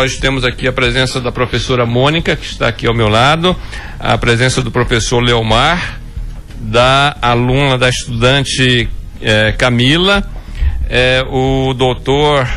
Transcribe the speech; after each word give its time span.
Nós 0.00 0.16
temos 0.16 0.44
aqui 0.44 0.68
a 0.68 0.72
presença 0.72 1.20
da 1.20 1.32
professora 1.32 1.84
Mônica, 1.84 2.36
que 2.36 2.46
está 2.46 2.68
aqui 2.68 2.86
ao 2.86 2.94
meu 2.94 3.08
lado, 3.08 3.56
a 3.98 4.16
presença 4.16 4.62
do 4.62 4.70
professor 4.70 5.18
Leomar, 5.18 5.98
da 6.60 7.16
aluna, 7.20 7.76
da 7.76 7.88
estudante 7.88 8.88
eh, 9.20 9.52
Camila, 9.58 10.22
eh, 10.88 11.24
o 11.28 11.74
doutor 11.74 12.48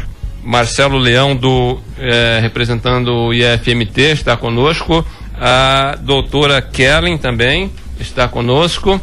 Marcelo 0.43 0.99
Leão, 0.99 1.35
do, 1.35 1.79
eh, 1.97 2.37
representando 2.43 3.11
o 3.11 3.33
IFMT, 3.33 4.11
está 4.11 4.37
conosco, 4.37 5.03
a 5.33 5.97
doutora 5.99 6.61
Kellen 6.61 7.17
também 7.17 7.71
está 7.99 8.27
conosco, 8.27 9.01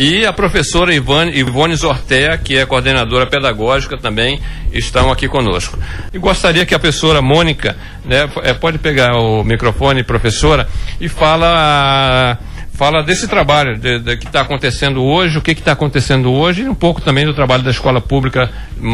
e 0.00 0.24
a 0.24 0.32
professora 0.32 0.94
Ivone, 0.94 1.30
Ivone 1.38 1.76
Zortea, 1.76 2.38
que 2.38 2.56
é 2.56 2.64
coordenadora 2.64 3.26
pedagógica 3.26 3.98
também, 3.98 4.40
estão 4.72 5.12
aqui 5.12 5.28
conosco. 5.28 5.78
E 6.10 6.18
gostaria 6.18 6.64
que 6.64 6.74
a 6.74 6.78
professora 6.78 7.20
Mônica, 7.20 7.76
né, 8.02 8.26
é, 8.42 8.54
pode 8.54 8.78
pegar 8.78 9.18
o 9.18 9.44
microfone, 9.44 10.02
professora, 10.02 10.66
e 10.98 11.06
fala 11.06 12.38
fala 12.72 13.02
desse 13.02 13.28
trabalho 13.28 13.78
de, 13.78 13.98
de, 13.98 14.16
que 14.16 14.24
está 14.24 14.40
acontecendo 14.40 15.02
hoje, 15.02 15.36
o 15.36 15.42
que 15.42 15.50
está 15.50 15.72
acontecendo 15.72 16.32
hoje 16.32 16.62
e 16.62 16.68
um 16.70 16.74
pouco 16.74 17.02
também 17.02 17.26
do 17.26 17.34
trabalho 17.34 17.62
da 17.62 17.70
escola 17.70 18.00
pública 18.00 18.50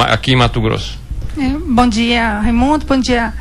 aqui 0.09 0.33
em 0.33 0.37
Mato 0.37 0.61
Grosso. 0.61 0.99
É, 1.39 1.49
bom 1.69 1.89
dia, 1.89 2.41
Raimundo, 2.41 2.85
bom 2.85 2.99
dia 2.99 3.33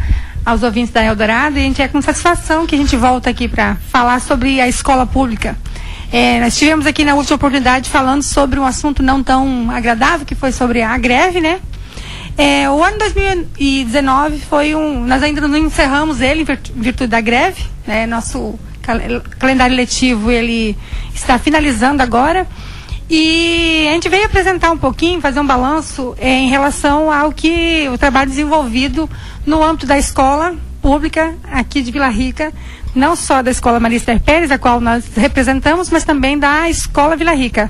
aos 0.46 0.62
ouvintes 0.62 0.94
da 0.94 1.04
Eldorado. 1.04 1.58
E 1.58 1.62
a 1.62 1.64
gente 1.64 1.82
é 1.82 1.88
com 1.88 2.00
satisfação 2.00 2.68
que 2.68 2.76
a 2.76 2.78
gente 2.78 2.96
volta 2.96 3.32
aqui 3.32 3.48
para 3.48 3.74
falar 3.90 4.22
sobre 4.22 4.62
a 4.62 4.68
escola 4.68 5.08
pública. 5.08 5.58
É, 6.16 6.40
nós 6.40 6.54
estivemos 6.54 6.86
aqui 6.86 7.04
na 7.04 7.14
última 7.14 7.36
oportunidade 7.36 7.90
falando 7.90 8.24
sobre 8.24 8.58
um 8.58 8.66
assunto 8.66 9.04
não 9.04 9.22
tão 9.22 9.70
agradável, 9.70 10.26
que 10.26 10.34
foi 10.34 10.50
sobre 10.54 10.82
a 10.82 10.98
greve, 10.98 11.42
né? 11.42 11.60
É, 12.38 12.70
o 12.70 12.82
ano 12.82 12.98
2019 13.00 14.40
foi 14.40 14.74
um. 14.76 15.06
Nós 15.06 15.22
ainda 15.22 15.46
não 15.46 15.58
encerramos 15.58 16.22
ele 16.22 16.44
em 16.44 16.82
virtude 16.82 17.08
da 17.08 17.20
greve, 17.20 17.66
né? 17.86 18.08
Nosso 18.08 18.58
cal 18.82 18.98
calendário 19.38 19.76
letivo 19.76 20.32
ele 20.32 20.78
está 21.14 21.38
finalizando 21.38 22.02
agora. 22.02 22.48
E 23.10 23.86
a 23.90 23.92
gente 23.92 24.08
veio 24.08 24.26
apresentar 24.26 24.72
um 24.72 24.78
pouquinho, 24.78 25.20
fazer 25.20 25.42
um 25.42 25.46
balanço 25.46 26.16
é, 26.18 26.30
em 26.30 26.48
relação 26.48 27.12
ao 27.12 27.34
que 27.34 27.90
o 27.90 27.98
trabalho 27.98 28.30
desenvolvido 28.30 29.10
no 29.46 29.62
âmbito 29.62 29.86
da 29.86 29.98
escola 29.98 30.56
pública 30.82 31.36
aqui 31.52 31.82
de 31.82 31.92
Vila 31.92 32.08
Rica 32.08 32.54
não 32.96 33.16
só 33.16 33.42
da 33.42 33.52
Escola 33.52 33.80
Marista 33.80 34.20
Pérez, 34.24 34.50
a 34.52 34.58
qual 34.58 34.80
nós 34.80 35.06
representamos, 35.16 35.90
mas 35.90 36.04
também 36.04 36.40
da 36.40 36.70
Escola 36.70 37.16
Vila 37.16 37.34
Rica. 37.34 37.70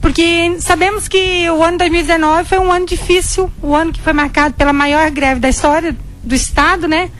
Porque 0.00 0.56
sabemos 0.60 1.08
que 1.08 1.50
o 1.50 1.62
ano 1.62 1.76
2019 1.78 2.48
foi 2.48 2.58
um 2.58 2.72
ano 2.72 2.86
difícil, 2.86 3.50
o 3.62 3.74
ano 3.74 3.92
que 3.92 4.00
foi 4.00 4.12
marcado 4.12 4.54
pela 4.54 4.72
maior 4.72 5.10
greve 5.10 5.40
da 5.40 5.48
história 5.48 5.94
do 6.22 6.34
Estado, 6.34 6.88
né? 6.88 7.10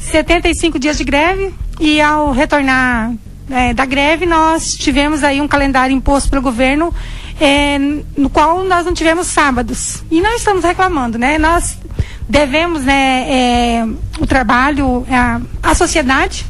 75 0.00 0.78
dias 0.78 0.96
de 0.96 1.04
greve, 1.04 1.52
e 1.80 2.00
ao 2.00 2.30
retornar 2.30 3.12
é, 3.50 3.74
da 3.74 3.84
greve, 3.84 4.26
nós 4.26 4.74
tivemos 4.74 5.24
aí 5.24 5.40
um 5.40 5.48
calendário 5.48 5.94
imposto 5.94 6.30
pelo 6.30 6.42
governo, 6.42 6.94
é, 7.40 7.78
no 8.16 8.30
qual 8.30 8.62
nós 8.64 8.84
não 8.84 8.92
tivemos 8.92 9.26
sábados. 9.26 10.04
E 10.10 10.20
não 10.20 10.34
estamos 10.36 10.64
reclamando, 10.64 11.18
né? 11.18 11.38
Nós 11.38 11.76
devemos 12.28 12.84
né, 12.84 13.26
é, 13.28 13.86
o 14.20 14.26
trabalho 14.26 15.06
à 15.62 15.74
sociedade, 15.74 16.44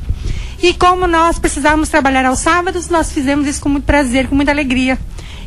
e 0.60 0.74
como 0.74 1.06
nós 1.06 1.38
precisávamos 1.38 1.88
trabalhar 1.88 2.26
aos 2.26 2.40
sábados, 2.40 2.88
nós 2.88 3.12
fizemos 3.12 3.46
isso 3.46 3.60
com 3.60 3.68
muito 3.68 3.84
prazer, 3.84 4.26
com 4.26 4.34
muita 4.34 4.50
alegria. 4.50 4.98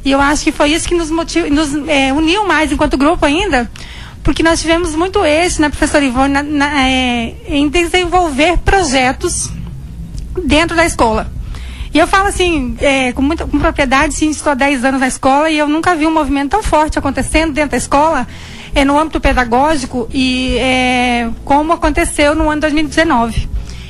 E 0.03 0.11
eu 0.11 0.21
acho 0.21 0.43
que 0.43 0.51
foi 0.51 0.71
isso 0.71 0.87
que 0.87 0.95
nos, 0.95 1.11
motiv... 1.11 1.49
nos 1.49 1.75
é, 1.87 2.13
uniu 2.13 2.47
mais 2.47 2.71
enquanto 2.71 2.97
grupo 2.97 3.25
ainda, 3.25 3.69
porque 4.23 4.41
nós 4.41 4.61
tivemos 4.61 4.95
muito 4.95 5.23
êxito, 5.25 5.61
né, 5.61 5.69
professora 5.69 6.03
Ivone, 6.03 6.33
na, 6.33 6.43
na, 6.43 6.87
é, 6.87 7.35
em 7.47 7.67
desenvolver 7.67 8.57
projetos 8.59 9.49
dentro 10.43 10.75
da 10.75 10.85
escola. 10.85 11.31
E 11.93 11.99
eu 11.99 12.07
falo 12.07 12.27
assim, 12.27 12.77
é, 12.79 13.11
com 13.11 13.21
muita 13.21 13.45
com 13.45 13.59
propriedade, 13.59 14.15
sim, 14.15 14.29
estou 14.29 14.53
há 14.53 14.55
10 14.55 14.85
anos 14.85 15.01
na 15.01 15.07
escola 15.07 15.49
e 15.49 15.57
eu 15.57 15.67
nunca 15.67 15.93
vi 15.93 16.07
um 16.07 16.13
movimento 16.13 16.51
tão 16.51 16.63
forte 16.63 16.97
acontecendo 16.97 17.51
dentro 17.51 17.71
da 17.71 17.77
escola, 17.77 18.25
é, 18.73 18.85
no 18.85 18.97
âmbito 18.97 19.19
pedagógico, 19.19 20.07
e 20.13 20.55
é, 20.57 21.29
como 21.43 21.73
aconteceu 21.73 22.33
no 22.33 22.49
ano 22.49 22.61
2019. 22.61 23.49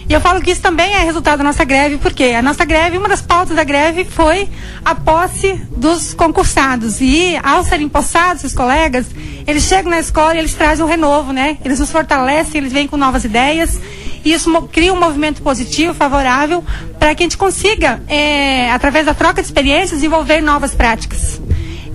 E 0.09 0.13
eu 0.13 0.19
falo 0.19 0.41
que 0.41 0.51
isso 0.51 0.61
também 0.61 0.93
é 0.93 0.99
resultado 0.99 1.37
da 1.37 1.43
nossa 1.43 1.63
greve, 1.63 1.97
porque 1.97 2.23
a 2.25 2.41
nossa 2.41 2.65
greve, 2.65 2.97
uma 2.97 3.07
das 3.07 3.21
pautas 3.21 3.55
da 3.55 3.63
greve 3.63 4.03
foi 4.03 4.49
a 4.83 4.93
posse 4.93 5.53
dos 5.75 6.13
concursados. 6.13 6.99
E 6.99 7.39
ao 7.41 7.63
serem 7.63 7.87
possados, 7.87 8.43
os 8.43 8.53
colegas, 8.53 9.05
eles 9.47 9.63
chegam 9.63 9.89
na 9.89 9.99
escola 9.99 10.35
e 10.35 10.39
eles 10.39 10.53
trazem 10.53 10.83
um 10.83 10.87
renovo, 10.87 11.31
né? 11.31 11.57
Eles 11.63 11.79
nos 11.79 11.91
fortalecem, 11.91 12.59
eles 12.59 12.73
vêm 12.73 12.87
com 12.87 12.97
novas 12.97 13.23
ideias. 13.23 13.79
E 14.23 14.33
isso 14.33 14.51
cria 14.71 14.93
um 14.93 14.99
movimento 14.99 15.41
positivo, 15.41 15.93
favorável, 15.93 16.63
para 16.99 17.15
que 17.15 17.23
a 17.23 17.25
gente 17.25 17.37
consiga, 17.37 18.01
é, 18.07 18.69
através 18.71 19.05
da 19.05 19.13
troca 19.13 19.41
de 19.41 19.47
experiências, 19.47 19.99
desenvolver 19.99 20.41
novas 20.41 20.75
práticas. 20.75 21.41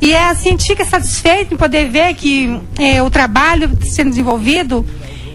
E 0.01 0.13
é 0.13 0.25
assim, 0.25 0.49
a 0.49 0.53
gente 0.53 0.67
fica 0.67 0.85
satisfeito 0.85 1.55
em 1.55 1.57
poder 1.57 1.89
ver 1.89 2.15
que 2.15 2.61
é, 2.79 3.03
o 3.03 3.11
trabalho 3.11 3.71
sendo 3.83 4.11
desenvolvido 4.11 4.85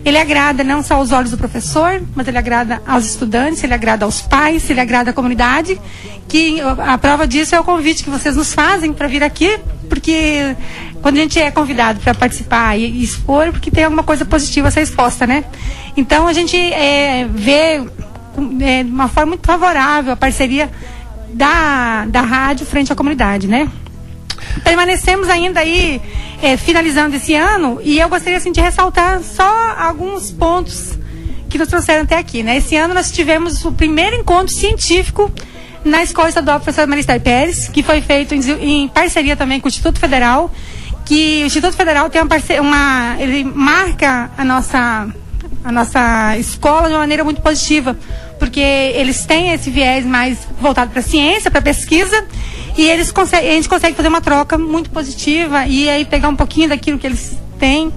ele 0.04 0.18
agrada 0.18 0.64
não 0.64 0.82
só 0.82 0.96
aos 0.96 1.12
olhos 1.12 1.32
do 1.32 1.38
professor, 1.38 2.02
mas 2.16 2.28
ele 2.28 2.38
agrada 2.38 2.82
aos 2.88 3.06
estudantes, 3.06 3.64
ele 3.64 3.74
agrada 3.74 4.06
aos 4.06 4.22
pais, 4.22 4.70
ele 4.70 4.80
agrada 4.80 5.12
à 5.12 5.14
comunidade. 5.14 5.80
Que 6.28 6.60
a 6.62 6.98
prova 6.98 7.28
disso 7.28 7.54
é 7.54 7.60
o 7.60 7.64
convite 7.64 8.04
que 8.04 8.10
vocês 8.10 8.36
nos 8.36 8.54
fazem 8.54 8.94
para 8.94 9.08
vir 9.08 9.24
aqui, 9.24 9.60
porque 9.90 10.56
quando 11.02 11.18
a 11.18 11.22
gente 11.22 11.40
é 11.40 11.52
convidado 11.52 12.00
para 12.00 12.16
participar 12.16 12.78
e, 12.78 13.04
expor, 13.04 13.52
porque 13.52 13.70
tem 13.70 13.84
alguma 13.84 14.04
coisa 14.04 14.26
positiva 14.26 14.70
a 14.70 14.72
ser 14.72 14.82
exposta, 14.82 15.28
né? 15.28 15.44
Então 15.96 16.28
a 16.28 16.34
gente 16.34 16.56
é, 16.58 17.28
vê 17.28 17.82
é, 18.62 18.84
de 18.84 18.90
uma 18.90 19.08
forma 19.08 19.32
muito 19.32 19.46
favorável 19.46 20.14
a 20.14 20.16
parceria 20.16 20.72
da, 21.34 22.06
da 22.06 22.22
rádio 22.22 22.66
frente 22.66 22.92
à 22.92 22.96
comunidade, 22.96 23.48
né? 23.48 23.70
Permanecemos 24.64 25.30
ainda 25.30 25.60
aí 25.60 26.02
é, 26.42 26.58
finalizando 26.58 27.16
esse 27.16 27.34
ano 27.36 27.80
e 27.84 28.00
eu 28.00 28.10
gostaria 28.10 28.38
assim, 28.38 28.52
de 28.52 28.62
ressaltar 28.62 29.22
só 29.24 29.76
alguns 29.78 30.32
pontos 30.32 30.98
que 31.50 31.58
nos 31.58 31.68
trouxeram 31.68 32.04
até 32.04 32.18
aqui. 32.18 32.44
Né? 32.44 32.58
Esse 32.58 32.76
ano 32.76 32.94
nós 32.94 33.12
tivemos 33.12 33.64
o 33.66 33.72
primeiro 33.72 34.16
encontro 34.16 34.54
científico 34.54 35.32
na 35.84 36.04
Escola 36.04 36.30
Estadual 36.30 36.60
Professor 36.60 36.88
Maristar 36.88 37.20
Pérez, 37.20 37.68
que 37.68 37.84
foi 37.84 38.02
feito 38.02 38.34
em, 38.36 38.84
em, 38.84 38.88
parceria 38.88 39.36
também 39.36 39.60
com 39.60 39.68
o 39.68 39.70
Instituto 39.70 40.00
Federal, 40.00 40.52
que 41.06 41.44
o 41.44 41.46
Instituto 41.48 41.76
Federal 41.76 42.10
tem 42.10 42.22
uma, 42.22 42.28
parceria, 42.28 42.62
uma 42.62 43.16
ele 43.20 43.44
marca 43.44 44.32
a 44.38 44.46
nossa 44.46 45.10
a 45.64 45.72
nossa 45.72 46.38
escola 46.38 46.88
de 46.88 46.94
uma 46.94 47.02
maneira 47.02 47.24
muito 47.24 47.42
positiva, 47.42 47.96
porque 48.40 48.60
eles 48.60 49.26
têm 49.26 49.52
esse 49.52 49.70
viés 49.70 50.06
mais 50.06 50.40
voltado 50.60 50.90
para 50.90 51.02
a 51.02 51.04
ciência, 51.04 51.52
para 51.52 51.60
a 51.60 51.64
pesquisa, 51.64 52.26
e 52.78 52.84
eles 52.88 53.12
conseguem, 53.12 53.52
a 53.52 53.54
gente 53.54 53.70
consegue 53.70 53.96
fazer 53.96 54.08
uma 54.08 54.22
troca 54.22 54.58
muito 54.58 54.90
positiva 54.90 55.66
e 55.66 55.90
aí 55.90 56.06
pegar 56.06 56.30
um 56.30 56.36
pouquinho 56.36 56.70
daquilo 56.70 56.98
que 56.98 57.08
eles 57.08 57.38
têm 57.60 57.92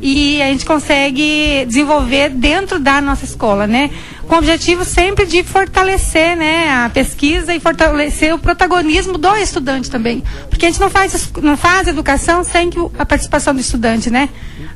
e 0.00 0.42
a 0.42 0.46
gente 0.46 0.66
consegue 0.66 1.64
desenvolver 1.66 2.28
dentro 2.30 2.78
da 2.78 3.00
nossa 3.00 3.24
escola, 3.24 3.66
né? 3.66 3.90
Com 4.28 4.34
o 4.34 4.38
objetivo 4.38 4.84
sempre 4.84 5.24
de 5.24 5.42
fortalecer, 5.44 6.36
né, 6.36 6.68
a 6.68 6.90
pesquisa 6.90 7.54
e 7.54 7.60
fortalecer 7.60 8.34
o 8.34 8.38
protagonismo 8.38 9.16
do 9.16 9.36
estudante 9.36 9.90
também, 9.90 10.22
porque 10.50 10.66
a 10.66 10.68
gente 10.68 10.80
não 10.80 10.90
faz 10.90 11.30
não 11.40 11.56
faz 11.56 11.86
educação 11.86 12.42
sem 12.42 12.68
que 12.68 12.78
a 12.98 13.06
participação 13.06 13.54
do 13.54 13.60
estudante, 13.60 14.10
né? 14.10 14.28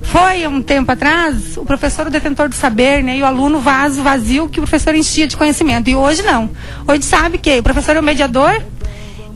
Foi 0.02 0.46
um 0.46 0.62
tempo 0.62 0.90
atrás 0.90 1.56
o 1.56 1.64
professor 1.64 2.06
o 2.06 2.10
detentor 2.10 2.48
do 2.48 2.54
saber, 2.54 3.02
né, 3.02 3.18
e 3.18 3.22
o 3.22 3.26
aluno 3.26 3.60
vaso 3.60 4.02
vazio 4.02 4.48
que 4.48 4.60
o 4.60 4.62
professor 4.62 4.94
enchia 4.94 5.26
de 5.26 5.36
conhecimento. 5.36 5.90
E 5.90 5.96
hoje 5.96 6.22
não. 6.22 6.48
Hoje 6.86 7.02
sabe 7.02 7.36
que 7.36 7.58
o 7.58 7.62
professor 7.62 7.96
é 7.96 8.00
o 8.00 8.02
mediador 8.02 8.62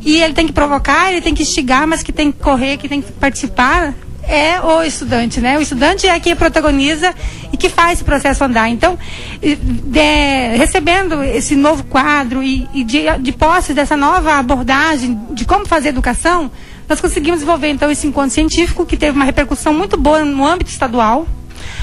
e 0.04 0.22
ele 0.22 0.34
tem 0.34 0.47
que 0.47 0.53
provocar, 0.53 1.10
ele 1.10 1.20
tem 1.20 1.34
que 1.34 1.42
instigar, 1.42 1.87
mas 1.87 2.03
que 2.03 2.12
tem 2.12 2.31
que 2.31 2.38
correr, 2.38 2.76
que 2.76 2.88
tem 2.88 3.00
que 3.00 3.10
participar 3.12 3.94
é 4.26 4.60
o 4.60 4.82
estudante, 4.82 5.41
né? 5.41 5.59
O 5.59 5.62
estudante 5.62 6.06
é 6.06 6.19
quem 6.19 6.34
protagoniza 6.34 7.15
e 7.53 7.56
que 7.56 7.69
faz 7.69 7.94
esse 7.94 8.04
processo 8.04 8.43
andar. 8.44 8.69
Então, 8.69 8.98
de, 9.41 10.56
recebendo 10.56 11.23
esse 11.23 11.55
novo 11.55 11.84
quadro 11.84 12.43
e, 12.43 12.69
e 12.73 12.84
de, 12.84 13.02
de 13.20 13.32
posse 13.32 13.75
dessa 13.75 13.96
nova 13.96 14.34
abordagem 14.34 15.19
de 15.31 15.44
como 15.44 15.67
fazer 15.67 15.90
educação, 15.90 16.50
nós 16.88 17.00
conseguimos 17.00 17.40
desenvolver 17.40 17.69
então 17.69 17.90
esse 17.90 18.06
encontro 18.06 18.31
científico 18.31 18.84
que 18.84 18.96
teve 18.96 19.17
uma 19.17 19.25
repercussão 19.25 19.73
muito 19.73 19.96
boa 19.96 20.25
no 20.25 20.46
âmbito 20.46 20.70
estadual. 20.70 21.26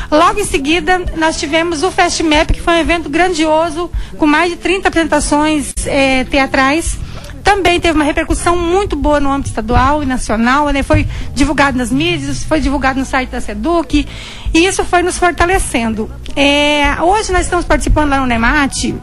Logo 0.09 0.39
em 0.39 0.45
seguida, 0.45 0.99
nós 1.17 1.39
tivemos 1.39 1.83
o 1.83 1.91
FestMap, 1.91 2.51
que 2.51 2.61
foi 2.61 2.73
um 2.73 2.79
evento 2.79 3.09
grandioso, 3.09 3.89
com 4.17 4.25
mais 4.25 4.51
de 4.51 4.57
30 4.57 4.89
apresentações 4.89 5.73
eh, 5.85 6.25
teatrais 6.25 6.97
também 7.43 7.79
teve 7.79 7.95
uma 7.95 8.03
repercussão 8.03 8.57
muito 8.57 8.95
boa 8.95 9.19
no 9.19 9.31
âmbito 9.31 9.49
estadual 9.49 10.01
e 10.03 10.05
nacional, 10.05 10.69
né? 10.69 10.83
foi 10.83 11.07
divulgado 11.33 11.77
nas 11.77 11.91
mídias, 11.91 12.43
foi 12.43 12.59
divulgado 12.59 12.99
no 12.99 13.05
site 13.05 13.29
da 13.29 13.41
SEDUC, 13.41 14.07
e 14.53 14.65
isso 14.65 14.83
foi 14.85 15.01
nos 15.01 15.17
fortalecendo. 15.17 16.09
É, 16.35 17.01
hoje 17.01 17.31
nós 17.31 17.41
estamos 17.41 17.65
participando 17.65 18.09
lá 18.09 18.19
no 18.19 18.25
NEMAT 18.25 18.95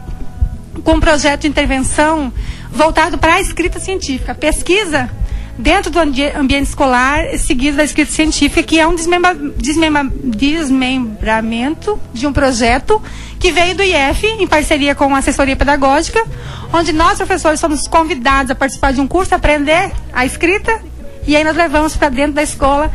com 0.83 0.93
um 0.93 0.99
projeto 0.99 1.41
de 1.41 1.47
intervenção 1.47 2.31
voltado 2.71 3.17
para 3.17 3.35
a 3.35 3.41
escrita 3.41 3.79
científica, 3.79 4.33
pesquisa 4.33 5.09
dentro 5.59 5.91
do 5.91 5.99
ambiente 5.99 6.67
escolar, 6.67 7.37
seguido 7.37 7.75
da 7.75 7.83
escrita 7.83 8.11
científica, 8.11 8.63
que 8.63 8.79
é 8.79 8.87
um 8.87 8.95
desmembra, 8.95 9.35
desmembra, 9.35 10.09
desmembramento 10.23 11.99
de 12.13 12.25
um 12.25 12.31
projeto 12.31 13.01
que 13.39 13.51
veio 13.51 13.75
do 13.75 13.83
IF, 13.83 14.27
em 14.27 14.45
parceria 14.45 14.93
com 14.93 15.15
a 15.15 15.19
assessoria 15.19 15.55
pedagógica, 15.55 16.23
onde 16.73 16.91
nós, 16.91 17.17
professores, 17.17 17.59
somos 17.59 17.87
convidados 17.87 18.51
a 18.51 18.55
participar 18.55 18.91
de 18.91 18.99
um 18.99 19.07
curso, 19.07 19.33
aprender 19.33 19.91
a 20.11 20.25
escrita, 20.25 20.81
e 21.25 21.35
aí 21.35 21.43
nós 21.43 21.55
levamos 21.55 21.95
para 21.95 22.09
dentro 22.09 22.33
da 22.33 22.43
escola 22.43 22.91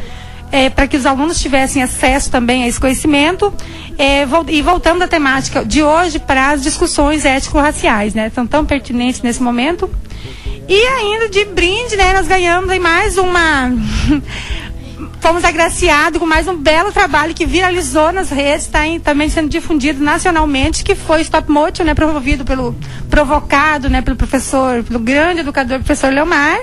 é, 0.54 0.70
para 0.70 0.86
que 0.86 0.96
os 0.96 1.04
alunos 1.04 1.40
tivessem 1.40 1.82
acesso 1.82 2.30
também 2.30 2.62
a 2.62 2.68
esse 2.68 2.78
conhecimento. 2.78 3.52
É, 3.98 4.24
e 4.48 4.62
voltando 4.62 5.02
à 5.02 5.08
temática 5.08 5.64
de 5.64 5.82
hoje 5.82 6.18
para 6.18 6.50
as 6.50 6.62
discussões 6.62 7.24
ético-raciais, 7.24 8.14
né? 8.14 8.30
São 8.32 8.46
tão 8.46 8.64
pertinentes 8.64 9.22
nesse 9.22 9.42
momento. 9.42 9.90
E 10.68 10.86
ainda 10.86 11.28
de 11.28 11.44
brinde, 11.44 11.96
né? 11.96 12.12
Nós 12.12 12.26
ganhamos 12.26 12.70
aí 12.70 12.78
mais 12.78 13.18
uma. 13.18 13.70
Fomos 15.24 15.42
agraciados 15.42 16.20
com 16.20 16.26
mais 16.26 16.46
um 16.46 16.54
belo 16.54 16.92
trabalho 16.92 17.32
que 17.32 17.46
viralizou 17.46 18.12
nas 18.12 18.28
redes, 18.28 18.66
está 18.66 18.80
também 19.02 19.30
sendo 19.30 19.48
difundido 19.48 20.04
nacionalmente, 20.04 20.84
que 20.84 20.94
foi 20.94 21.22
Stop 21.22 21.50
Motion, 21.50 21.84
né? 21.84 21.94
Promovido 21.94 22.44
pelo, 22.44 22.76
provocado, 23.08 23.88
né? 23.88 24.02
Pelo 24.02 24.18
professor, 24.18 24.84
pelo 24.84 24.98
grande 24.98 25.40
educador, 25.40 25.78
professor 25.78 26.12
Leomar, 26.12 26.60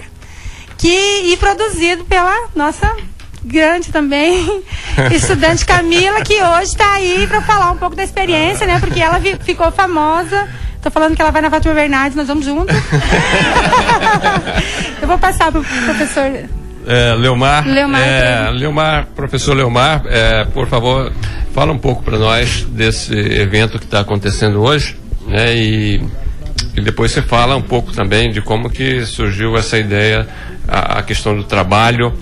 que, 0.78 0.88
e 0.88 1.36
produzido 1.38 2.06
pela 2.06 2.50
nossa 2.56 2.96
grande 3.44 3.92
também, 3.92 4.64
estudante 5.12 5.66
Camila, 5.66 6.22
que 6.22 6.36
hoje 6.36 6.74
está 6.74 6.94
aí 6.94 7.26
para 7.26 7.42
falar 7.42 7.72
um 7.72 7.78
pouco 7.78 7.96
da 7.96 8.04
experiência, 8.04 8.68
né? 8.68 8.80
Porque 8.80 9.00
ela 9.00 9.20
ficou 9.44 9.72
famosa. 9.72 10.48
Tô 10.84 10.92
falando 10.92 11.16
que 11.16 11.22
ela 11.24 11.32
vai 11.32 11.42
na 11.42 11.50
Fátima 11.50 11.74
Bernardes, 11.74 12.16
nós 12.16 12.28
vamos 12.28 12.46
juntos. 12.46 12.76
Eu 15.02 15.08
vou 15.08 15.18
passar 15.18 15.52
pro 15.52 15.64
professor. 15.64 16.61
É, 16.86 17.14
Leomar, 17.16 17.68
Leomar, 17.68 18.02
é, 18.02 18.50
Leomar, 18.52 19.08
professor 19.16 19.56
Leomar, 19.56 20.04
é, 20.08 20.46
por 20.46 20.68
favor, 20.68 21.12
fala 21.54 21.72
um 21.72 21.78
pouco 21.78 22.04
para 22.04 22.18
nós 22.18 22.66
desse 22.70 23.14
evento 23.14 23.78
que 23.78 23.86
está 23.86 24.00
acontecendo 24.00 24.62
hoje, 24.62 24.98
né? 25.28 25.56
E, 25.56 26.02
e, 26.76 26.82
depois 26.82 27.12
você 27.12 27.22
fala 27.22 27.56
um 27.56 27.62
pouco 27.62 27.92
também 27.92 28.32
de 28.32 28.42
como 28.42 28.70
que 28.70 29.06
surgiu 29.06 29.56
essa 29.56 29.78
ideia, 29.78 30.28
a, 30.68 31.00
a 31.00 31.04
questão 31.04 31.36
do 31.36 31.44
trabalho, 31.44 32.14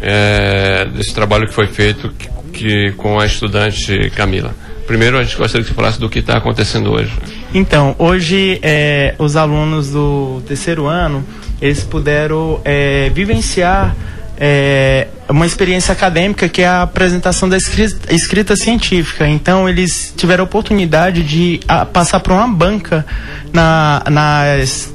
é, 0.00 0.86
desse 0.86 1.14
trabalho 1.14 1.46
que 1.46 1.54
foi 1.54 1.66
feito 1.66 2.10
que, 2.10 2.28
que, 2.52 2.92
com 2.92 3.20
a 3.20 3.26
estudante 3.26 4.10
Camila. 4.16 4.54
Primeiro, 4.86 5.18
a 5.18 5.22
gente 5.22 5.36
gostaria 5.36 5.62
que 5.62 5.68
você 5.68 5.74
falasse 5.74 6.00
do 6.00 6.08
que 6.08 6.20
está 6.20 6.38
acontecendo 6.38 6.90
hoje. 6.92 7.12
Então, 7.52 7.94
hoje 7.98 8.58
é, 8.62 9.14
os 9.18 9.36
alunos 9.36 9.90
do 9.90 10.42
terceiro 10.46 10.86
ano 10.86 11.22
eles 11.60 11.82
puderam 11.84 12.60
é, 12.64 13.10
vivenciar 13.10 13.94
é, 14.40 15.08
uma 15.28 15.44
experiência 15.44 15.92
acadêmica 15.92 16.48
que 16.48 16.62
é 16.62 16.66
a 16.66 16.82
apresentação 16.82 17.48
da 17.48 17.56
escrita, 17.56 18.14
escrita 18.14 18.54
científica. 18.54 19.26
Então, 19.26 19.68
eles 19.68 20.14
tiveram 20.16 20.44
a 20.44 20.46
oportunidade 20.46 21.22
de 21.22 21.60
a, 21.66 21.84
passar 21.84 22.20
por 22.20 22.32
uma 22.32 22.46
banca 22.46 23.04
na, 23.52 24.02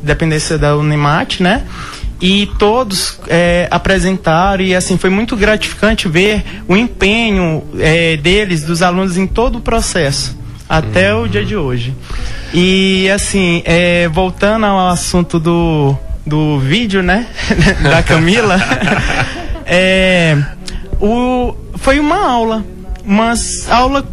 dependência 0.02 0.58
da 0.58 0.78
Unimat, 0.78 1.42
né? 1.42 1.64
e 2.22 2.50
todos 2.58 3.20
é, 3.28 3.68
apresentaram 3.70 4.64
e 4.64 4.74
assim 4.74 4.98
foi 4.98 5.10
muito 5.10 5.36
gratificante 5.36 6.08
ver 6.08 6.42
o 6.70 6.78
empenho 6.78 7.62
é, 7.78 8.16
deles, 8.16 8.64
dos 8.64 8.82
alunos 8.82 9.18
em 9.18 9.28
todo 9.28 9.58
o 9.58 9.62
processo 9.62 10.38
até 10.70 11.14
uhum. 11.14 11.24
o 11.24 11.30
dia 11.30 11.44
de 11.44 11.56
hoje. 11.56 11.94
E 12.54 13.10
assim, 13.10 13.62
é, 13.66 14.08
voltando 14.08 14.66
ao 14.66 14.88
assunto 14.88 15.38
do, 15.38 15.98
do 16.26 16.60
vídeo, 16.60 17.04
né, 17.04 17.28
da 17.84 18.02
Camila, 18.02 18.58
é, 19.66 20.38
o, 21.00 21.54
foi 21.78 22.00
uma 22.00 22.26
aula, 22.26 22.66
uma 23.06 23.34
aula 23.70 24.08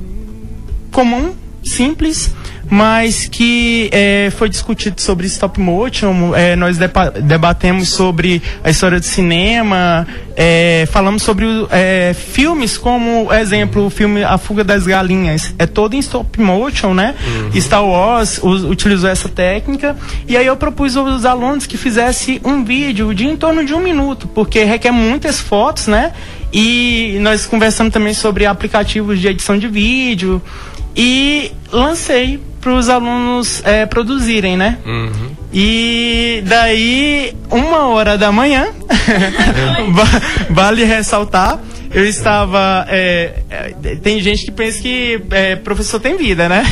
comum, 0.90 1.34
simples, 1.64 2.34
mas 2.70 3.26
que 3.26 3.90
é, 3.92 4.30
foi 4.30 4.48
discutido 4.48 5.00
sobre 5.00 5.26
stop 5.26 5.58
motion, 5.60 6.34
é, 6.36 6.54
nós 6.54 6.78
debatemos 7.22 7.88
sobre 7.88 8.40
a 8.62 8.70
história 8.70 9.00
do 9.00 9.04
cinema, 9.04 10.06
é, 10.36 10.88
falamos 10.90 11.24
sobre 11.24 11.46
é, 11.70 12.14
filmes 12.14 12.78
como, 12.78 13.32
exemplo, 13.32 13.86
o 13.86 13.90
filme 13.90 14.22
A 14.22 14.38
Fuga 14.38 14.62
das 14.62 14.86
Galinhas, 14.86 15.52
é 15.58 15.66
todo 15.66 15.94
em 15.94 15.98
stop 15.98 16.40
motion, 16.40 16.94
né? 16.94 17.16
Uhum. 17.52 17.60
Star 17.60 17.84
Wars 17.84 18.40
utilizou 18.42 19.10
essa 19.10 19.28
técnica, 19.28 19.96
e 20.28 20.36
aí 20.36 20.46
eu 20.46 20.56
propus 20.56 20.96
aos 20.96 21.24
alunos 21.24 21.66
que 21.66 21.76
fizesse 21.76 22.40
um 22.44 22.62
vídeo 22.64 23.12
de 23.12 23.26
em 23.26 23.36
torno 23.36 23.64
de 23.64 23.74
um 23.74 23.80
minuto, 23.80 24.28
porque 24.28 24.62
requer 24.62 24.92
muitas 24.92 25.40
fotos, 25.40 25.88
né? 25.88 26.12
E 26.52 27.18
nós 27.20 27.46
conversamos 27.46 27.92
também 27.92 28.14
sobre 28.14 28.46
aplicativos 28.46 29.18
de 29.18 29.26
edição 29.26 29.58
de 29.58 29.66
vídeo, 29.66 30.40
e 30.96 31.52
lancei 31.72 32.40
para 32.60 32.72
os 32.74 32.88
alunos 32.88 33.62
é, 33.64 33.86
produzirem, 33.86 34.56
né? 34.56 34.78
Uhum. 34.84 35.30
E 35.52 36.42
daí, 36.46 37.34
uma 37.50 37.88
hora 37.88 38.16
da 38.16 38.30
manhã, 38.30 38.68
vale 40.50 40.84
ressaltar, 40.84 41.58
eu 41.92 42.06
estava. 42.06 42.86
É, 42.88 43.40
é, 43.50 43.96
tem 43.96 44.20
gente 44.20 44.44
que 44.44 44.52
pensa 44.52 44.80
que 44.80 45.20
é, 45.30 45.56
professor 45.56 45.98
tem 45.98 46.16
vida, 46.16 46.48
né? 46.48 46.62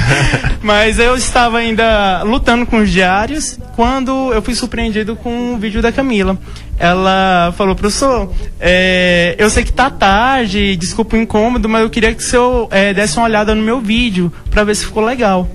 Mas 0.62 0.98
eu 0.98 1.14
estava 1.16 1.58
ainda 1.58 2.22
lutando 2.22 2.64
com 2.64 2.78
os 2.78 2.90
diários 2.90 3.58
quando 3.76 4.32
eu 4.32 4.40
fui 4.40 4.54
surpreendido 4.54 5.14
com 5.16 5.54
o 5.54 5.58
vídeo 5.58 5.82
da 5.82 5.92
Camila. 5.92 6.38
Ela 6.78 7.54
falou, 7.56 7.74
professor, 7.74 8.32
é, 8.58 9.36
eu 9.38 9.48
sei 9.48 9.62
que 9.62 9.72
tá 9.72 9.90
tarde, 9.90 10.76
desculpa 10.76 11.16
o 11.16 11.20
incômodo, 11.20 11.68
mas 11.68 11.82
eu 11.82 11.90
queria 11.90 12.12
que 12.12 12.22
o 12.22 12.26
senhor 12.26 12.68
é, 12.70 12.92
desse 12.92 13.16
uma 13.16 13.26
olhada 13.26 13.54
no 13.54 13.62
meu 13.62 13.80
vídeo 13.80 14.32
para 14.50 14.64
ver 14.64 14.74
se 14.74 14.84
ficou 14.84 15.04
legal 15.04 15.48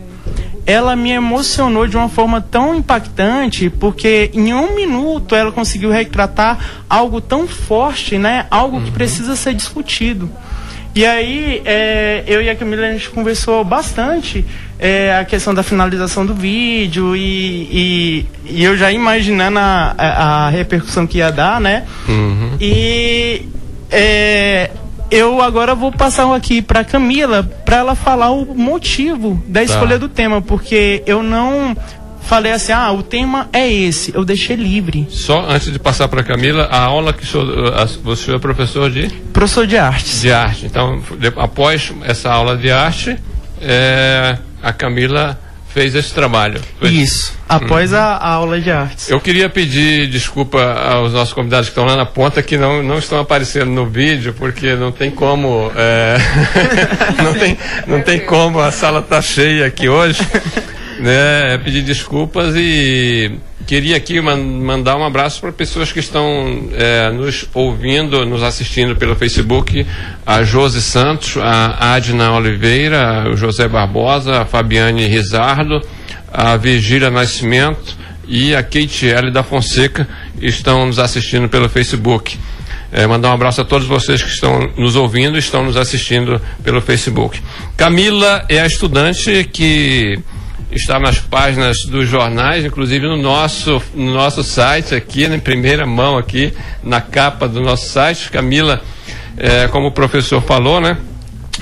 ela 0.69 0.95
me 0.95 1.09
emocionou 1.09 1.87
de 1.87 1.97
uma 1.97 2.07
forma 2.07 2.39
tão 2.39 2.75
impactante, 2.75 3.71
porque 3.71 4.29
em 4.35 4.53
um 4.53 4.75
minuto 4.75 5.33
ela 5.33 5.51
conseguiu 5.51 5.89
retratar 5.89 6.83
algo 6.87 7.19
tão 7.19 7.47
forte, 7.47 8.19
né? 8.19 8.45
Algo 8.51 8.77
uhum. 8.77 8.83
que 8.83 8.91
precisa 8.91 9.35
ser 9.35 9.55
discutido. 9.55 10.29
E 10.93 11.03
aí, 11.07 11.63
é, 11.65 12.23
eu 12.27 12.39
e 12.39 12.51
a 12.51 12.55
Camila, 12.55 12.85
a 12.85 12.91
gente 12.91 13.09
conversou 13.09 13.63
bastante 13.63 14.45
é, 14.79 15.17
a 15.17 15.25
questão 15.25 15.53
da 15.53 15.61
finalização 15.61 16.25
do 16.25 16.33
vídeo 16.33 17.15
e, 17.15 17.67
e, 17.69 18.25
e 18.45 18.63
eu 18.63 18.77
já 18.77 18.89
imaginando 18.91 19.59
a, 19.59 19.93
a, 19.97 20.49
repercussão 20.49 21.05
que 21.05 21.17
ia 21.17 21.31
dar, 21.31 21.59
né? 21.59 21.83
Uhum. 22.07 22.51
E 22.61 23.45
é, 23.91 24.71
eu 25.11 25.41
agora 25.41 25.75
vou 25.75 25.91
passar 25.91 26.33
aqui 26.33 26.61
para 26.61 26.85
Camila 26.85 27.43
para 27.65 27.77
ela 27.77 27.93
falar 27.93 28.31
o 28.31 28.55
motivo 28.55 29.43
da 29.45 29.59
tá. 29.59 29.65
escolha 29.65 29.95
tá. 29.95 29.97
do 29.97 30.07
tema, 30.07 30.41
porque 30.41 31.03
eu 31.05 31.21
não 31.21 31.75
falei 32.21 32.51
assim, 32.53 32.71
ah, 32.71 32.91
o 32.91 33.03
tema 33.03 33.49
é 33.51 33.69
esse, 33.69 34.15
eu 34.15 34.23
deixei 34.23 34.55
livre. 34.55 35.07
Só 35.09 35.45
antes 35.49 35.73
de 35.73 35.79
passar 35.79 36.07
para 36.07 36.23
Camila, 36.23 36.65
a 36.65 36.79
aula 36.83 37.11
que 37.11 37.25
você 38.03 38.35
é 38.35 38.39
professor 38.39 38.89
de? 38.89 39.09
Professor 39.33 39.67
de 39.67 39.77
artes. 39.77 40.21
De 40.21 40.31
arte. 40.31 40.67
Então, 40.67 41.01
após 41.35 41.91
essa 42.03 42.31
aula 42.31 42.55
de 42.55 42.69
arte, 42.71 43.17
é, 43.59 44.37
a 44.61 44.73
Camila 44.73 45.39
fez 45.69 45.93
esse 45.95 46.13
trabalho. 46.13 46.59
Foi? 46.79 46.89
Isso, 46.89 47.33
após 47.47 47.93
a, 47.93 48.15
a, 48.15 48.29
aula 48.33 48.59
de 48.59 48.71
artes. 48.71 49.09
Eu 49.09 49.21
queria 49.21 49.49
pedir 49.49 50.07
desculpa 50.07 50.61
aos 50.61 51.13
nossos 51.13 51.33
convidados 51.33 51.67
que 51.67 51.71
estão 51.71 51.85
lá 51.85 51.95
na 51.95 52.05
ponta 52.05 52.41
que 52.41 52.57
não, 52.57 52.81
não 52.81 52.97
estão 52.97 53.19
aparecendo 53.19 53.69
no 53.69 53.85
vídeo, 53.85 54.33
porque 54.37 54.75
não 54.75 54.91
tem 54.91 55.11
como. 55.11 55.71
É, 55.75 56.17
não, 57.23 57.33
tem, 57.33 57.57
não 57.87 58.01
tem 58.01 58.19
como, 58.19 58.59
a 58.59 58.71
sala 58.71 58.99
está 58.99 59.21
cheia 59.21 59.67
aqui 59.67 59.87
hoje. 59.87 60.19
Né, 60.99 61.53
é 61.53 61.57
pedir 61.57 61.81
desculpas 61.81 62.53
e 62.57 63.31
queria 63.65 63.95
aqui 63.95 64.19
mandar 64.19 64.97
um 64.97 65.05
abraço 65.05 65.39
para 65.39 65.51
pessoas 65.51 65.91
que 65.91 65.99
estão 65.99 66.69
é, 66.73 67.09
nos 67.11 67.47
ouvindo, 67.53 68.25
nos 68.25 68.43
assistindo 68.43 68.95
pelo 68.95 69.15
Facebook, 69.15 69.85
a 70.25 70.43
Josi 70.43 70.81
Santos, 70.81 71.37
a 71.37 71.93
Adna 71.93 72.33
Oliveira, 72.33 73.29
o 73.31 73.37
José 73.37 73.67
Barbosa, 73.67 74.41
a 74.41 74.45
Fabiane 74.45 75.05
Rizardo, 75.05 75.81
a 76.33 76.57
Virgília 76.57 77.09
Nascimento 77.09 77.95
e 78.27 78.53
a 78.53 78.61
Kate 78.61 79.07
L. 79.07 79.31
da 79.31 79.43
Fonseca 79.43 80.07
estão 80.41 80.85
nos 80.85 80.99
assistindo 80.99 81.47
pelo 81.47 81.69
Facebook. 81.69 82.37
É, 82.91 83.05
mandar 83.05 83.29
um 83.29 83.33
abraço 83.33 83.61
a 83.61 83.65
todos 83.65 83.87
vocês 83.87 84.21
que 84.21 84.29
estão 84.29 84.71
nos 84.75 84.95
ouvindo 84.95 85.35
e 85.35 85.39
estão 85.39 85.63
nos 85.63 85.77
assistindo 85.77 86.41
pelo 86.63 86.81
Facebook. 86.81 87.39
Camila 87.77 88.43
é 88.49 88.59
a 88.59 88.65
estudante 88.65 89.43
que 89.43 90.19
está 90.71 90.99
nas 90.99 91.19
páginas 91.19 91.83
dos 91.85 92.07
jornais, 92.07 92.63
inclusive 92.63 93.07
no 93.07 93.17
nosso, 93.17 93.81
no 93.93 94.13
nosso 94.13 94.43
site 94.43 94.93
aqui, 94.93 95.25
em 95.25 95.39
primeira 95.39 95.85
mão 95.85 96.17
aqui, 96.17 96.53
na 96.83 97.01
capa 97.01 97.47
do 97.47 97.61
nosso 97.61 97.89
site. 97.89 98.29
Camila, 98.29 98.81
é, 99.37 99.67
como 99.67 99.87
o 99.87 99.91
professor 99.91 100.41
falou, 100.41 100.79
né? 100.79 100.97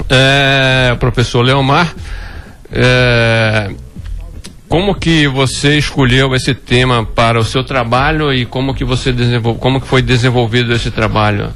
É, 0.10 0.92
o 0.94 0.98
professor 0.98 1.42
Leomar, 1.42 1.96
é, 2.72 3.72
como 4.68 4.94
que 4.96 5.28
você 5.28 5.78
escolheu 5.78 6.36
esse 6.36 6.54
tema 6.54 7.06
para 7.06 7.40
o 7.40 7.44
seu 7.44 7.64
trabalho 7.64 8.34
e 8.34 8.46
como 8.46 8.76
que 8.76 8.84
você 8.84 9.14
desenvol... 9.14 9.56
como 9.56 9.80
que 9.80 9.88
foi 9.88 10.02
desenvolvido 10.02 10.74
esse 10.74 10.92
trabalho? 10.92 11.54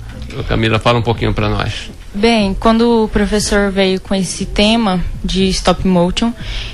Camila, 0.48 0.80
fala 0.80 1.00
um 1.00 1.04
pouquinho 1.04 1.34
para 1.34 1.50
nós. 1.50 1.92
Bem, 2.14 2.54
quando 2.60 3.06
o 3.06 3.08
professor 3.08 3.72
veio 3.72 4.00
com 4.02 4.14
esse 4.14 4.46
tema 4.46 5.00
de 5.24 5.48
stop 5.50 5.88
motion, 5.88 6.34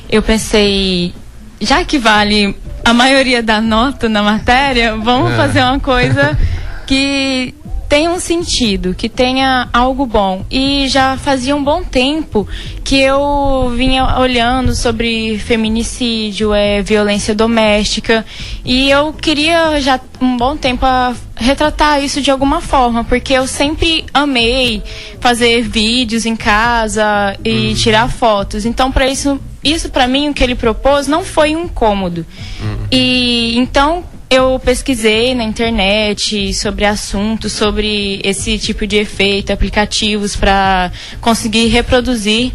eu 0.09 0.23
pensei, 0.23 1.13
já 1.61 1.83
que 1.83 1.99
vale 1.99 2.55
a 2.83 2.91
maioria 2.91 3.43
da 3.43 3.61
nota 3.61 4.09
na 4.09 4.23
matéria, 4.23 4.95
vamos 4.95 5.33
é. 5.33 5.35
fazer 5.35 5.61
uma 5.61 5.79
coisa 5.79 6.37
que 6.87 7.53
tenha 7.87 8.11
um 8.11 8.19
sentido, 8.19 8.93
que 8.93 9.07
tenha 9.07 9.69
algo 9.71 10.05
bom. 10.05 10.45
E 10.51 10.87
já 10.87 11.17
fazia 11.17 11.55
um 11.55 11.63
bom 11.63 11.83
tempo 11.83 12.47
que 12.83 12.99
eu 12.99 13.71
vinha 13.75 14.19
olhando 14.19 14.75
sobre 14.75 15.39
feminicídio, 15.39 16.53
é, 16.53 16.81
violência 16.81 17.33
doméstica, 17.33 18.25
e 18.63 18.89
eu 18.89 19.13
queria 19.13 19.79
já 19.79 19.99
um 20.21 20.37
bom 20.37 20.55
tempo 20.57 20.85
a 20.85 21.15
retratar 21.35 22.03
isso 22.03 22.21
de 22.21 22.31
alguma 22.31 22.61
forma, 22.61 23.03
porque 23.03 23.33
eu 23.33 23.47
sempre 23.47 24.05
amei 24.13 24.81
fazer 25.19 25.61
vídeos 25.61 26.25
em 26.25 26.35
casa 26.35 27.37
e 27.45 27.69
uhum. 27.69 27.73
tirar 27.75 28.09
fotos. 28.09 28.65
Então, 28.65 28.91
para 28.91 29.07
isso, 29.07 29.39
isso 29.63 29.89
para 29.89 30.07
mim 30.07 30.29
o 30.29 30.33
que 30.33 30.43
ele 30.43 30.55
propôs 30.55 31.07
não 31.07 31.23
foi 31.23 31.55
um 31.55 31.65
incômodo. 31.65 32.25
Uhum. 32.59 32.87
E 32.91 33.57
então 33.57 34.03
eu 34.29 34.59
pesquisei 34.59 35.33
na 35.33 35.43
internet 35.43 36.53
sobre 36.53 36.85
assuntos, 36.85 37.53
sobre 37.53 38.19
esse 38.23 38.57
tipo 38.57 38.85
de 38.85 38.97
efeito, 38.97 39.53
aplicativos 39.53 40.35
para 40.35 40.91
conseguir 41.21 41.67
reproduzir, 41.67 42.51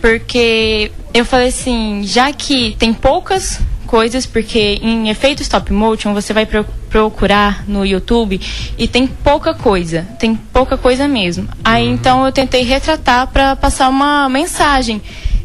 porque 0.00 0.90
eu 1.14 1.24
falei 1.24 1.48
assim, 1.48 2.02
já 2.04 2.32
que 2.32 2.76
tem 2.78 2.92
poucas 2.92 3.60
coisas, 3.86 4.26
porque 4.26 4.78
em 4.82 5.08
efeito 5.08 5.42
stop 5.42 5.72
motion 5.72 6.12
você 6.12 6.32
vai 6.32 6.44
pro 6.46 6.64
procurar 6.90 7.64
no 7.66 7.84
YouTube 7.84 8.40
e 8.78 8.86
tem 8.86 9.04
pouca 9.04 9.52
coisa, 9.52 10.06
tem 10.16 10.36
pouca 10.36 10.76
coisa 10.76 11.08
mesmo. 11.08 11.48
Aí 11.64 11.88
uhum. 11.88 11.94
então 11.94 12.24
eu 12.24 12.30
tentei 12.30 12.62
retratar 12.62 13.26
para 13.26 13.56
passar 13.56 13.88
uma 13.88 14.28
mensagem. 14.28 15.02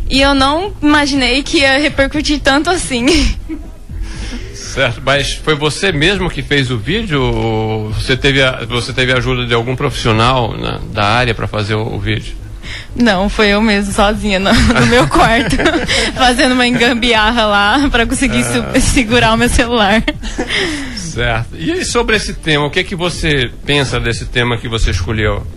E 0.07 0.21
eu 0.21 0.35
não 0.35 0.71
imaginei 0.79 1.41
que 1.41 1.59
ia 1.59 1.79
repercutir 1.79 2.39
tanto 2.39 2.69
assim. 2.69 3.05
Certo, 4.73 5.01
mas 5.03 5.33
foi 5.33 5.55
você 5.55 5.91
mesmo 5.91 6.29
que 6.29 6.43
fez 6.43 6.69
o 6.69 6.77
vídeo 6.77 7.21
ou 7.21 7.89
você 7.89 8.15
teve 8.15 8.41
a, 8.43 8.63
você 8.65 8.93
teve 8.93 9.11
a 9.11 9.17
ajuda 9.17 9.45
de 9.47 9.53
algum 9.53 9.75
profissional 9.75 10.55
na, 10.55 10.79
da 10.93 11.05
área 11.05 11.33
para 11.33 11.47
fazer 11.47 11.73
o, 11.73 11.95
o, 11.95 11.99
vídeo? 11.99 12.35
Não, 12.95 13.27
foi 13.29 13.47
eu 13.47 13.61
mesmo, 13.61 13.91
sozinha, 13.91 14.37
no, 14.37 14.53
no 14.53 14.85
meu 14.85 15.07
quarto, 15.09 15.55
fazendo 16.15 16.53
uma 16.53 16.67
engambiarra 16.67 17.47
lá 17.47 17.89
para 17.89 18.05
conseguir 18.05 18.43
ah. 18.43 18.79
segurar 18.79 19.33
o 19.33 19.37
meu 19.37 19.49
celular. 19.49 20.03
Certo. 20.95 21.55
E 21.57 21.83
sobre 21.83 22.15
esse 22.15 22.35
tema, 22.35 22.65
o 22.65 22.69
que 22.69 22.79
é 22.79 22.83
que 22.83 22.95
você 22.95 23.51
pensa 23.65 23.99
desse 23.99 24.27
tema 24.27 24.55
que 24.55 24.67
você 24.67 24.91
escolheu 24.91 25.47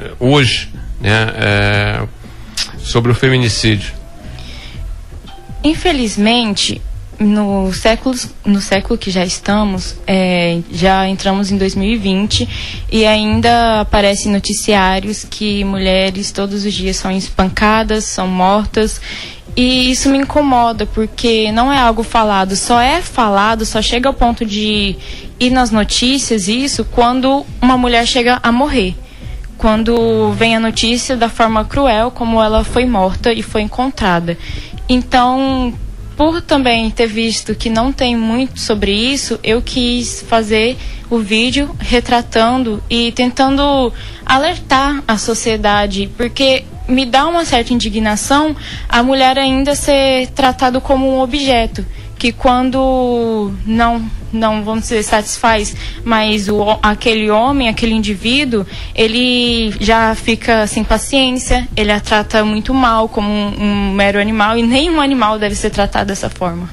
eh, 0.00 0.12
hoje, 0.20 0.68
né, 1.00 1.32
é, 1.34 2.02
sobre 2.78 3.10
o 3.10 3.14
feminicídio? 3.14 3.92
Infelizmente, 5.64 6.80
no 7.20 7.70
século, 7.74 8.16
no 8.46 8.62
século 8.62 8.98
que 8.98 9.10
já 9.10 9.26
estamos, 9.26 9.94
é, 10.06 10.60
já 10.72 11.06
entramos 11.06 11.52
em 11.52 11.58
2020 11.58 12.48
e 12.90 13.04
ainda 13.04 13.82
aparecem 13.82 14.32
noticiários 14.32 15.26
que 15.28 15.62
mulheres 15.62 16.32
todos 16.32 16.64
os 16.64 16.72
dias 16.72 16.96
são 16.96 17.10
espancadas, 17.10 18.04
são 18.04 18.26
mortas. 18.26 19.00
E 19.54 19.90
isso 19.90 20.08
me 20.08 20.16
incomoda, 20.16 20.86
porque 20.86 21.52
não 21.52 21.70
é 21.70 21.76
algo 21.76 22.02
falado, 22.02 22.56
só 22.56 22.80
é 22.80 23.02
falado, 23.02 23.66
só 23.66 23.82
chega 23.82 24.08
ao 24.08 24.14
ponto 24.14 24.46
de 24.46 24.96
ir 25.38 25.50
nas 25.50 25.70
notícias 25.70 26.48
isso 26.48 26.84
quando 26.84 27.44
uma 27.60 27.76
mulher 27.76 28.06
chega 28.06 28.38
a 28.42 28.50
morrer. 28.50 28.94
Quando 29.58 30.32
vem 30.32 30.56
a 30.56 30.60
notícia 30.60 31.18
da 31.18 31.28
forma 31.28 31.66
cruel 31.66 32.10
como 32.10 32.42
ela 32.42 32.64
foi 32.64 32.86
morta 32.86 33.30
e 33.30 33.42
foi 33.42 33.60
encontrada. 33.60 34.38
Então, 34.88 35.74
por 36.20 36.42
também 36.42 36.90
ter 36.90 37.06
visto 37.06 37.54
que 37.54 37.70
não 37.70 37.90
tem 37.90 38.14
muito 38.14 38.60
sobre 38.60 38.92
isso, 38.92 39.40
eu 39.42 39.62
quis 39.62 40.20
fazer 40.28 40.76
o 41.08 41.16
vídeo 41.18 41.74
retratando 41.78 42.82
e 42.90 43.10
tentando 43.12 43.90
alertar 44.26 45.02
a 45.08 45.16
sociedade, 45.16 46.10
porque 46.18 46.66
me 46.86 47.06
dá 47.06 47.26
uma 47.26 47.46
certa 47.46 47.72
indignação 47.72 48.54
a 48.86 49.02
mulher 49.02 49.38
ainda 49.38 49.74
ser 49.74 50.26
tratada 50.34 50.78
como 50.78 51.08
um 51.08 51.20
objeto, 51.20 51.86
que 52.18 52.32
quando 52.32 53.54
não 53.64 54.04
não 54.32 54.62
vamos 54.64 54.82
dizer 54.82 55.02
satisfaz, 55.02 55.74
mas 56.04 56.48
o, 56.48 56.78
aquele 56.82 57.30
homem, 57.30 57.68
aquele 57.68 57.92
indivíduo, 57.92 58.66
ele 58.94 59.74
já 59.80 60.14
fica 60.14 60.66
sem 60.66 60.84
paciência, 60.84 61.66
ele 61.76 61.92
a 61.92 62.00
trata 62.00 62.44
muito 62.44 62.72
mal 62.72 63.08
como 63.08 63.28
um, 63.28 63.62
um 63.62 63.92
mero 63.92 64.20
animal 64.20 64.56
e 64.56 64.62
nenhum 64.62 65.00
animal 65.00 65.38
deve 65.38 65.54
ser 65.54 65.70
tratado 65.70 66.08
dessa 66.08 66.30
forma. 66.30 66.68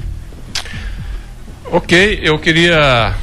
Ok, 1.72 2.20
eu 2.24 2.40
queria 2.40 3.14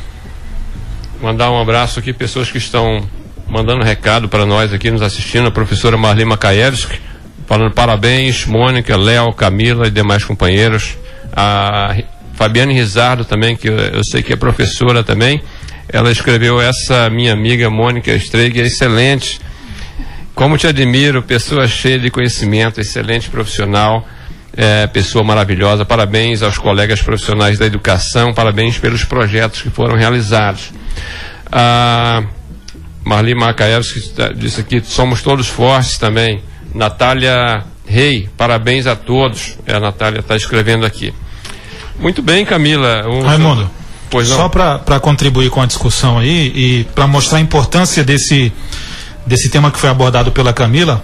mandar 1.20 1.50
um 1.50 1.60
abraço 1.60 1.98
aqui, 1.98 2.12
pessoas 2.12 2.50
que 2.50 2.58
estão 2.58 3.02
mandando 3.48 3.82
recado 3.82 4.28
para 4.28 4.44
nós 4.44 4.72
aqui 4.72 4.90
nos 4.90 5.00
assistindo, 5.00 5.48
a 5.48 5.50
professora 5.50 5.96
Marli 5.96 6.24
Makaevski, 6.24 7.00
falando 7.46 7.72
parabéns, 7.72 8.44
Mônica, 8.44 8.96
Léo, 8.96 9.32
Camila 9.32 9.86
e 9.86 9.90
demais 9.90 10.24
companheiros. 10.24 10.96
A 11.32 11.96
Fabiane 12.34 12.74
Rizardo 12.74 13.24
também, 13.24 13.56
que 13.56 13.68
eu, 13.68 13.76
eu, 13.76 14.04
sei 14.04 14.22
que 14.22 14.32
é 14.32 14.36
professora 14.36 15.02
também, 15.02 15.42
ela 15.88 16.10
escreveu 16.10 16.60
essa 16.60 17.08
minha 17.10 17.32
amiga 17.32 17.70
Mônica 17.70 18.12
Streig, 18.14 18.60
é 18.60 18.66
excelente. 18.66 19.40
Como 20.34 20.58
te 20.58 20.66
admiro, 20.66 21.22
pessoa 21.22 21.66
cheia 21.68 21.98
de 21.98 22.10
conhecimento, 22.10 22.80
excelente 22.80 23.30
profissional, 23.30 24.06
é, 24.56 24.86
pessoa 24.88 25.22
maravilhosa. 25.22 25.84
Parabéns 25.84 26.42
aos 26.42 26.58
colegas 26.58 27.00
profissionais 27.00 27.58
da 27.58 27.66
educação, 27.66 28.34
parabéns 28.34 28.78
pelos 28.78 29.04
projetos 29.04 29.62
que 29.62 29.70
foram 29.70 29.96
realizados. 29.96 30.72
Marli 33.04 33.34
Macaevski 33.34 34.00
disse 34.34 34.60
aqui, 34.60 34.82
somos 34.82 35.22
todos 35.22 35.46
fortes 35.46 35.98
também. 35.98 36.42
Natália 36.74 37.62
Rei, 37.86 38.28
parabéns 38.36 38.86
a 38.86 38.96
todos. 38.96 39.58
É, 39.66 39.74
a 39.74 39.80
Natália 39.80 40.20
está 40.20 40.34
escrevendo 40.34 40.86
aqui. 40.86 41.12
Muito 41.98 42.22
bem, 42.22 42.44
Camila. 42.44 43.06
Um... 43.08 43.22
Raimundo, 43.22 43.70
só 44.24 44.48
para 44.48 45.00
contribuir 45.00 45.50
com 45.50 45.60
a 45.60 45.66
discussão 45.66 46.18
aí 46.18 46.52
e 46.54 46.84
para 46.94 47.06
mostrar 47.06 47.38
a 47.38 47.40
importância 47.40 48.04
desse, 48.04 48.52
desse 49.26 49.48
tema 49.48 49.70
que 49.70 49.78
foi 49.78 49.88
abordado 49.88 50.30
pela 50.32 50.52
Camila, 50.52 51.02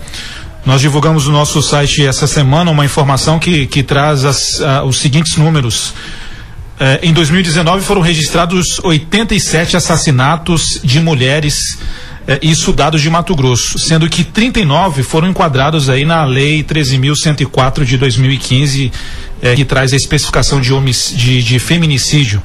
nós 0.65 0.81
divulgamos 0.81 1.27
no 1.27 1.33
nosso 1.33 1.63
site 1.63 2.07
essa 2.07 2.27
semana 2.27 2.71
uma 2.71 2.85
informação 2.85 3.39
que, 3.39 3.67
que 3.67 3.83
traz 3.83 4.25
as, 4.25 4.61
uh, 4.61 4.85
os 4.87 4.99
seguintes 5.01 5.37
números. 5.37 5.95
Uh, 6.79 6.99
em 7.03 7.13
2019 7.13 7.83
foram 7.83 8.01
registrados 8.01 8.79
87 8.83 9.77
assassinatos 9.77 10.81
de 10.83 11.01
mulheres 11.01 11.79
isso 12.43 12.73
dados 12.73 13.01
de 13.01 13.11
Mato 13.11 13.35
Grosso, 13.35 13.79
sendo 13.79 14.09
que 14.09 14.23
39 14.23 15.03
foram 15.03 15.29
enquadrados 15.29 15.89
aí 15.89 16.05
na 16.05 16.25
Lei 16.25 16.63
13.104 16.63 17.85
de 17.85 17.97
2015, 17.97 18.93
eh, 19.43 19.55
que 19.57 19.65
traz 19.65 19.93
a 19.93 19.97
especificação 19.97 20.61
de, 20.61 20.71
de, 21.17 21.43
de 21.43 21.59
feminicídio. 21.59 22.43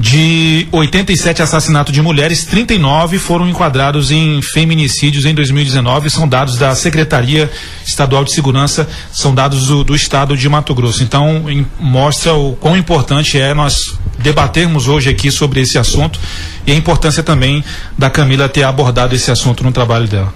De 0.00 0.66
87 0.72 1.42
assassinatos 1.42 1.92
de 1.92 2.00
mulheres, 2.00 2.46
39 2.46 3.18
foram 3.18 3.46
enquadrados 3.46 4.10
em 4.10 4.40
feminicídios 4.40 5.26
em 5.26 5.34
2019. 5.34 6.08
São 6.08 6.26
dados 6.26 6.56
da 6.56 6.74
Secretaria 6.74 7.50
Estadual 7.86 8.24
de 8.24 8.32
Segurança, 8.32 8.88
são 9.12 9.34
dados 9.34 9.66
do, 9.66 9.84
do 9.84 9.94
Estado 9.94 10.38
de 10.38 10.48
Mato 10.48 10.74
Grosso. 10.74 11.02
Então, 11.02 11.50
em, 11.50 11.66
mostra 11.78 12.32
o 12.32 12.56
quão 12.56 12.78
importante 12.78 13.38
é 13.38 13.52
nós 13.52 13.74
debatermos 14.18 14.88
hoje 14.88 15.10
aqui 15.10 15.30
sobre 15.30 15.60
esse 15.60 15.76
assunto 15.76 16.18
e 16.66 16.72
a 16.72 16.74
importância 16.74 17.22
também 17.22 17.62
da 17.98 18.08
Camila 18.08 18.48
ter 18.48 18.62
abordado 18.62 19.14
esse 19.14 19.30
assunto 19.30 19.62
no 19.62 19.70
trabalho 19.70 20.08
dela. 20.08 20.32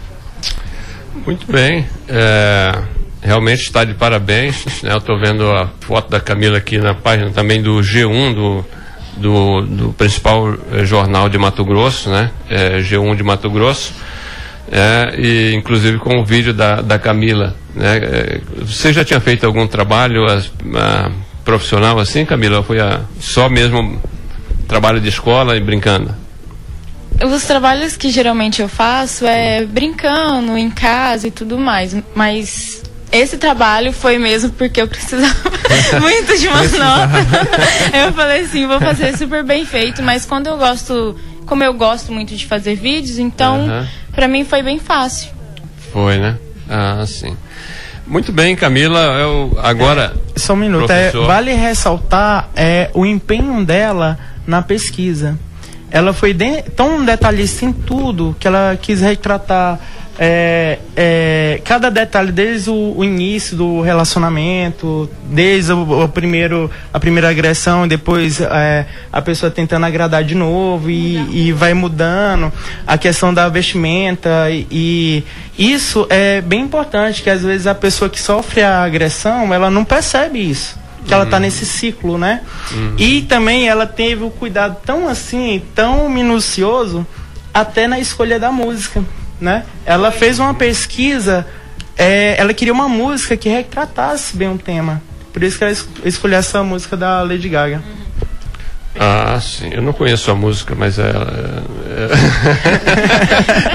Muito 1.24 1.50
bem. 1.50 1.86
É, 2.06 2.82
realmente 3.22 3.62
está 3.62 3.82
de 3.82 3.94
parabéns. 3.94 4.62
Né? 4.82 4.92
Eu 4.92 4.98
estou 4.98 5.18
vendo 5.18 5.50
a 5.50 5.70
foto 5.80 6.10
da 6.10 6.20
Camila 6.20 6.58
aqui 6.58 6.76
na 6.76 6.92
página 6.92 7.30
também 7.30 7.62
do 7.62 7.76
G1 7.78 8.34
do 8.34 8.64
do, 9.16 9.62
do 9.62 9.92
principal 9.92 10.54
eh, 10.72 10.84
jornal 10.84 11.28
de 11.28 11.38
Mato 11.38 11.64
Grosso, 11.64 12.10
né? 12.10 12.30
É, 12.48 12.78
G1 12.78 13.16
de 13.16 13.22
Mato 13.22 13.50
Grosso, 13.50 13.92
é, 14.70 15.14
e 15.18 15.54
inclusive 15.54 15.98
com 15.98 16.20
o 16.20 16.24
vídeo 16.24 16.52
da, 16.52 16.80
da 16.80 16.98
Camila. 16.98 17.54
Né? 17.74 17.96
É, 17.96 18.40
você 18.58 18.92
já 18.92 19.04
tinha 19.04 19.20
feito 19.20 19.44
algum 19.44 19.66
trabalho 19.66 20.26
a, 20.26 20.42
a, 20.78 21.10
profissional 21.44 21.98
assim, 21.98 22.24
Camila? 22.24 22.58
Ou 22.58 22.62
foi 22.62 22.80
a, 22.80 23.00
só 23.20 23.48
mesmo 23.48 24.00
trabalho 24.66 25.00
de 25.00 25.08
escola 25.08 25.56
e 25.56 25.60
brincando? 25.60 26.14
Os 27.22 27.44
trabalhos 27.44 27.96
que 27.96 28.10
geralmente 28.10 28.60
eu 28.60 28.68
faço 28.68 29.24
é 29.24 29.64
brincando 29.64 30.58
em 30.58 30.70
casa 30.70 31.28
e 31.28 31.30
tudo 31.30 31.56
mais, 31.56 31.96
mas 32.14 32.82
esse 33.16 33.36
trabalho 33.36 33.92
foi 33.92 34.18
mesmo 34.18 34.50
porque 34.52 34.80
eu 34.80 34.88
precisava 34.88 35.50
muito 36.00 36.38
de 36.38 36.48
uma 36.48 36.62
nota. 36.62 37.26
eu 37.96 38.12
falei 38.12 38.42
assim, 38.42 38.66
vou 38.66 38.80
fazer 38.80 39.16
super 39.16 39.44
bem 39.44 39.64
feito, 39.64 40.02
mas 40.02 40.26
quando 40.26 40.48
eu 40.48 40.56
gosto, 40.56 41.16
como 41.46 41.62
eu 41.62 41.72
gosto 41.74 42.12
muito 42.12 42.34
de 42.34 42.46
fazer 42.46 42.74
vídeos, 42.74 43.18
então 43.18 43.66
uhum. 43.66 43.86
para 44.12 44.26
mim 44.26 44.44
foi 44.44 44.62
bem 44.62 44.78
fácil. 44.78 45.30
Foi, 45.92 46.18
né? 46.18 46.36
Ah, 46.68 47.04
sim. 47.06 47.36
Muito 48.06 48.32
bem, 48.32 48.54
Camila. 48.54 49.00
Eu 49.18 49.58
agora. 49.62 50.14
É, 50.34 50.38
só 50.38 50.52
um 50.52 50.56
minuto. 50.56 50.90
É, 50.90 51.10
vale 51.10 51.52
ressaltar 51.52 52.50
é, 52.54 52.90
o 52.92 53.06
empenho 53.06 53.64
dela 53.64 54.18
na 54.46 54.60
pesquisa. 54.60 55.38
Ela 55.90 56.12
foi 56.12 56.34
de, 56.34 56.62
tão 56.62 57.04
detalhista 57.04 57.64
em 57.64 57.72
tudo 57.72 58.36
que 58.38 58.48
ela 58.48 58.76
quis 58.80 59.00
retratar 59.00 59.78
é, 60.18 60.78
é, 60.96 61.60
cada 61.64 61.90
detalhe, 61.90 62.30
desde 62.30 62.70
o, 62.70 62.94
o, 62.96 63.04
início 63.04 63.56
do 63.56 63.80
relacionamento, 63.80 65.10
desde 65.24 65.72
o, 65.72 66.04
o, 66.04 66.08
primeiro, 66.08 66.70
a 66.92 67.00
primeira 67.00 67.28
agressão, 67.28 67.88
depois 67.88 68.40
é, 68.40 68.86
a 69.12 69.20
pessoa 69.20 69.50
tentando 69.50 69.86
agradar 69.86 70.22
de 70.22 70.34
novo 70.34 70.88
e, 70.88 71.48
e, 71.48 71.52
vai 71.52 71.74
mudando, 71.74 72.52
a 72.86 72.96
questão 72.96 73.34
da 73.34 73.48
vestimenta 73.48 74.50
e, 74.50 74.66
e, 74.70 75.24
isso 75.58 76.06
é 76.08 76.40
bem 76.40 76.62
importante, 76.62 77.22
que 77.22 77.30
às 77.30 77.42
vezes 77.42 77.66
a 77.66 77.74
pessoa 77.74 78.08
que 78.08 78.20
sofre 78.20 78.62
a 78.62 78.84
agressão, 78.84 79.52
ela 79.52 79.70
não 79.70 79.84
percebe 79.84 80.38
isso. 80.38 80.78
Que 81.06 81.12
ela 81.12 81.24
está 81.24 81.36
uhum. 81.36 81.42
nesse 81.42 81.66
ciclo, 81.66 82.16
né? 82.16 82.40
Uhum. 82.72 82.94
E 82.96 83.22
também 83.22 83.68
ela 83.68 83.86
teve 83.86 84.24
o 84.24 84.30
cuidado 84.30 84.78
tão 84.86 85.06
assim, 85.06 85.62
tão 85.74 86.08
minucioso, 86.08 87.06
até 87.52 87.86
na 87.86 88.00
escolha 88.00 88.40
da 88.40 88.50
música 88.50 89.04
né? 89.40 89.64
Ela 89.84 90.10
fez 90.10 90.38
uma 90.38 90.54
pesquisa, 90.54 91.46
é, 91.96 92.34
ela 92.38 92.52
queria 92.54 92.72
uma 92.72 92.88
música 92.88 93.36
que 93.36 93.48
retratasse 93.48 94.36
bem 94.36 94.48
um 94.48 94.58
tema. 94.58 95.02
Por 95.32 95.42
isso 95.42 95.58
que 95.58 95.64
ela 95.64 95.74
escolheu 96.04 96.38
essa 96.38 96.62
música 96.62 96.96
da 96.96 97.22
Lady 97.22 97.48
Gaga. 97.48 97.82
Ah, 98.98 99.38
sim. 99.40 99.70
Eu 99.72 99.82
não 99.82 99.92
conheço 99.92 100.30
a 100.30 100.34
música, 100.34 100.74
mas 100.76 100.98
é, 100.98 101.10
é... 101.10 101.10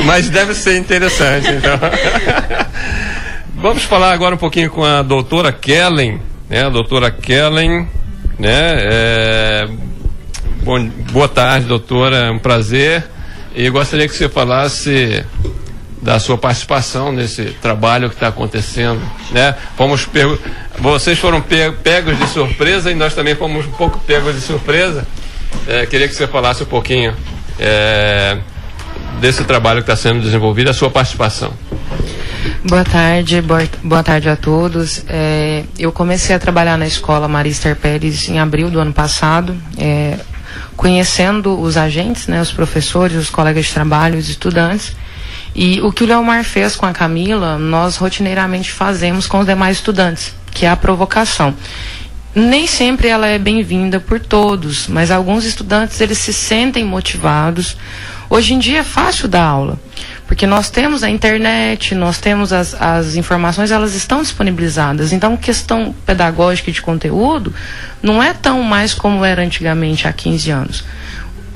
mas 0.05 0.29
deve 0.29 0.53
ser 0.53 0.77
interessante, 0.77 1.49
então. 1.49 1.77
Vamos 3.55 3.83
falar 3.83 4.13
agora 4.13 4.35
um 4.35 4.37
pouquinho 4.37 4.69
com 4.69 4.85
a 4.85 5.01
doutora 5.01 5.51
Kellen, 5.51 6.21
né? 6.49 6.65
A 6.65 6.69
doutora 6.69 7.11
Kellen, 7.11 7.89
né? 8.37 8.77
É... 8.83 9.67
Bom, 10.63 10.87
boa 11.11 11.27
tarde, 11.27 11.67
doutora. 11.67 12.15
É 12.27 12.31
um 12.31 12.39
prazer. 12.39 13.03
E 13.53 13.69
gostaria 13.69 14.07
que 14.07 14.15
você 14.15 14.29
falasse 14.29 15.25
da 16.01 16.19
sua 16.19 16.37
participação 16.37 17.11
nesse 17.11 17.45
trabalho 17.61 18.09
que 18.09 18.15
está 18.15 18.29
acontecendo, 18.29 19.01
né? 19.31 19.55
Fomos 19.75 20.05
pegos, 20.05 20.39
vocês 20.79 21.19
foram 21.19 21.41
pegos 21.41 22.17
de 22.17 22.27
surpresa 22.27 22.89
e 22.89 22.95
nós 22.95 23.13
também 23.13 23.35
fomos 23.35 23.65
um 23.65 23.71
pouco 23.71 23.99
pegos 23.99 24.35
de 24.35 24.41
surpresa. 24.41 25.05
É, 25.67 25.85
queria 25.85 26.07
que 26.07 26.15
você 26.15 26.27
falasse 26.27 26.63
um 26.63 26.67
pouquinho 26.67 27.13
é, 27.59 28.37
desse 29.19 29.43
trabalho 29.43 29.83
que 29.83 29.91
está 29.91 29.95
sendo 29.95 30.21
desenvolvido, 30.21 30.69
a 30.69 30.73
sua 30.73 30.89
participação. 30.89 31.53
Boa 32.63 32.85
tarde, 32.85 33.41
boa, 33.41 33.67
boa 33.83 34.03
tarde 34.03 34.29
a 34.29 34.35
todos. 34.35 35.03
É, 35.07 35.63
eu 35.77 35.91
comecei 35.91 36.35
a 36.35 36.39
trabalhar 36.39 36.77
na 36.77 36.87
escola 36.87 37.27
Marister 37.27 37.75
Pérez 37.75 38.29
em 38.29 38.39
abril 38.39 38.69
do 38.69 38.79
ano 38.79 38.93
passado. 38.93 39.55
É, 39.77 40.17
conhecendo 40.75 41.59
os 41.59 41.75
agentes, 41.75 42.27
né, 42.27 42.41
os 42.41 42.51
professores, 42.51 43.17
os 43.17 43.29
colegas 43.29 43.65
de 43.65 43.73
trabalho, 43.73 44.17
os 44.17 44.29
estudantes. 44.29 44.95
E 45.55 45.81
o 45.81 45.91
que 45.91 46.03
o 46.03 46.07
Leomar 46.07 46.43
fez 46.43 46.75
com 46.75 46.85
a 46.85 46.93
Camila, 46.93 47.57
nós 47.57 47.97
rotineiramente 47.97 48.71
fazemos 48.71 49.27
com 49.27 49.39
os 49.39 49.45
demais 49.45 49.77
estudantes, 49.77 50.33
que 50.51 50.65
é 50.65 50.69
a 50.69 50.75
provocação. 50.75 51.55
Nem 52.33 52.67
sempre 52.67 53.07
ela 53.07 53.27
é 53.27 53.39
bem-vinda 53.39 53.99
por 53.99 54.19
todos, 54.19 54.87
mas 54.87 55.09
alguns 55.09 55.45
estudantes 55.45 55.99
eles 55.99 56.19
se 56.19 56.31
sentem 56.31 56.85
motivados. 56.85 57.75
Hoje 58.29 58.53
em 58.53 58.59
dia 58.59 58.79
é 58.79 58.83
fácil 58.83 59.27
dar 59.27 59.43
aula. 59.43 59.79
Porque 60.27 60.45
nós 60.45 60.69
temos 60.69 61.01
a 61.01 61.09
internet, 61.09 61.95
nós 61.95 62.19
temos 62.19 62.53
as, 62.53 62.79
as 62.79 63.15
informações, 63.15 63.71
elas 63.71 63.95
estão 63.95 64.21
disponibilizadas. 64.21 65.11
Então, 65.11 65.35
questão 65.35 65.95
pedagógica 66.05 66.69
e 66.69 66.73
de 66.73 66.83
conteúdo 66.83 67.51
não 67.99 68.21
é 68.21 68.31
tão 68.31 68.61
mais 68.61 68.93
como 68.93 69.25
era 69.25 69.41
antigamente 69.41 70.07
há 70.07 70.13
15 70.13 70.51
anos. 70.51 70.83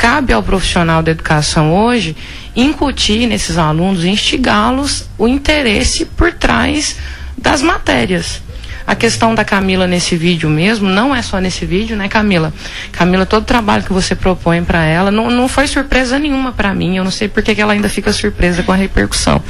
Cabe 0.03 0.33
ao 0.33 0.43
profissional 0.43 1.01
da 1.01 1.11
educação 1.11 1.73
hoje 1.73 2.13
incutir 2.53 3.25
nesses 3.25 3.57
alunos, 3.57 4.03
instigá-los 4.03 5.07
o 5.17 5.29
interesse 5.29 6.03
por 6.03 6.33
trás 6.33 6.97
das 7.37 7.61
matérias. 7.61 8.41
A 8.85 8.95
questão 8.95 9.33
da 9.33 9.45
Camila 9.45 9.87
nesse 9.87 10.17
vídeo 10.17 10.49
mesmo, 10.49 10.89
não 10.89 11.15
é 11.15 11.21
só 11.21 11.39
nesse 11.39 11.65
vídeo, 11.65 11.95
né, 11.95 12.09
Camila? 12.09 12.53
Camila, 12.91 13.25
todo 13.25 13.43
o 13.43 13.45
trabalho 13.45 13.85
que 13.85 13.93
você 13.93 14.13
propõe 14.13 14.61
para 14.61 14.83
ela 14.83 15.09
não, 15.09 15.31
não 15.31 15.47
foi 15.47 15.67
surpresa 15.67 16.19
nenhuma 16.19 16.51
para 16.51 16.73
mim. 16.73 16.97
Eu 16.97 17.05
não 17.05 17.11
sei 17.11 17.29
por 17.29 17.41
que 17.41 17.61
ela 17.61 17.71
ainda 17.71 17.87
fica 17.87 18.11
surpresa 18.11 18.61
com 18.61 18.73
a 18.73 18.75
repercussão. 18.75 19.41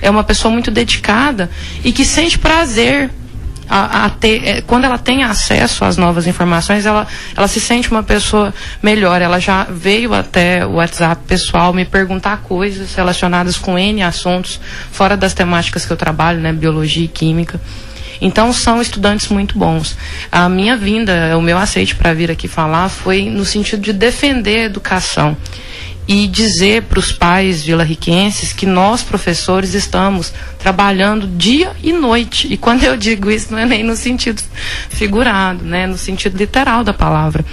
É 0.00 0.08
uma 0.08 0.22
pessoa 0.22 0.52
muito 0.52 0.70
dedicada 0.70 1.50
e 1.82 1.90
que 1.90 2.04
sente 2.04 2.38
prazer 2.38 3.10
a, 3.68 4.06
a 4.06 4.10
ter, 4.10 4.44
é, 4.44 4.60
quando 4.62 4.84
ela 4.84 4.98
tem 4.98 5.22
acesso 5.22 5.84
às 5.84 5.96
novas 5.96 6.26
informações, 6.26 6.86
ela, 6.86 7.06
ela 7.36 7.48
se 7.48 7.60
sente 7.60 7.90
uma 7.90 8.02
pessoa 8.02 8.54
melhor. 8.82 9.20
Ela 9.20 9.38
já 9.38 9.64
veio 9.64 10.14
até 10.14 10.64
o 10.64 10.74
WhatsApp 10.74 11.22
pessoal 11.26 11.72
me 11.72 11.84
perguntar 11.84 12.38
coisas 12.38 12.94
relacionadas 12.94 13.56
com 13.58 13.78
N 13.78 14.02
assuntos, 14.02 14.60
fora 14.90 15.16
das 15.16 15.34
temáticas 15.34 15.84
que 15.84 15.92
eu 15.92 15.96
trabalho, 15.96 16.40
né, 16.40 16.52
biologia 16.52 17.04
e 17.04 17.08
química. 17.08 17.60
Então 18.20 18.52
são 18.52 18.80
estudantes 18.80 19.28
muito 19.28 19.56
bons. 19.56 19.96
A 20.30 20.48
minha 20.48 20.76
vinda, 20.76 21.36
o 21.38 21.42
meu 21.42 21.56
aceite 21.56 21.94
para 21.94 22.12
vir 22.12 22.30
aqui 22.30 22.48
falar 22.48 22.88
foi 22.88 23.30
no 23.30 23.44
sentido 23.44 23.82
de 23.82 23.92
defender 23.92 24.62
a 24.62 24.64
educação 24.64 25.36
e 26.08 26.26
dizer 26.26 26.84
para 26.84 26.98
os 26.98 27.12
pais 27.12 27.62
vila-riquenses 27.62 28.54
que 28.54 28.64
nós, 28.64 29.02
professores, 29.02 29.74
estamos 29.74 30.32
trabalhando 30.58 31.28
dia 31.28 31.72
e 31.82 31.92
noite. 31.92 32.50
E 32.50 32.56
quando 32.56 32.82
eu 32.82 32.96
digo 32.96 33.30
isso, 33.30 33.52
não 33.52 33.58
é 33.58 33.66
nem 33.66 33.84
no 33.84 33.94
sentido 33.94 34.42
figurado, 34.88 35.62
né? 35.62 35.86
no 35.86 35.98
sentido 35.98 36.38
literal 36.38 36.82
da 36.82 36.94
palavra. 36.94 37.44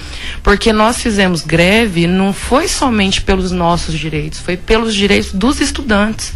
Porque 0.42 0.72
nós 0.72 1.02
fizemos 1.02 1.42
greve 1.42 2.08
não 2.08 2.32
foi 2.32 2.70
somente 2.70 3.22
pelos 3.22 3.52
nossos 3.52 4.00
direitos, 4.00 4.40
foi 4.40 4.56
pelos 4.56 4.96
direitos 4.96 5.34
dos 5.34 5.60
estudantes. 5.60 6.34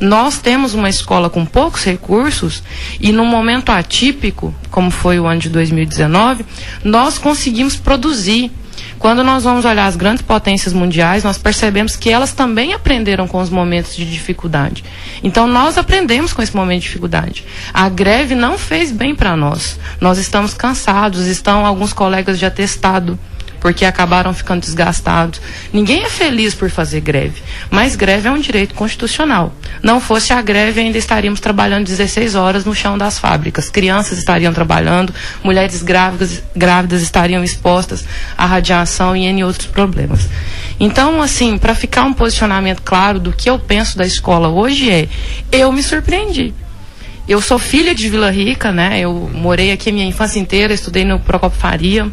Nós 0.00 0.38
temos 0.38 0.72
uma 0.72 0.88
escola 0.88 1.28
com 1.28 1.44
poucos 1.44 1.82
recursos 1.82 2.62
e 3.00 3.10
num 3.10 3.26
momento 3.26 3.70
atípico, 3.70 4.54
como 4.70 4.90
foi 4.90 5.18
o 5.18 5.26
ano 5.26 5.40
de 5.40 5.48
2019, 5.48 6.44
nós 6.84 7.18
conseguimos 7.18 7.74
produzir. 7.74 8.52
Quando 8.98 9.22
nós 9.22 9.44
vamos 9.44 9.64
olhar 9.64 9.86
as 9.86 9.96
grandes 9.96 10.22
potências 10.22 10.72
mundiais, 10.72 11.22
nós 11.22 11.38
percebemos 11.38 11.96
que 11.96 12.10
elas 12.10 12.32
também 12.32 12.72
aprenderam 12.72 13.28
com 13.28 13.40
os 13.40 13.50
momentos 13.50 13.94
de 13.94 14.04
dificuldade. 14.04 14.84
Então 15.22 15.46
nós 15.46 15.78
aprendemos 15.78 16.32
com 16.32 16.42
esse 16.42 16.54
momento 16.56 16.82
de 16.82 16.86
dificuldade. 16.86 17.44
A 17.72 17.88
greve 17.88 18.34
não 18.34 18.58
fez 18.58 18.90
bem 18.90 19.14
para 19.14 19.36
nós. 19.36 19.78
Nós 20.00 20.18
estamos 20.18 20.54
cansados, 20.54 21.26
estão 21.26 21.64
alguns 21.66 21.92
colegas 21.92 22.38
de 22.38 22.46
atestado 22.46 23.18
porque 23.60 23.84
acabaram 23.84 24.32
ficando 24.32 24.60
desgastados. 24.60 25.40
Ninguém 25.72 26.04
é 26.04 26.08
feliz 26.08 26.54
por 26.54 26.70
fazer 26.70 27.00
greve, 27.00 27.42
mas 27.70 27.96
greve 27.96 28.28
é 28.28 28.30
um 28.30 28.38
direito 28.38 28.74
constitucional. 28.74 29.54
Não 29.82 30.00
fosse 30.00 30.32
a 30.32 30.40
greve, 30.42 30.80
ainda 30.80 30.98
estaríamos 30.98 31.40
trabalhando 31.40 31.86
16 31.86 32.34
horas 32.34 32.64
no 32.64 32.74
chão 32.74 32.96
das 32.96 33.18
fábricas. 33.18 33.70
Crianças 33.70 34.18
estariam 34.18 34.52
trabalhando, 34.52 35.14
mulheres 35.42 35.82
grávidas, 35.82 36.42
grávidas 36.54 37.02
estariam 37.02 37.42
expostas 37.42 38.04
à 38.36 38.46
radiação 38.46 39.16
e 39.16 39.24
em 39.24 39.44
outros 39.44 39.66
problemas. 39.66 40.28
Então, 40.78 41.22
assim, 41.22 41.56
para 41.56 41.74
ficar 41.74 42.04
um 42.04 42.12
posicionamento 42.12 42.82
claro 42.82 43.18
do 43.18 43.32
que 43.32 43.48
eu 43.48 43.58
penso 43.58 43.96
da 43.96 44.06
escola 44.06 44.48
hoje 44.48 44.90
é, 44.90 45.08
eu 45.50 45.72
me 45.72 45.82
surpreendi. 45.82 46.54
Eu 47.28 47.40
sou 47.40 47.58
filha 47.58 47.92
de 47.92 48.08
Vila 48.08 48.30
Rica, 48.30 48.70
né? 48.70 49.00
Eu 49.00 49.28
morei 49.34 49.72
aqui 49.72 49.90
a 49.90 49.92
minha 49.92 50.06
infância 50.06 50.38
inteira, 50.38 50.72
estudei 50.72 51.04
no 51.04 51.18
Procopio 51.18 51.58
Faria. 51.58 52.12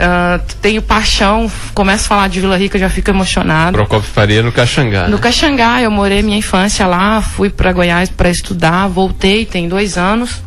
Uh, 0.00 0.42
tenho 0.62 0.80
paixão, 0.80 1.50
começo 1.74 2.06
a 2.06 2.08
falar 2.08 2.28
de 2.30 2.40
Vila 2.40 2.56
Rica, 2.56 2.78
já 2.78 2.88
fico 2.88 3.10
emocionado. 3.10 3.76
Procopio 3.76 4.08
Faria 4.08 4.42
no 4.42 4.50
Caxangá. 4.50 5.04
No 5.04 5.16
né? 5.16 5.22
Caxangá, 5.22 5.82
eu 5.82 5.90
morei 5.90 6.22
minha 6.22 6.38
infância 6.38 6.86
lá, 6.86 7.20
fui 7.20 7.50
para 7.50 7.70
Goiás 7.70 8.08
para 8.08 8.30
estudar, 8.30 8.86
voltei, 8.88 9.44
tem 9.44 9.68
dois 9.68 9.98
anos. 9.98 10.42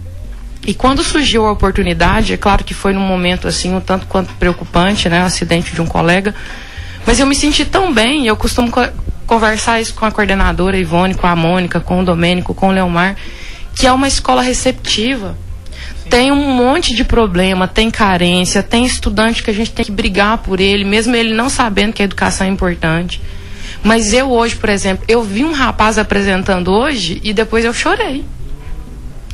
E 0.66 0.74
quando 0.74 1.04
surgiu 1.04 1.46
a 1.46 1.52
oportunidade, 1.52 2.34
é 2.34 2.38
claro 2.38 2.64
que 2.64 2.74
foi 2.74 2.94
num 2.94 3.06
momento 3.06 3.48
assim, 3.48 3.76
um 3.76 3.80
tanto 3.80 4.08
quanto 4.08 4.34
preocupante, 4.36 5.08
né? 5.08 5.22
O 5.22 5.26
acidente 5.28 5.76
de 5.76 5.82
um 5.82 5.86
colega. 5.86 6.34
Mas 7.06 7.20
eu 7.20 7.28
me 7.28 7.36
senti 7.36 7.64
tão 7.64 7.94
bem, 7.94 8.26
eu 8.26 8.36
costumo 8.36 8.72
co 8.72 8.82
conversar 9.28 9.80
isso 9.80 9.94
com 9.94 10.06
a 10.06 10.12
coordenadora 10.12 10.78
Ivone, 10.78 11.14
com 11.14 11.28
a 11.28 11.36
Mônica, 11.36 11.80
com 11.80 12.02
o 12.02 12.04
Domênico, 12.04 12.54
com 12.56 12.70
o 12.70 12.72
Leomar, 12.72 13.16
que 13.76 13.86
é 13.86 13.92
uma 13.92 14.08
escola 14.08 14.42
receptiva 14.42 15.38
tem 16.10 16.32
um 16.32 16.54
monte 16.54 16.94
de 16.94 17.04
problema, 17.04 17.68
tem 17.68 17.90
carência, 17.90 18.62
tem 18.62 18.86
estudante 18.86 19.44
que 19.44 19.50
a 19.50 19.54
gente 19.54 19.72
tem 19.72 19.86
que 19.86 19.92
brigar 19.92 20.40
por 20.40 20.60
ele, 20.60 20.84
mesmo 20.84 21.16
ele 21.16 21.34
não 21.34 21.50
sabendo 21.50 21.94
que 21.94 22.02
a 22.02 22.06
educação 22.06 22.48
é 22.48 22.50
importante. 22.50 23.22
Mas 23.84 24.14
eu 24.14 24.32
hoje, 24.32 24.56
por 24.56 24.70
exemplo, 24.70 25.04
eu 25.08 25.22
vi 25.22 25.44
um 25.44 25.52
rapaz 25.52 25.98
apresentando 25.98 26.72
hoje 26.72 27.20
e 27.24 27.34
depois 27.34 27.66
eu 27.66 27.74
chorei. 27.74 28.24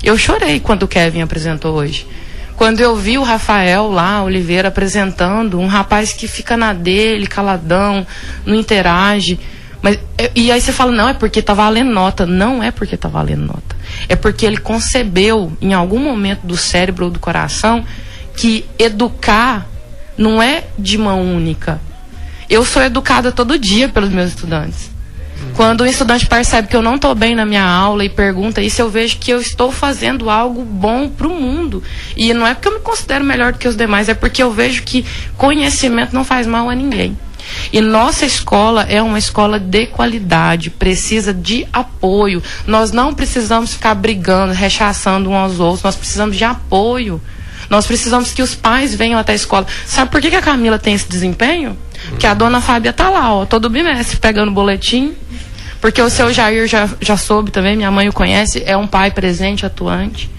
Eu 0.03 0.17
chorei 0.17 0.59
quando 0.59 0.83
o 0.83 0.87
Kevin 0.87 1.21
apresentou 1.21 1.75
hoje. 1.75 2.07
Quando 2.55 2.81
eu 2.81 2.95
vi 2.95 3.17
o 3.17 3.23
Rafael 3.23 3.89
lá, 3.89 4.23
Oliveira, 4.23 4.67
apresentando, 4.67 5.59
um 5.59 5.67
rapaz 5.67 6.11
que 6.11 6.27
fica 6.27 6.57
na 6.57 6.73
dele, 6.73 7.25
caladão, 7.25 8.05
não 8.45 8.55
interage. 8.55 9.39
Mas, 9.81 9.97
e 10.35 10.51
aí 10.51 10.59
você 10.59 10.73
fala, 10.73 10.91
não, 10.91 11.07
é 11.07 11.13
porque 11.13 11.41
tá 11.41 11.53
valendo 11.53 11.91
nota. 11.91 12.25
Não 12.25 12.61
é 12.61 12.71
porque 12.71 12.97
tá 12.97 13.07
valendo 13.07 13.45
nota. 13.45 13.78
É 14.07 14.15
porque 14.15 14.45
ele 14.45 14.57
concebeu, 14.57 15.51
em 15.61 15.73
algum 15.73 15.99
momento 15.99 16.41
do 16.45 16.57
cérebro 16.57 17.05
ou 17.05 17.11
do 17.11 17.19
coração, 17.19 17.85
que 18.35 18.65
educar 18.77 19.67
não 20.17 20.41
é 20.41 20.65
de 20.77 20.97
mão 20.97 21.21
única. 21.21 21.79
Eu 22.49 22.65
sou 22.65 22.81
educada 22.81 23.31
todo 23.31 23.59
dia 23.59 23.89
pelos 23.89 24.09
meus 24.09 24.29
estudantes. 24.29 24.89
Quando 25.55 25.81
o 25.81 25.85
estudante 25.85 26.25
percebe 26.25 26.67
que 26.67 26.75
eu 26.75 26.81
não 26.81 26.95
estou 26.95 27.13
bem 27.15 27.35
na 27.35 27.45
minha 27.45 27.63
aula 27.63 28.03
e 28.03 28.09
pergunta 28.09 28.61
isso, 28.61 28.81
eu 28.81 28.89
vejo 28.89 29.17
que 29.17 29.31
eu 29.31 29.39
estou 29.39 29.71
fazendo 29.71 30.29
algo 30.29 30.63
bom 30.63 31.09
para 31.09 31.27
o 31.27 31.33
mundo. 31.33 31.83
E 32.15 32.33
não 32.33 32.45
é 32.45 32.53
porque 32.53 32.67
eu 32.67 32.73
me 32.73 32.79
considero 32.79 33.23
melhor 33.23 33.53
do 33.53 33.59
que 33.59 33.67
os 33.67 33.75
demais, 33.75 34.09
é 34.09 34.13
porque 34.13 34.41
eu 34.41 34.51
vejo 34.51 34.83
que 34.83 35.05
conhecimento 35.37 36.13
não 36.13 36.23
faz 36.23 36.47
mal 36.47 36.69
a 36.69 36.75
ninguém. 36.75 37.17
E 37.71 37.81
nossa 37.81 38.25
escola 38.25 38.83
é 38.83 39.01
uma 39.01 39.19
escola 39.19 39.59
de 39.59 39.87
qualidade, 39.87 40.69
precisa 40.69 41.33
de 41.33 41.67
apoio. 41.71 42.41
Nós 42.65 42.91
não 42.91 43.13
precisamos 43.13 43.73
ficar 43.73 43.95
brigando, 43.95 44.53
rechaçando 44.53 45.29
uns 45.29 45.35
aos 45.35 45.59
outros, 45.59 45.83
nós 45.83 45.95
precisamos 45.95 46.35
de 46.35 46.43
apoio. 46.43 47.21
Nós 47.69 47.85
precisamos 47.85 48.33
que 48.33 48.41
os 48.41 48.55
pais 48.55 48.95
venham 48.95 49.19
até 49.19 49.33
a 49.33 49.35
escola. 49.35 49.67
Sabe 49.85 50.09
por 50.09 50.19
que, 50.19 50.29
que 50.29 50.35
a 50.35 50.41
Camila 50.41 50.79
tem 50.79 50.95
esse 50.95 51.07
desempenho? 51.07 51.77
Que 52.17 52.25
a 52.25 52.33
dona 52.33 52.61
Fábia 52.61 52.91
tá 52.91 53.09
lá, 53.09 53.33
ó, 53.33 53.45
todo 53.45 53.69
bimestre, 53.69 54.17
pegando 54.17 54.51
boletim. 54.51 55.13
Porque 55.79 56.01
o 56.01 56.09
seu 56.09 56.33
Jair 56.33 56.67
já, 56.67 56.89
já 56.99 57.15
soube 57.15 57.51
também, 57.51 57.77
minha 57.77 57.91
mãe 57.91 58.09
o 58.09 58.13
conhece, 58.13 58.63
é 58.65 58.75
um 58.75 58.87
pai 58.87 59.11
presente, 59.11 59.65
atuante. 59.65 60.29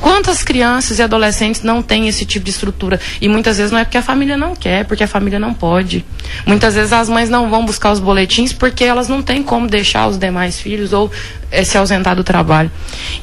Quantas 0.00 0.42
crianças 0.42 0.98
e 0.98 1.02
adolescentes 1.02 1.62
não 1.62 1.82
têm 1.82 2.06
esse 2.06 2.24
tipo 2.26 2.44
de 2.44 2.50
estrutura? 2.50 3.00
E 3.20 3.28
muitas 3.28 3.56
vezes 3.56 3.72
não 3.72 3.78
é 3.78 3.84
porque 3.84 3.98
a 3.98 4.02
família 4.02 4.36
não 4.36 4.54
quer, 4.54 4.84
porque 4.84 5.04
a 5.04 5.08
família 5.08 5.38
não 5.38 5.54
pode. 5.54 6.04
Muitas 6.44 6.74
vezes 6.74 6.92
as 6.92 7.08
mães 7.08 7.30
não 7.30 7.48
vão 7.48 7.64
buscar 7.64 7.92
os 7.92 8.00
boletins 8.00 8.52
porque 8.52 8.84
elas 8.84 9.08
não 9.08 9.22
têm 9.22 9.42
como 9.42 9.66
deixar 9.66 10.06
os 10.06 10.18
demais 10.18 10.60
filhos 10.60 10.92
ou 10.92 11.10
é, 11.50 11.64
se 11.64 11.78
ausentar 11.78 12.14
do 12.14 12.22
trabalho. 12.22 12.70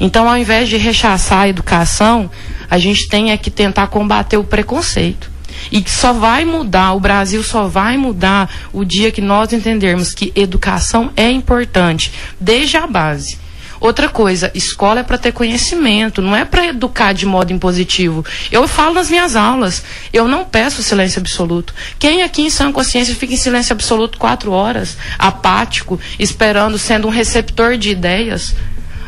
Então, 0.00 0.28
ao 0.28 0.36
invés 0.36 0.68
de 0.68 0.76
rechaçar 0.76 1.42
a 1.42 1.48
educação, 1.48 2.30
a 2.68 2.78
gente 2.78 3.08
tem 3.08 3.30
é 3.30 3.36
que 3.36 3.50
tentar 3.50 3.86
combater 3.86 4.36
o 4.36 4.44
preconceito. 4.44 5.30
E 5.70 5.82
só 5.88 6.12
vai 6.12 6.44
mudar, 6.44 6.92
o 6.92 7.00
Brasil 7.00 7.42
só 7.42 7.68
vai 7.68 7.96
mudar 7.96 8.50
o 8.72 8.84
dia 8.84 9.10
que 9.10 9.20
nós 9.20 9.52
entendermos 9.52 10.12
que 10.12 10.32
educação 10.34 11.10
é 11.16 11.30
importante, 11.30 12.12
desde 12.40 12.76
a 12.76 12.86
base. 12.86 13.43
Outra 13.84 14.08
coisa, 14.08 14.50
escola 14.54 15.00
é 15.00 15.02
para 15.02 15.18
ter 15.18 15.30
conhecimento, 15.30 16.22
não 16.22 16.34
é 16.34 16.42
para 16.42 16.68
educar 16.68 17.12
de 17.12 17.26
modo 17.26 17.52
impositivo. 17.52 18.24
Eu 18.50 18.66
falo 18.66 18.94
nas 18.94 19.10
minhas 19.10 19.36
aulas, 19.36 19.84
eu 20.10 20.26
não 20.26 20.42
peço 20.42 20.82
silêncio 20.82 21.20
absoluto. 21.20 21.74
Quem 21.98 22.22
aqui 22.22 22.40
em 22.40 22.48
sã 22.48 22.72
consciência 22.72 23.14
fica 23.14 23.34
em 23.34 23.36
silêncio 23.36 23.74
absoluto 23.74 24.16
quatro 24.16 24.52
horas, 24.52 24.96
apático, 25.18 26.00
esperando, 26.18 26.78
sendo 26.78 27.08
um 27.08 27.10
receptor 27.10 27.76
de 27.76 27.90
ideias? 27.90 28.54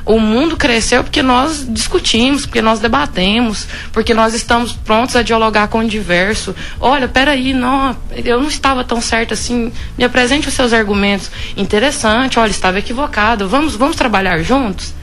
O 0.06 0.20
mundo 0.20 0.56
cresceu 0.56 1.02
porque 1.02 1.20
nós 1.20 1.66
discutimos, 1.68 2.46
porque 2.46 2.62
nós 2.62 2.78
debatemos, 2.78 3.66
porque 3.92 4.14
nós 4.14 4.34
estamos 4.34 4.72
prontos 4.72 5.16
a 5.16 5.22
dialogar 5.22 5.66
com 5.66 5.80
o 5.80 5.88
diverso. 5.88 6.54
Olha, 6.80 7.08
peraí, 7.08 7.52
não, 7.52 7.96
eu 8.12 8.40
não 8.40 8.48
estava 8.48 8.84
tão 8.84 9.00
certo 9.00 9.34
assim. 9.34 9.72
Me 9.98 10.04
apresente 10.04 10.46
os 10.46 10.54
seus 10.54 10.72
argumentos. 10.72 11.28
Interessante, 11.56 12.38
olha, 12.38 12.52
estava 12.52 12.78
equivocado. 12.78 13.48
Vamos, 13.48 13.74
vamos 13.74 13.96
trabalhar 13.96 14.40
juntos? 14.44 14.94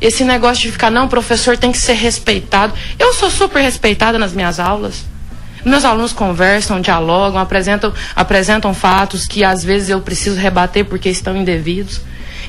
Esse 0.00 0.22
negócio 0.22 0.62
de 0.62 0.70
ficar, 0.70 0.92
não, 0.92 1.06
o 1.06 1.08
professor 1.08 1.56
tem 1.56 1.72
que 1.72 1.78
ser 1.78 1.94
respeitado. 1.94 2.72
Eu 2.96 3.12
sou 3.14 3.28
super 3.28 3.60
respeitada 3.60 4.20
nas 4.20 4.32
minhas 4.32 4.60
aulas. 4.60 5.04
Meus 5.64 5.84
alunos 5.84 6.12
conversam, 6.12 6.80
dialogam, 6.80 7.40
apresentam, 7.40 7.92
apresentam 8.14 8.72
fatos 8.72 9.26
que 9.26 9.42
às 9.42 9.64
vezes 9.64 9.88
eu 9.90 10.00
preciso 10.00 10.38
rebater 10.38 10.84
porque 10.84 11.08
estão 11.08 11.36
indevidos. 11.36 12.00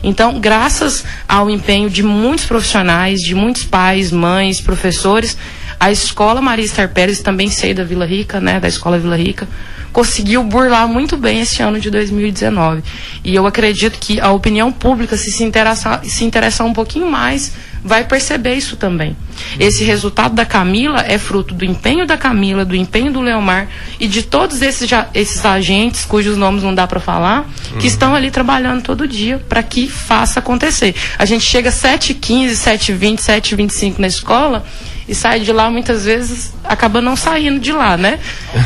Então, 0.04 0.40
graças 0.40 1.04
ao 1.28 1.50
empenho 1.50 1.90
de 1.90 2.02
muitos 2.04 2.46
profissionais, 2.46 3.22
de 3.22 3.36
muitos 3.36 3.64
pais, 3.64 4.12
mães, 4.12 4.62
professores, 4.62 5.38
a 5.80 5.92
escola 5.92 6.42
Maria 6.42 6.88
Pérez, 6.88 7.22
também 7.22 7.50
sei 7.50 7.74
da 7.74 7.84
Vila 7.84 8.06
Rica, 8.06 8.40
né, 8.40 8.60
da 8.60 8.68
escola 8.68 9.00
Vila 9.00 9.16
Rica, 9.16 9.48
conseguiu 9.92 10.44
burlar 10.44 10.88
muito 10.88 11.18
bem 11.18 11.42
esse 11.42 11.62
ano 11.62 11.80
de 11.80 11.90
2019. 11.90 12.84
E 13.24 13.34
eu 13.34 13.48
acredito 13.48 13.98
que 14.00 14.20
a 14.20 14.32
opinião 14.32 14.72
pública, 14.72 15.18
se 15.18 15.32
se 15.32 15.44
interessar, 15.44 16.02
se 16.04 16.24
interessar 16.24 16.68
um 16.68 16.74
pouquinho 16.74 17.10
mais, 17.10 17.54
vai 17.84 18.04
perceber 18.04 18.56
isso 18.56 18.76
também. 18.76 19.16
Esse 19.60 19.84
resultado 19.84 20.36
da 20.36 20.46
Camila 20.46 21.04
é 21.08 21.18
fruto 21.18 21.54
do 21.54 21.64
empenho 21.64 22.06
da 22.06 22.18
Camila, 22.18 22.66
do 22.66 22.76
empenho 22.76 23.12
do 23.12 23.22
Leomar 23.22 23.68
e 24.00 24.08
de 24.08 24.24
todos 24.24 24.62
esses, 24.62 24.90
esses 25.14 25.46
agentes, 25.46 26.06
cujos 26.06 26.38
nomes 26.38 26.64
não 26.64 26.76
dá 26.76 26.86
para 26.86 27.00
falar, 27.00 27.48
que 27.72 27.74
uhum. 27.74 27.86
estão 27.86 28.16
ali 28.16 28.32
trabalhando 28.32 28.84
todo 28.84 29.08
dia 29.08 29.38
para 29.50 29.64
que 29.64 29.88
faça 29.88 30.40
acontecer. 30.40 30.96
A 31.18 31.26
gente 31.26 31.46
chega 31.46 31.70
7h15, 31.70 32.52
7h20, 32.52 33.18
7h25 33.20 34.00
na 34.00 34.08
escola 34.08 34.66
e 35.10 35.16
sai 35.16 35.40
de 35.40 35.52
lá 35.52 35.72
muitas 35.72 36.06
vezes 36.06 36.54
acaba 36.64 37.02
não 37.02 37.16
saindo 37.16 37.60
de 37.60 37.72
lá, 37.72 37.98
né? 37.98 38.20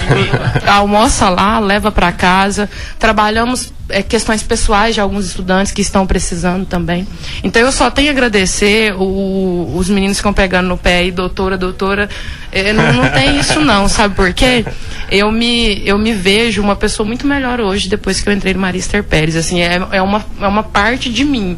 Almoça 0.67 1.29
lá, 1.29 1.57
leva 1.57 1.89
para 1.89 2.11
casa. 2.11 2.69
Trabalhamos 2.99 3.71
é, 3.87 4.03
questões 4.03 4.43
pessoais 4.43 4.93
de 4.93 4.99
alguns 4.99 5.25
estudantes 5.27 5.71
que 5.71 5.81
estão 5.81 6.05
precisando 6.05 6.65
também. 6.65 7.07
Então 7.45 7.61
eu 7.61 7.71
só 7.71 7.89
tenho 7.89 8.09
a 8.09 8.11
agradecer 8.11 8.93
o, 8.93 9.73
os 9.73 9.87
meninos 9.87 10.17
que 10.17 10.19
estão 10.19 10.33
pegando 10.33 10.67
no 10.67 10.77
pé 10.77 10.97
aí, 10.97 11.11
doutora, 11.11 11.57
doutora. 11.57 12.09
É, 12.51 12.73
não, 12.73 12.91
não 12.91 13.09
tem 13.09 13.39
isso 13.39 13.61
não, 13.61 13.87
sabe 13.87 14.13
por 14.13 14.33
quê? 14.33 14.65
Eu 15.09 15.31
me, 15.31 15.81
eu 15.87 15.97
me 15.97 16.11
vejo 16.11 16.61
uma 16.61 16.75
pessoa 16.75 17.07
muito 17.07 17.25
melhor 17.25 17.61
hoje 17.61 17.87
depois 17.87 18.19
que 18.19 18.27
eu 18.27 18.33
entrei 18.33 18.53
no 18.53 18.59
Marister 18.59 19.01
Pérez. 19.01 19.37
Assim, 19.37 19.61
é, 19.61 19.81
é, 19.91 20.01
uma, 20.01 20.25
é 20.41 20.47
uma 20.47 20.63
parte 20.63 21.09
de 21.09 21.23
mim. 21.23 21.57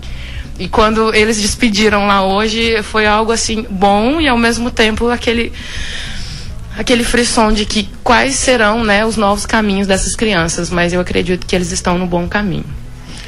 E 0.58 0.68
quando 0.68 1.14
eles 1.14 1.42
despediram 1.42 2.08
lá 2.08 2.26
hoje, 2.26 2.82
foi 2.84 3.06
algo 3.06 3.32
assim 3.32 3.66
bom 3.70 4.22
e 4.22 4.28
ao 4.28 4.38
mesmo 4.38 4.72
tempo 4.72 5.10
aquele 5.10 5.52
aquele 6.78 7.04
frisson 7.04 7.52
de 7.52 7.66
que 7.66 7.90
quais 8.04 8.36
serão, 8.36 8.84
né, 8.84 9.06
os 9.06 9.16
novos 9.16 9.46
caminhos 9.46 9.88
dessas 9.88 10.16
crianças, 10.16 10.70
mas 10.70 10.92
eu 10.94 11.00
acredito 11.00 11.46
que 11.46 11.56
eles 11.56 11.72
estão 11.72 11.98
no 11.98 12.06
bom 12.06 12.28
caminho. 12.28 12.66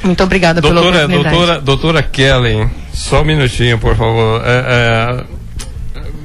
Muito 0.02 0.22
obrigada 0.22 0.60
doutora, 0.60 0.82
pela 0.82 1.04
oportunidade. 1.04 1.36
Doutora, 1.36 1.60
doutora 1.60 2.02
Kelly, 2.02 2.68
só 2.92 3.22
um 3.22 3.24
minutinho, 3.24 3.78
por 3.78 3.96
favor. 3.96 4.42
É, 4.44 5.24
é 5.24 5.37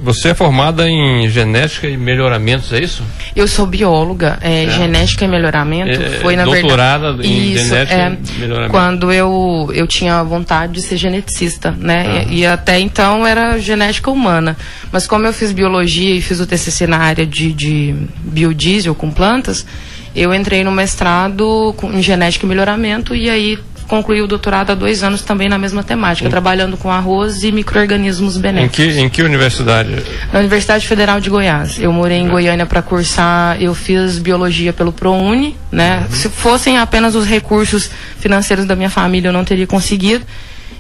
você 0.04 0.30
é 0.30 0.34
formada 0.34 0.90
em 0.90 1.30
genética 1.30 1.88
e 1.88 1.96
melhoramentos, 1.96 2.74
é 2.74 2.80
isso? 2.84 3.02
Eu 3.34 3.48
sou 3.48 3.66
bióloga, 3.66 4.38
é, 4.42 4.66
é. 4.66 4.70
genética 4.70 5.24
e 5.24 5.28
melhoramento. 5.30 5.92
É, 5.92 6.10
foi 6.20 6.36
na 6.36 6.44
doutorada 6.44 7.14
verdade. 7.14 7.30
em 7.30 7.54
isso, 7.54 7.64
genética 7.64 8.02
é, 8.02 8.18
e 8.36 8.40
melhoramento. 8.40 8.72
Quando 8.72 9.14
eu, 9.14 9.72
eu 9.74 9.88
tinha 9.88 10.22
vontade 10.22 10.74
de 10.74 10.82
ser 10.82 10.98
geneticista, 10.98 11.72
né? 11.72 12.06
Ah. 12.06 12.24
E, 12.30 12.40
e, 12.40 12.46
até 12.46 12.80
então 12.80 13.26
era 13.26 13.58
genética 13.58 14.12
humana. 14.12 14.58
Mas 14.92 15.08
como 15.08 15.26
eu 15.26 15.32
fiz 15.32 15.54
biologia 15.54 16.14
e 16.14 16.22
fiz 16.22 16.42
o 16.42 16.46
TCC 16.46 16.86
na 16.86 16.98
área 16.98 17.26
de, 17.26 17.54
de 17.54 17.96
biodiesel 18.20 18.94
com 18.94 19.10
plantas, 19.10 19.66
eu 20.14 20.34
entrei 20.34 20.66
no 20.66 20.72
mestrado 20.72 21.74
com, 21.78 21.94
em 21.94 22.04
genética 22.04 22.46
e 22.46 22.50
melhoramento 22.50 23.16
e 23.16 23.30
aí 23.30 23.58
concluí 23.88 24.22
o 24.22 24.28
doutorado 24.28 24.72
há 24.72 24.76
dois 24.76 25.04
anos 25.04 25.22
também 25.22 25.50
na 25.50 25.58
mesma 25.58 25.84
temática, 25.84 26.30
trabalhando 26.30 26.78
com 26.78 26.92
arroz 26.92 27.44
e 27.44 27.52
micro-organismos 27.52 28.38
benéficos. 28.38 28.80
Em 28.80 28.92
que, 28.92 29.00
em 29.00 29.10
que 29.10 29.24
universidade? 29.24 30.04
Na 30.32 30.40
Universidade 30.40 30.88
Federal 30.88 31.20
de 31.20 31.30
Goiás. 31.30 31.80
Eu 31.80 31.92
morei 31.92 32.18
em 32.18 32.28
Goiânia 32.28 32.66
para 32.66 32.82
cursar, 32.82 33.62
eu 33.62 33.74
fiz 33.74 34.20
biologia 34.20 34.74
pelo 34.74 34.92
ProUni, 34.92 35.56
né? 35.72 36.06
Uhum. 36.10 36.16
Se 36.16 36.30
fossem 36.30 36.78
apenas 36.78 37.16
os 37.16 37.26
recursos 37.26 37.90
financeiros 38.20 38.66
da 38.66 38.76
minha 38.76 38.90
família, 38.90 39.30
eu 39.30 39.34
não 39.34 39.44
teria 39.44 39.68
conseguido. 39.68 40.26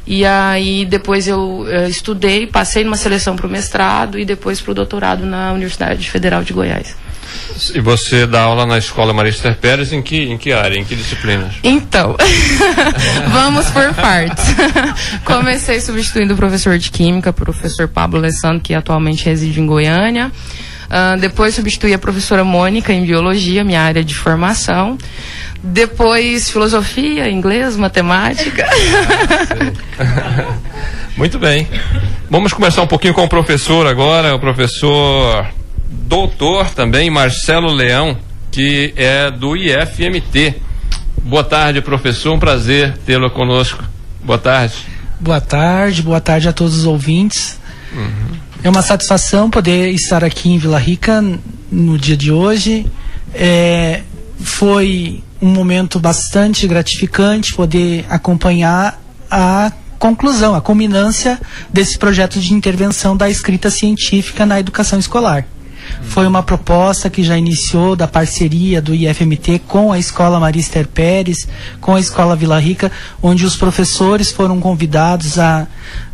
E 0.06 0.26
aí 0.26 0.86
depois 0.86 1.28
eu, 1.28 1.66
eu 1.68 1.88
estudei, 1.88 2.46
passei 2.46 2.84
numa 2.84 2.98
seleção 2.98 3.36
para 3.36 3.48
o 3.48 3.50
mestrado 3.50 4.20
e 4.20 4.26
depois 4.26 4.60
para 4.60 4.72
o 4.72 4.76
doutorado 4.76 5.26
na 5.26 5.54
Universidade 5.54 6.10
Federal 6.10 6.44
de 6.44 6.52
Goiás. 6.52 6.96
E 7.74 7.80
você 7.80 8.26
dá 8.26 8.42
aula 8.42 8.66
na 8.66 8.78
escola 8.78 9.14
Marister 9.14 9.56
Pérez 9.56 9.94
em 9.94 10.02
que, 10.02 10.24
em 10.24 10.38
que 10.38 10.52
área, 10.52 10.78
em 10.78 10.84
que 10.84 10.96
disciplinas? 10.96 11.54
Então, 11.64 12.16
vamos 13.32 13.70
por 13.72 13.94
partes. 13.94 14.46
Comecei 15.24 15.80
substituindo 15.80 16.34
o 16.34 16.38
professor 16.38 16.78
de 16.78 16.90
Química, 16.90 17.30
o 17.30 17.34
professor 17.34 17.88
Pablo 17.88 18.20
Alessandro, 18.20 18.60
que 18.62 18.74
atualmente 18.74 19.26
reside 19.26 19.60
em 19.60 19.66
Goiânia. 19.66 20.32
Uh, 20.86 21.20
depois 21.20 21.56
substituí 21.56 21.94
a 21.94 21.98
professora 22.00 22.44
Mônica 22.44 22.94
em 22.94 23.06
Biologia, 23.06 23.64
minha 23.64 23.82
área 23.82 24.04
de 24.04 24.14
formação. 24.14 24.98
Depois 25.64 26.50
Filosofia, 26.50 27.30
Inglês, 27.30 27.78
Matemática. 27.78 28.68
Muito 31.16 31.40
bem. 31.40 31.68
Vamos 32.30 32.52
começar 32.52 32.82
um 32.82 32.88
pouquinho 32.88 33.14
com 33.14 33.24
o 33.24 33.30
professor 33.30 33.88
agora, 33.88 34.36
o 34.36 34.40
professor 34.40 35.48
doutor 36.08 36.70
também, 36.72 37.10
Marcelo 37.10 37.72
Leão, 37.72 38.18
que 38.52 38.94
é 38.96 39.32
do 39.32 39.56
IFMT. 39.56 40.56
Boa 41.24 41.44
tarde, 41.44 41.82
professor. 41.82 42.34
Um 42.34 42.40
prazer 42.40 42.98
tê-lo 43.06 43.30
conosco. 43.32 43.84
Boa 44.24 44.38
tarde. 44.38 44.76
Boa 45.20 45.40
tarde, 45.40 46.02
boa 46.02 46.20
tarde 46.20 46.48
a 46.50 46.54
todos 46.54 46.80
os 46.80 46.86
ouvintes. 46.86 47.60
Uhum. 47.94 48.38
É 48.64 48.70
uma 48.70 48.82
satisfação 48.82 49.50
poder 49.50 49.90
estar 49.90 50.24
aqui 50.24 50.50
em 50.50 50.58
Vila 50.58 50.78
Rica 50.78 51.24
no 51.72 51.98
dia 51.98 52.18
de 52.18 52.32
hoje. 52.32 52.86
É, 53.34 54.02
foi 54.40 55.24
um 55.42 55.50
momento 55.50 56.00
bastante 56.00 56.68
gratificante 56.68 57.54
poder 57.54 58.06
acompanhar 58.10 59.02
a 59.30 59.72
conclusão, 59.98 60.56
a 60.56 60.62
culminância 60.62 61.40
desse 61.72 61.98
projeto 61.98 62.40
de 62.40 62.54
intervenção 62.54 63.16
da 63.16 63.30
escrita 63.30 63.70
científica 63.70 64.46
na 64.46 64.60
educação 64.60 65.00
escolar. 65.00 65.46
Foi 66.04 66.28
uma 66.28 66.44
proposta 66.44 67.10
que 67.10 67.24
já 67.24 67.38
iniciou 67.38 67.96
da 67.96 68.08
parceria 68.08 68.82
do 68.82 68.94
IFMT 68.94 69.60
com 69.68 69.92
a 69.92 70.00
Escola 70.00 70.40
Marister 70.40 70.88
Pérez, 70.88 71.48
com 71.80 71.96
a 71.96 72.00
Escola 72.00 72.36
Vila 72.36 72.60
Rica, 72.60 72.92
onde 73.22 73.46
os 73.46 73.56
professores 73.56 74.32
foram 74.32 74.60
convidados 74.60 75.40
a, 75.40 75.68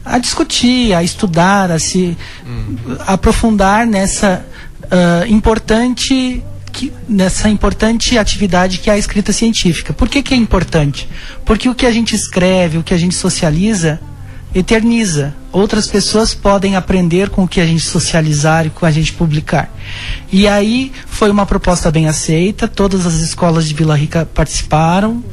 a 0.05 0.17
discutir, 0.17 0.93
a 0.93 1.03
estudar, 1.03 1.71
a 1.71 1.79
se 1.79 2.17
hum. 2.45 2.75
aprofundar 3.05 3.86
nessa 3.86 4.45
uh, 4.84 5.25
importante 5.27 6.43
que, 6.71 6.93
nessa 7.08 7.49
importante 7.49 8.17
atividade 8.17 8.79
que 8.79 8.89
é 8.89 8.93
a 8.93 8.97
escrita 8.97 9.34
científica. 9.34 9.93
Por 9.93 10.08
que, 10.08 10.21
que 10.21 10.34
é 10.34 10.38
importante? 10.38 11.10
Porque 11.45 11.67
o 11.67 11.75
que 11.75 11.86
a 11.86 11.91
gente 11.91 12.15
escreve, 12.15 12.77
o 12.77 12.84
que 12.84 12.93
a 12.93 12.97
gente 12.97 13.15
socializa, 13.15 13.99
eterniza. 14.54 15.36
Outras 15.52 15.88
pessoas 15.88 16.34
podem 16.34 16.76
aprender 16.76 17.30
com 17.30 17.44
o 17.44 17.48
que 17.48 17.60
a 17.60 17.66
gente 17.66 17.84
socializar 17.84 18.66
e 18.66 18.70
com 18.70 18.86
a 18.86 18.92
gente 18.92 19.14
publicar. 19.14 19.70
E 20.32 20.48
aí 20.48 20.92
foi 21.08 21.30
uma 21.30 21.46
proposta 21.46 21.90
bem 21.90 22.08
aceita, 22.08 22.68
todas 22.68 23.06
as 23.06 23.16
escolas 23.16 23.68
de 23.68 23.74
Vila 23.74 23.96
Rica 23.96 24.28
participaram. 24.34 25.24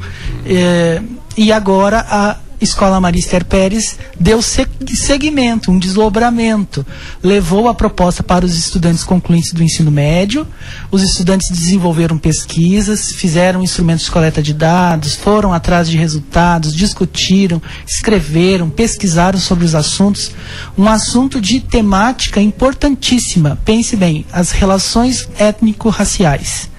É, 0.45 1.03
e 1.37 1.53
agora 1.53 2.05
a, 2.09 2.37
Escola 2.61 3.01
Marister 3.01 3.45
Pérez 3.45 3.99
deu 4.19 4.41
seguimento, 4.43 5.71
um 5.71 5.79
desdobramento. 5.79 6.87
Levou 7.23 7.69
a 7.69 7.75
proposta 7.75 8.23
para 8.23 8.47
os 8.47 8.57
estudantes 8.57 9.05
concluintes 9.05 9.53
do 9.53 9.63
ensino 9.63 9.91
médio. 9.91 10.47
Os 10.91 11.03
estudantes 11.03 11.51
desenvolveram 11.51 12.17
pesquisas, 12.17 13.13
fizeram 13.13 13.63
instrumentos 13.63 14.07
de 14.07 14.11
coleta 14.11 14.43
de 14.43 14.55
dados, 14.55 15.15
foram 15.15 15.53
atrás 15.53 15.89
de 15.89 15.99
resultados, 15.99 16.75
discutiram, 16.75 17.61
escreveram, 17.87 18.71
pesquisaram 18.71 19.39
sobre 19.39 19.65
os 19.65 19.75
assuntos. 19.75 20.31
Um 20.79 20.89
assunto 20.89 21.41
de 21.41 21.61
temática 21.61 22.41
importantíssima. 22.41 23.59
Pense 23.65 23.97
bem, 23.97 24.25
as 24.33 24.51
relações 24.51 25.29
étnico-raciais 25.39 26.71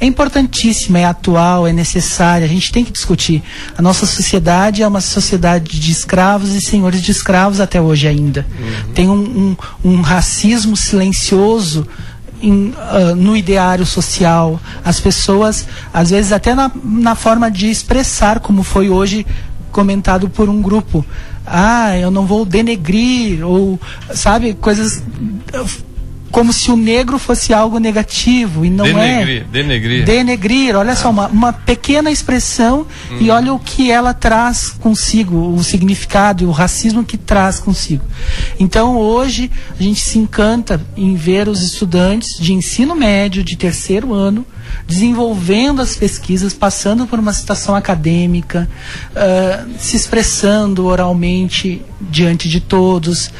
é 0.00 0.06
importantíssima, 0.06 0.98
é 0.98 1.04
atual, 1.04 1.66
é 1.66 1.72
necessária, 1.72 2.44
a 2.44 2.48
gente 2.48 2.70
tem 2.72 2.84
que 2.84 2.92
discutir. 2.92 3.42
A 3.76 3.82
nossa 3.82 4.06
sociedade 4.06 4.82
é 4.82 4.88
uma 4.88 5.00
sociedade 5.00 5.78
de 5.78 5.90
escravos 5.90 6.54
e 6.54 6.60
senhores 6.60 7.02
de 7.02 7.10
escravos 7.10 7.60
até 7.60 7.80
hoje 7.80 8.06
ainda. 8.06 8.46
Uhum. 8.58 8.92
Tem 8.92 9.08
um, 9.08 9.56
um, 9.84 9.92
um, 9.92 10.00
racismo 10.00 10.76
silencioso 10.76 11.86
em, 12.40 12.68
uh, 12.70 13.14
no 13.16 13.36
ideário 13.36 13.84
social. 13.84 14.60
As 14.84 15.00
pessoas, 15.00 15.66
às 15.92 16.10
vezes 16.10 16.32
até 16.32 16.54
na, 16.54 16.70
na 16.84 17.14
forma 17.14 17.50
de 17.50 17.70
expressar, 17.70 18.40
como 18.40 18.62
foi 18.62 18.88
hoje 18.88 19.26
comentado 19.70 20.28
por 20.28 20.48
um 20.48 20.62
grupo 20.62 21.04
ah, 21.50 21.96
eu 21.96 22.10
não 22.10 22.26
vou 22.26 22.44
denegrir, 22.44 23.46
ou, 23.46 23.80
sabe, 24.12 24.54
coisas 24.54 25.02
como 26.30 26.52
se 26.52 26.70
o 26.70 26.76
negro 26.76 27.18
fosse 27.18 27.52
algo 27.52 27.78
negativo 27.78 28.64
e 28.64 28.70
não 28.70 28.84
denegrir, 28.84 29.42
é. 29.42 29.44
Denegrir. 29.44 30.04
Denegrir. 30.04 30.76
Olha 30.76 30.92
ah. 30.92 30.96
só, 30.96 31.10
uma, 31.10 31.28
uma 31.28 31.52
pequena 31.52 32.10
expressão 32.10 32.86
hum. 33.10 33.18
e 33.20 33.30
olha 33.30 33.52
o 33.52 33.58
que 33.58 33.90
ela 33.90 34.12
traz 34.12 34.70
consigo, 34.70 35.54
o 35.54 35.62
significado 35.62 36.42
e 36.42 36.46
o 36.46 36.50
racismo 36.50 37.04
que 37.04 37.16
traz 37.16 37.58
consigo. 37.58 38.04
Então 38.58 38.96
hoje 38.96 39.50
a 39.78 39.82
gente 39.82 40.00
se 40.00 40.18
encanta 40.18 40.80
em 40.96 41.14
ver 41.14 41.48
os 41.48 41.62
estudantes 41.62 42.38
de 42.38 42.52
ensino 42.52 42.94
médio, 42.94 43.42
de 43.42 43.56
terceiro 43.56 44.12
ano, 44.12 44.46
desenvolvendo 44.86 45.80
as 45.80 45.96
pesquisas, 45.96 46.52
passando 46.52 47.06
por 47.06 47.18
uma 47.18 47.32
situação 47.32 47.74
acadêmica, 47.74 48.68
uh, 49.12 49.68
se 49.78 49.96
expressando 49.96 50.86
oralmente 50.86 51.82
diante 52.00 52.48
de 52.48 52.60
todos, 52.60 53.30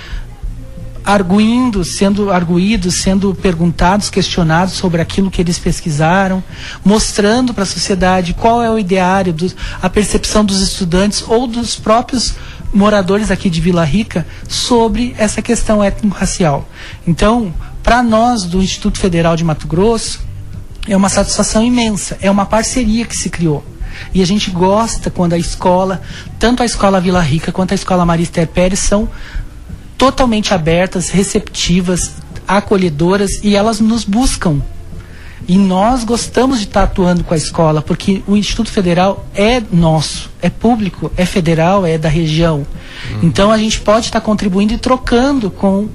arguindo, 1.09 1.87
sendo 1.87 2.31
arguídos, 2.31 2.97
sendo 2.97 3.35
perguntados, 3.35 4.11
questionados 4.11 4.75
sobre 4.75 5.01
aquilo 5.01 5.31
que 5.31 5.40
eles 5.40 5.59
pesquisaram, 5.59 6.44
mostrando 6.85 7.55
para 7.55 7.62
a 7.62 7.66
sociedade 7.66 8.35
qual 8.35 8.62
é 8.62 8.71
o 8.71 8.79
ideário, 8.79 9.33
do, 9.33 9.51
a 9.81 9.88
percepção 9.88 10.44
dos 10.44 10.61
estudantes 10.61 11.25
ou 11.27 11.47
dos 11.47 11.77
próprios 11.77 12.35
moradores 12.75 13.31
aqui 13.31 13.49
de 13.49 13.59
Vila 13.59 13.87
Rica 13.87 14.27
sobre 14.47 15.14
essa 15.16 15.40
questão 15.40 15.83
étnico-racial. 15.83 16.68
Então, 17.07 17.55
para 17.83 18.03
nós 18.03 18.44
do 18.44 18.62
Instituto 18.62 18.99
Federal 18.99 19.35
de 19.35 19.44
Mato 19.44 19.66
Grosso, 19.66 20.21
é 20.87 20.94
uma 20.94 21.09
satisfação 21.09 21.64
imensa, 21.64 22.18
é 22.21 22.31
uma 22.31 22.44
parceria 22.44 23.07
que 23.07 23.16
se 23.16 23.31
criou. 23.31 23.64
E 24.12 24.21
a 24.21 24.27
gente 24.27 24.51
gosta 24.51 25.11
quando 25.11 25.33
a 25.33 25.38
escola, 25.38 26.03
tanto 26.38 26.62
a 26.62 26.66
escola 26.66 27.01
Vila 27.01 27.23
Rica 27.23 27.51
quanto 27.51 27.73
a 27.73 27.75
escola 27.75 28.05
Marister 28.05 28.47
Pérez, 28.47 28.81
são 28.81 29.09
totalmente 29.99 30.55
abertas, 30.55 31.11
receptivas, 31.11 32.15
acolhedoras 32.47 33.41
e 33.43 33.55
elas 33.55 33.81
nos 33.81 34.05
buscam. 34.05 34.63
E 35.47 35.57
nós 35.57 36.05
gostamos 36.05 36.59
de 36.59 36.65
estar 36.65 36.85
atuando 36.85 37.25
com 37.25 37.35
a 37.35 37.37
escola, 37.37 37.83
porque 37.83 38.23
o 38.27 38.37
Instituto 38.37 38.71
Federal 38.71 39.27
é 39.35 39.63
nosso, 39.73 40.31
é 40.41 40.51
público, 40.51 41.11
é 41.17 41.25
federal, 41.25 41.87
é 41.87 41.97
da 41.97 42.09
região. 42.09 42.67
Uhum. 43.11 43.21
Então 43.23 43.51
a 43.51 43.59
gente 43.59 43.81
pode 43.81 44.07
estar 44.07 44.21
contribuindo 44.21 44.73
e 44.75 44.79
trocando 44.79 45.51
com 45.51 45.89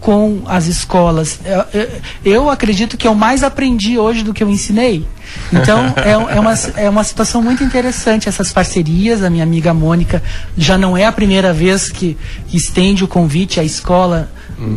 com 0.00 0.42
as 0.46 0.66
escolas. 0.66 1.40
Eu, 1.74 1.88
eu, 2.24 2.50
acredito 2.50 2.96
que 2.96 3.06
eu 3.06 3.14
mais 3.14 3.42
aprendi 3.42 3.98
hoje 3.98 4.22
do 4.22 4.32
que 4.32 4.42
eu 4.42 4.48
ensinei. 4.48 5.06
Então, 5.52 5.92
é, 5.96 6.10
é, 6.10 6.40
uma, 6.40 6.54
é 6.76 6.90
uma 6.90 7.04
situação 7.04 7.42
muito 7.42 7.64
interessante 7.64 8.28
essas 8.28 8.52
parcerias. 8.52 9.22
A 9.22 9.30
minha 9.30 9.42
amiga 9.42 9.74
Mônica 9.74 10.22
já 10.56 10.78
não 10.78 10.96
é 10.96 11.04
a 11.04 11.12
primeira 11.12 11.52
vez 11.52 11.88
que, 11.88 12.16
estende 12.52 13.04
o 13.04 13.08
convite 13.08 13.60
à 13.60 13.64
escola, 13.64 14.30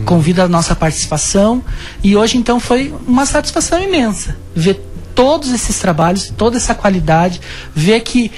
convida 0.06 0.44
a 0.44 0.48
nossa 0.48 0.76
participação. 0.76 1.64
E 2.04 2.16
hoje, 2.16 2.38
então, 2.38 2.60
foi 2.60 2.94
uma 3.08 3.26
satisfação 3.26 3.82
imensa 3.82 4.36
ver 4.56 4.82
todos 5.14 5.52
esses 5.52 5.80
trabalhos, 5.80 6.32
toda 6.36 6.58
essa 6.58 6.74
qualidade, 6.74 7.40
ver 7.76 8.00
que 8.02 8.32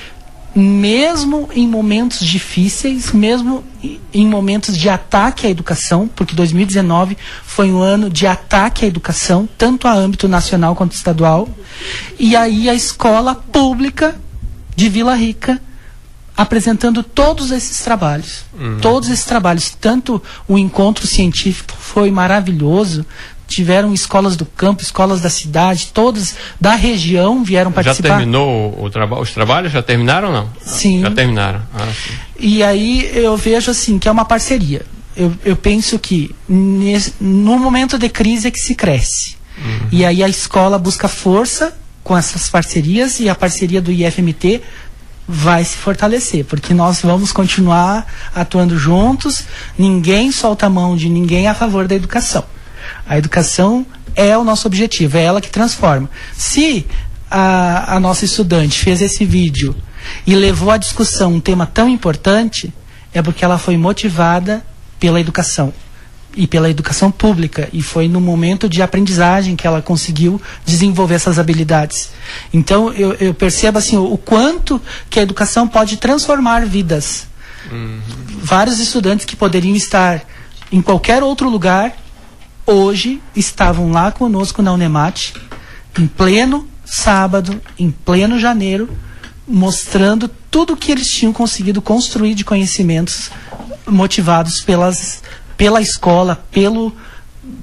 mesmo 0.56 1.50
em 1.54 1.68
momentos 1.68 2.26
difíceis, 2.26 3.12
mesmo 3.12 3.64
em 4.14 4.28
momentos 4.28 4.78
de 4.78 4.90
ataque 4.90 5.48
à 5.48 5.50
educação, 5.50 6.08
porque 6.08 6.36
2019 6.36 7.18
foi 7.44 7.72
um 7.72 7.80
ano 7.80 8.10
de 8.10 8.26
ataque 8.28 8.86
à 8.86 8.88
educação, 8.88 9.48
tanto 9.58 9.88
a 9.88 9.94
âmbito 9.94 10.28
nacional 10.28 10.76
quanto 10.76 10.94
estadual, 10.94 11.50
e 12.20 12.36
aí 12.36 12.70
a 12.70 12.74
escola 12.74 13.36
pública 13.36 14.16
de 14.76 14.90
Vila 14.90 15.16
Rica 15.16 15.62
apresentando 16.38 17.02
todos 17.02 17.52
esses 17.52 17.80
trabalhos. 17.80 18.44
Uhum. 18.60 18.80
Todos 18.82 19.10
esses 19.10 19.26
trabalhos, 19.26 19.70
tanto 19.70 20.22
o 20.48 20.58
encontro 20.58 21.08
científico 21.08 21.74
foi 21.80 22.12
maravilhoso, 22.12 23.06
tiveram 23.48 23.94
escolas 23.94 24.36
do 24.36 24.46
campo, 24.46 24.82
escolas 24.82 25.22
da 25.22 25.30
cidade, 25.30 25.92
todas 25.94 26.36
da 26.60 26.76
região 26.76 27.44
vieram 27.44 27.72
participar. 27.72 28.10
Já 28.10 28.16
terminou 28.18 28.84
o 28.84 28.90
traba 28.90 29.20
os 29.20 29.32
trabalhos? 29.32 29.72
Já 29.72 29.82
terminaram 29.82 30.30
ou 30.30 30.34
não? 30.34 30.50
Sim. 30.62 31.02
Já 31.02 31.12
terminaram. 31.12 31.62
Ah, 31.74 31.88
sim. 31.88 32.14
E 32.40 32.64
aí 32.64 33.10
eu 33.14 33.36
vejo 33.38 33.72
assim 33.72 34.00
que 34.00 34.08
é 34.08 34.12
uma 34.12 34.26
parceria. 34.26 34.86
Eu, 35.16 35.34
eu 35.46 35.56
penso 35.56 35.98
que 35.98 36.36
nesse, 36.48 37.14
no 37.22 37.58
momento 37.58 37.98
de 37.98 38.10
crise 38.10 38.48
é 38.48 38.52
que 38.52 38.60
se 38.60 38.76
cresce. 38.76 39.38
Uhum. 39.58 39.88
E 39.92 40.04
aí 40.04 40.24
a 40.24 40.28
escola 40.28 40.78
busca 40.78 41.08
força 41.08 41.76
com 42.04 42.18
essas 42.18 42.50
parcerias 42.50 43.20
e 43.20 43.30
a 43.30 43.36
parceria 43.36 43.82
do 43.82 43.92
IFMT 43.92 44.62
vai 45.28 45.64
se 45.64 45.76
fortalecer, 45.76 46.46
porque 46.46 46.74
nós 46.74 47.02
vamos 47.02 47.32
continuar 47.32 48.06
atuando 48.34 48.78
juntos, 48.78 49.44
ninguém 49.78 50.32
solta 50.32 50.68
a 50.68 50.70
mão 50.70 50.96
de 50.96 51.10
ninguém 51.10 51.48
a 51.48 51.56
favor 51.56 51.88
da 51.88 51.96
educação. 51.96 52.44
A 53.08 53.18
educação 53.18 53.86
é 54.16 54.38
o 54.38 54.44
nosso 54.44 54.68
objetivo, 54.68 55.18
é 55.18 55.24
ela 55.24 55.42
que 55.42 55.50
transforma. 55.50 56.10
Se 56.34 56.86
a, 57.30 57.96
a 57.96 58.00
nossa 58.00 58.26
estudante 58.26 58.80
fez 58.80 59.02
esse 59.02 59.26
vídeo 59.26 59.76
e 60.26 60.36
levou 60.36 60.72
à 60.72 60.78
discussão 60.78 61.34
um 61.34 61.40
tema 61.40 61.66
tão 61.66 61.90
importante, 61.90 62.74
é 63.14 63.22
porque 63.22 63.44
ela 63.44 63.58
foi 63.58 63.78
motivada 63.78 64.66
pela 65.00 65.20
educação 65.20 65.74
e 66.36 66.46
pela 66.46 66.70
educação 66.70 67.10
pública 67.10 67.70
e 67.72 67.82
foi 67.82 68.08
no 68.08 68.20
momento 68.20 68.68
de 68.68 68.82
aprendizagem 68.82 69.56
que 69.56 69.66
ela 69.66 69.82
conseguiu 69.82 70.42
desenvolver 70.66 71.16
essas 71.16 71.40
habilidades. 71.40 72.10
Então 72.54 72.92
eu, 72.92 73.14
eu 73.14 73.34
percebo 73.34 73.78
assim 73.78 73.98
o, 73.98 74.14
o, 74.14 74.18
quanto 74.18 74.82
que 75.10 75.20
a 75.20 75.24
educação 75.24 75.68
pode 75.68 75.98
transformar 75.98 76.66
vidas. 76.66 77.28
Uhum. 77.72 78.00
Vários 78.42 78.80
estudantes 78.80 79.26
que 79.26 79.36
poderiam 79.36 79.76
estar 79.76 80.24
em 80.72 80.82
qualquer 80.82 81.24
outro 81.24 81.50
lugar 81.50 81.96
hoje 82.66 83.22
estavam 83.36 83.92
lá 83.92 84.12
conosco 84.12 84.62
na 84.62 84.74
Unemate, 84.74 85.34
em 86.00 86.08
pleno 86.08 86.68
sábado, 86.86 87.62
em 87.78 87.92
pleno 87.92 88.40
janeiro, 88.40 88.90
mostrando 89.48 90.28
tudo 90.50 90.74
o 90.74 90.78
que 90.78 90.92
eles 90.92 91.08
tinham 91.08 91.34
conseguido 91.34 91.82
construir 91.82 92.34
de 92.34 92.44
conhecimentos 92.44 93.30
motivados 93.88 94.62
pelas 94.62 95.22
pela 95.58 95.82
escola, 95.82 96.44
pelo 96.52 96.94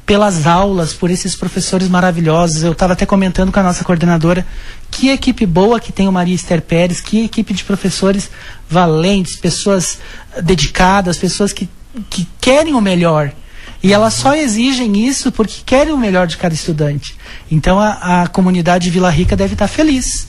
pelas 0.07 0.47
aulas, 0.47 0.93
por 0.93 1.11
esses 1.11 1.35
professores 1.35 1.89
maravilhosos. 1.89 2.63
Eu 2.63 2.73
estava 2.73 2.93
até 2.93 3.05
comentando 3.05 3.53
com 3.53 3.61
a 3.61 3.63
nossa 3.63 3.85
coordenadora 3.85 4.47
que 4.91 5.11
equipe 5.11 5.47
boa 5.47 5.81
que 5.81 5.93
tem 5.93 6.09
o 6.09 6.13
Maria 6.13 6.35
Esther 6.35 6.63
Pérez, 6.63 7.01
que 7.01 7.25
equipe 7.25 7.53
de 7.55 7.65
professores 7.65 8.31
valentes, 8.69 9.37
pessoas 9.37 9.99
dedicadas, 10.41 11.19
pessoas 11.19 11.53
que, 11.53 11.69
que 12.11 12.29
querem 12.41 12.75
o 12.75 12.81
melhor. 12.81 13.33
E 13.83 13.93
elas 13.93 14.15
só 14.15 14.35
exigem 14.35 15.07
isso 15.07 15.33
porque 15.33 15.63
querem 15.67 15.93
o 15.93 15.99
melhor 15.99 16.27
de 16.27 16.37
cada 16.37 16.55
estudante. 16.55 17.17
Então 17.51 17.81
a, 17.81 18.23
a 18.23 18.27
comunidade 18.29 18.85
de 18.85 18.91
Vila 18.91 19.11
Rica 19.11 19.37
deve 19.37 19.55
estar 19.55 19.67
feliz, 19.67 20.29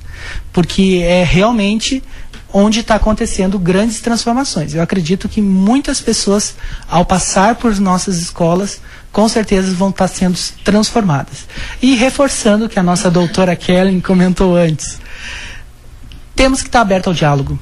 porque 0.51 1.01
é 1.03 1.23
realmente 1.23 2.03
onde 2.51 2.81
está 2.81 2.95
acontecendo 2.95 3.57
grandes 3.57 3.99
transformações. 3.99 4.73
Eu 4.75 4.81
acredito 4.81 5.27
que 5.27 5.41
muitas 5.41 5.99
pessoas, 5.99 6.55
ao 6.87 7.03
passar 7.03 7.55
por 7.55 7.75
nossas 7.79 8.17
escolas, 8.19 8.79
com 9.11 9.27
certeza 9.27 9.73
vão 9.73 9.89
estar 9.89 10.07
sendo 10.07 10.37
transformadas. 10.63 11.47
E 11.81 11.95
reforçando 11.95 12.65
o 12.65 12.69
que 12.69 12.79
a 12.79 12.83
nossa 12.83 13.09
doutora 13.09 13.55
Kellen 13.55 13.99
comentou 13.99 14.55
antes, 14.55 14.99
temos 16.35 16.61
que 16.61 16.69
estar 16.69 16.81
aberto 16.81 17.07
ao 17.07 17.13
diálogo. 17.13 17.59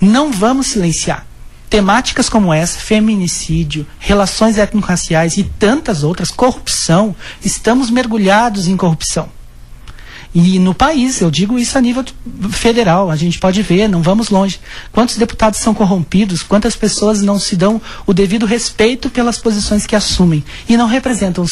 Não 0.00 0.30
vamos 0.32 0.68
silenciar. 0.68 1.26
Temáticas 1.68 2.28
como 2.28 2.52
essa, 2.52 2.78
feminicídio, 2.78 3.86
relações 3.98 4.56
étnico-raciais 4.58 5.36
e 5.36 5.44
tantas 5.44 6.02
outras, 6.02 6.30
corrupção, 6.30 7.14
estamos 7.44 7.90
mergulhados 7.90 8.68
em 8.68 8.76
corrupção. 8.76 9.28
E 10.38 10.58
no 10.58 10.74
país, 10.74 11.22
eu 11.22 11.30
digo 11.30 11.58
isso 11.58 11.78
a 11.78 11.80
nível 11.80 12.04
federal, 12.50 13.10
a 13.10 13.16
gente 13.16 13.38
pode 13.38 13.62
ver, 13.62 13.88
não 13.88 14.02
vamos 14.02 14.28
longe. 14.28 14.60
Quantos 14.92 15.16
deputados 15.16 15.60
são 15.60 15.72
corrompidos, 15.72 16.42
quantas 16.42 16.76
pessoas 16.76 17.22
não 17.22 17.38
se 17.38 17.56
dão 17.56 17.80
o 18.06 18.12
devido 18.12 18.44
respeito 18.44 19.08
pelas 19.08 19.38
posições 19.38 19.86
que 19.86 19.96
assumem 19.96 20.44
e 20.68 20.76
não 20.76 20.86
representam 20.86 21.42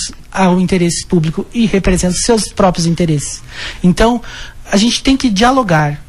o 0.55 0.61
interesse 0.61 1.07
público 1.07 1.46
e 1.55 1.64
representam 1.64 2.18
seus 2.18 2.48
próprios 2.48 2.85
interesses. 2.85 3.42
Então, 3.83 4.20
a 4.70 4.77
gente 4.77 5.03
tem 5.03 5.16
que 5.16 5.31
dialogar. 5.31 6.03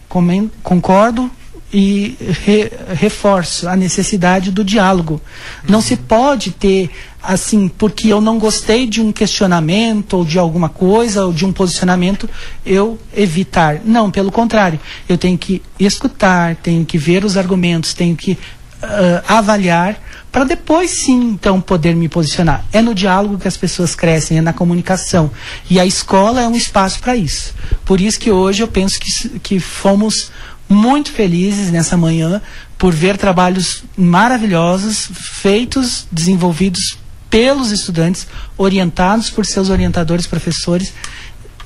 Concordo 0.61 1.31
e 1.77 2.15
re, 2.45 2.71
reforço 2.93 3.67
a 3.67 3.75
necessidade 3.75 4.49
do 4.49 4.63
diálogo. 4.63 5.21
Não 5.67 5.81
se 5.81 5.97
pode 5.97 6.51
ter 6.51 6.89
assim, 7.21 7.67
porque 7.67 8.07
eu 8.07 8.21
não 8.21 8.39
gostei 8.39 8.87
de 8.87 9.01
um 9.01 9.11
questionamento 9.11 10.13
ou 10.13 10.23
de 10.23 10.39
alguma 10.39 10.69
coisa 10.69 11.25
ou 11.25 11.33
de 11.33 11.45
um 11.45 11.51
posicionamento, 11.51 12.29
eu 12.65 12.97
evitar. 13.13 13.81
Não, 13.83 14.09
pelo 14.09 14.31
contrário, 14.31 14.79
eu 15.09 15.17
tenho 15.17 15.37
que 15.37 15.61
escutar, 15.77 16.55
tenho 16.55 16.85
que 16.85 16.97
ver 16.97 17.25
os 17.25 17.35
argumentos, 17.35 17.93
tenho 17.93 18.15
que 18.15 18.31
uh, 18.31 19.21
avaliar 19.27 19.99
para 20.31 20.43
depois 20.43 20.91
sim, 20.91 21.29
então, 21.29 21.59
poder 21.59 21.95
me 21.95 22.07
posicionar. 22.07 22.65
É 22.71 22.81
no 22.81 22.95
diálogo 22.95 23.37
que 23.37 23.47
as 23.47 23.55
pessoas 23.55 23.95
crescem, 23.95 24.37
é 24.37 24.41
na 24.41 24.51
comunicação. 24.51 25.31
E 25.69 25.79
a 25.79 25.85
escola 25.85 26.41
é 26.41 26.47
um 26.47 26.55
espaço 26.55 26.99
para 26.99 27.15
isso. 27.15 27.53
Por 27.85 28.01
isso 28.01 28.19
que 28.19 28.31
hoje 28.31 28.61
eu 28.61 28.67
penso 28.67 28.99
que, 28.99 29.39
que 29.39 29.59
fomos 29.61 30.29
muito 30.67 31.11
felizes 31.11 31.71
nessa 31.71 31.95
manhã 31.95 32.41
por 32.77 32.93
ver 32.93 33.17
trabalhos 33.17 33.83
maravilhosos 33.97 35.09
feitos, 35.13 36.07
desenvolvidos 36.11 36.97
pelos 37.29 37.71
estudantes, 37.71 38.27
orientados 38.57 39.29
por 39.29 39.45
seus 39.45 39.69
orientadores, 39.69 40.27
professores, 40.27 40.93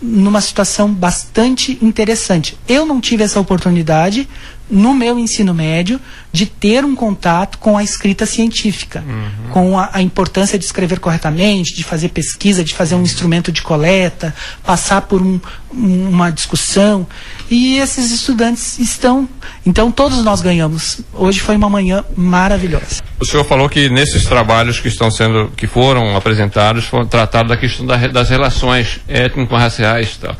numa 0.01 0.41
situação 0.41 0.93
bastante 0.93 1.77
interessante. 1.81 2.57
Eu 2.67 2.85
não 2.85 3.01
tive 3.01 3.23
essa 3.23 3.39
oportunidade 3.39 4.27
no 4.69 4.93
meu 4.93 5.17
ensino 5.17 5.53
médio 5.53 5.99
de 6.32 6.45
ter 6.45 6.86
um 6.86 6.95
contato 6.95 7.58
com 7.58 7.77
a 7.77 7.84
escrita 7.84 8.25
científica, 8.25 9.03
uhum. 9.08 9.51
com 9.51 9.79
a, 9.79 9.89
a, 9.93 10.01
importância 10.01 10.60
de 10.60 10.65
escrever 10.65 10.99
corretamente, 10.99 11.73
de 11.73 11.84
fazer 11.84 12.10
pesquisa, 12.10 12.63
de 12.63 12.73
fazer 12.73 12.95
um 12.95 13.01
instrumento 13.01 13.51
de 13.51 13.62
coleta, 13.62 14.34
passar 14.63 15.01
por 15.01 15.21
um, 15.21 15.39
uma 15.73 16.32
discussão. 16.32 17.08
E 17.49 17.77
esses 17.77 18.12
estudantes 18.12 18.77
estão. 18.77 19.27
Então, 19.65 19.91
todos 19.91 20.23
nós 20.23 20.41
ganhamos. 20.41 21.01
Hoje 21.13 21.39
foi 21.39 21.55
uma 21.55 21.69
manhã 21.69 22.03
maravilhosa. 22.15 23.01
O 23.19 23.25
senhor 23.25 23.43
falou 23.43 23.67
que 23.67 23.89
nesses 23.89 24.25
trabalhos 24.25 24.79
que 24.79 24.88
estão 24.88 25.10
sendo, 25.10 25.51
que 25.58 25.65
foram 25.65 26.15
apresentados, 26.15 26.86
foram 26.86 27.08
tratados 27.08 27.49
da 27.49 27.58
questão 27.58 27.86
da, 27.86 27.97
das 28.08 28.29
relações 28.29 28.99
étnico-raciais 29.08 30.15
e 30.15 30.19
tal. 30.19 30.36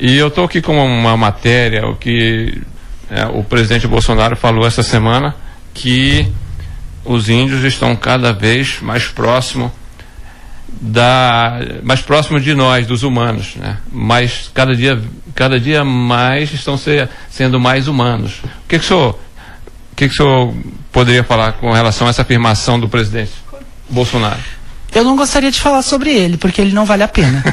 E 0.00 0.16
eu 0.16 0.28
estou 0.28 0.46
aqui 0.46 0.62
com 0.62 0.74
uma 0.82 1.14
matéria, 1.14 1.86
o 1.86 1.94
que 1.94 2.62
é, 3.10 3.26
o 3.26 3.42
presidente 3.42 3.86
Bolsonaro 3.88 4.36
falou 4.36 4.66
essa 4.66 4.82
semana 4.82 5.34
que 5.74 6.30
os 7.04 7.28
índios 7.28 7.64
estão 7.64 7.96
cada 7.96 8.32
vez 8.32 8.80
mais 8.80 9.08
próximo 9.08 9.72
da 10.80 11.58
mais 11.82 12.00
próximo 12.00 12.38
de 12.38 12.54
nós, 12.54 12.86
dos 12.86 13.02
humanos, 13.02 13.56
né? 13.56 13.78
Mas 13.90 14.50
cada 14.54 14.74
dia 14.76 15.02
cada 15.34 15.58
dia 15.58 15.84
mais 15.84 16.52
estão 16.52 16.76
ser, 16.76 17.08
sendo 17.28 17.58
mais 17.58 17.88
humanos. 17.88 18.40
O 18.64 18.68
que, 18.68 18.78
que 18.78 18.84
o 18.84 18.88
senhor 18.88 19.10
o 19.92 19.96
que, 19.96 20.08
que 20.08 20.14
o 20.14 20.16
senhor 20.16 20.54
poderia 20.92 21.24
falar 21.24 21.52
com 21.54 21.72
relação 21.72 22.06
a 22.06 22.10
essa 22.10 22.22
afirmação 22.22 22.78
do 22.78 22.88
presidente 22.88 23.32
Bolsonaro? 23.88 24.40
Eu 24.94 25.04
não 25.04 25.16
gostaria 25.16 25.50
de 25.50 25.60
falar 25.60 25.82
sobre 25.82 26.10
ele, 26.10 26.36
porque 26.36 26.60
ele 26.60 26.72
não 26.72 26.84
vale 26.84 27.02
a 27.02 27.08
pena. 27.08 27.44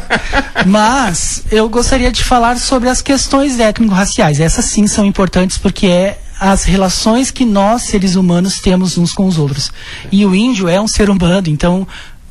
Mas 0.66 1.44
eu 1.50 1.68
gostaria 1.68 2.12
de 2.12 2.22
falar 2.22 2.58
sobre 2.58 2.88
as 2.88 3.00
questões 3.00 3.58
étnico-raciais. 3.58 4.40
Essas 4.40 4.66
sim 4.66 4.86
são 4.86 5.04
importantes 5.04 5.56
porque 5.58 5.86
é 5.86 6.18
as 6.38 6.64
relações 6.64 7.30
que 7.30 7.44
nós, 7.44 7.82
seres 7.82 8.16
humanos, 8.16 8.60
temos 8.60 8.98
uns 8.98 9.12
com 9.12 9.26
os 9.26 9.38
outros. 9.38 9.72
E 10.10 10.26
o 10.26 10.34
índio 10.34 10.68
é 10.68 10.80
um 10.80 10.88
ser 10.88 11.08
humano, 11.08 11.48
então, 11.48 11.86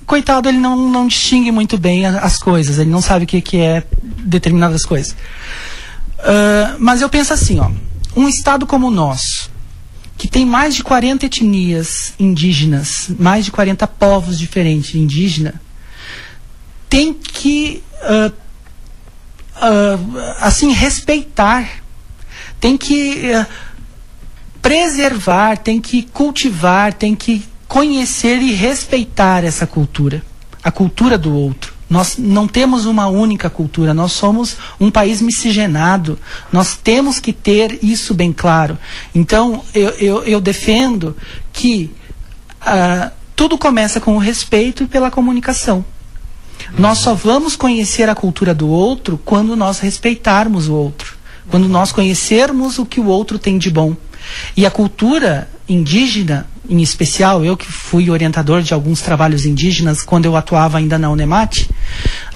coitado, 0.05 0.49
ele 0.49 0.57
não, 0.57 0.75
não 0.89 1.07
distingue 1.07 1.51
muito 1.51 1.77
bem 1.77 2.05
as 2.05 2.37
coisas, 2.37 2.77
ele 2.77 2.89
não 2.89 3.01
sabe 3.01 3.25
o 3.25 3.27
que, 3.27 3.41
que 3.41 3.57
é 3.57 3.83
determinadas 4.19 4.83
coisas. 4.83 5.15
Uh, 6.19 6.77
mas 6.79 7.01
eu 7.01 7.09
penso 7.09 7.33
assim, 7.33 7.59
ó, 7.59 7.71
um 8.15 8.27
estado 8.27 8.65
como 8.65 8.87
o 8.87 8.91
nosso, 8.91 9.49
que 10.17 10.27
tem 10.27 10.45
mais 10.45 10.75
de 10.75 10.83
40 10.83 11.25
etnias 11.25 12.13
indígenas, 12.19 13.11
mais 13.17 13.45
de 13.45 13.51
40 13.51 13.87
povos 13.87 14.37
diferentes 14.37 14.95
indígenas, 14.95 15.55
tem 16.89 17.13
que 17.13 17.83
uh, 18.03 18.31
uh, 19.57 20.19
assim 20.39 20.71
respeitar, 20.71 21.67
tem 22.59 22.77
que 22.77 23.31
uh, 23.31 23.45
preservar, 24.61 25.57
tem 25.57 25.81
que 25.81 26.03
cultivar, 26.03 26.93
tem 26.93 27.15
que 27.15 27.43
conhecer 27.67 28.39
e 28.41 28.53
respeitar 28.53 29.43
essa 29.43 29.65
cultura, 29.65 30.21
a 30.63 30.71
cultura 30.71 31.17
do 31.17 31.33
outro. 31.33 31.72
Nós 31.93 32.17
não 32.17 32.47
temos 32.47 32.85
uma 32.87 33.05
única 33.05 33.51
cultura, 33.51 33.93
nós 33.93 34.13
somos 34.13 34.57
um 34.79 34.89
país 34.89 35.21
miscigenado. 35.21 36.17
Nós 36.51 36.75
temos 36.75 37.19
que 37.19 37.31
ter 37.31 37.77
isso 37.83 38.15
bem 38.15 38.33
claro. 38.33 38.79
Então, 39.13 39.63
eu, 39.75 39.89
eu, 39.91 40.23
eu 40.23 40.41
defendo 40.41 41.15
que 41.51 41.91
uh, 42.63 43.11
tudo 43.35 43.59
começa 43.59 44.01
com 44.01 44.15
o 44.15 44.17
respeito 44.17 44.81
e 44.81 44.87
pela 44.87 45.11
comunicação. 45.11 45.85
Nós 46.79 46.97
só 46.97 47.13
vamos 47.13 47.55
conhecer 47.55 48.09
a 48.09 48.15
cultura 48.15 48.55
do 48.55 48.67
outro 48.67 49.21
quando 49.23 49.55
nós 49.55 49.77
respeitarmos 49.77 50.67
o 50.67 50.73
outro, 50.73 51.15
quando 51.47 51.69
nós 51.69 51.91
conhecermos 51.91 52.79
o 52.79 52.87
que 52.87 52.99
o 52.99 53.05
outro 53.05 53.37
tem 53.37 53.59
de 53.59 53.69
bom. 53.69 53.95
E 54.57 54.65
a 54.65 54.71
cultura 54.71 55.47
indígena, 55.69 56.47
em 56.69 56.81
especial, 56.81 57.43
eu 57.43 57.57
que 57.57 57.71
fui 57.71 58.09
orientador 58.09 58.61
de 58.61 58.73
alguns 58.73 59.01
trabalhos 59.01 59.45
indígenas 59.45 60.01
quando 60.01 60.25
eu 60.25 60.35
atuava 60.35 60.77
ainda 60.77 60.97
na 60.97 61.09
Unemate, 61.09 61.69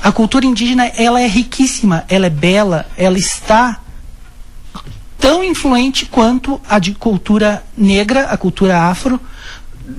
a 0.04 0.12
cultura 0.12 0.46
indígena 0.46 0.88
ela 0.88 1.22
é 1.22 1.28
riquíssima, 1.28 2.04
ela 2.10 2.26
é 2.26 2.30
bela, 2.30 2.86
ela 2.98 3.18
está 3.18 3.80
tão 5.18 5.44
influente 5.44 6.06
quanto 6.06 6.60
a 6.68 6.78
de 6.80 6.94
cultura 6.94 7.64
negra, 7.78 8.26
a 8.26 8.38
cultura 8.38 8.82
afro, 8.84 9.20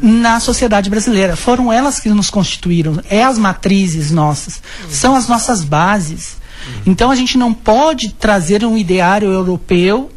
na 0.02 0.38
sociedade 0.38 0.90
brasileira. 0.90 1.34
Foram 1.34 1.72
elas 1.72 1.98
que 1.98 2.10
nos 2.10 2.28
constituíram, 2.28 3.00
é 3.08 3.24
as 3.24 3.38
matrizes 3.38 4.10
nossas, 4.10 4.62
são 4.90 5.16
as 5.16 5.26
nossas 5.26 5.64
bases. 5.64 6.36
Então 6.84 7.10
a 7.10 7.16
gente 7.16 7.38
não 7.38 7.54
pode 7.54 8.10
trazer 8.10 8.64
um 8.64 8.76
ideário 8.76 9.30
europeu 9.30 10.10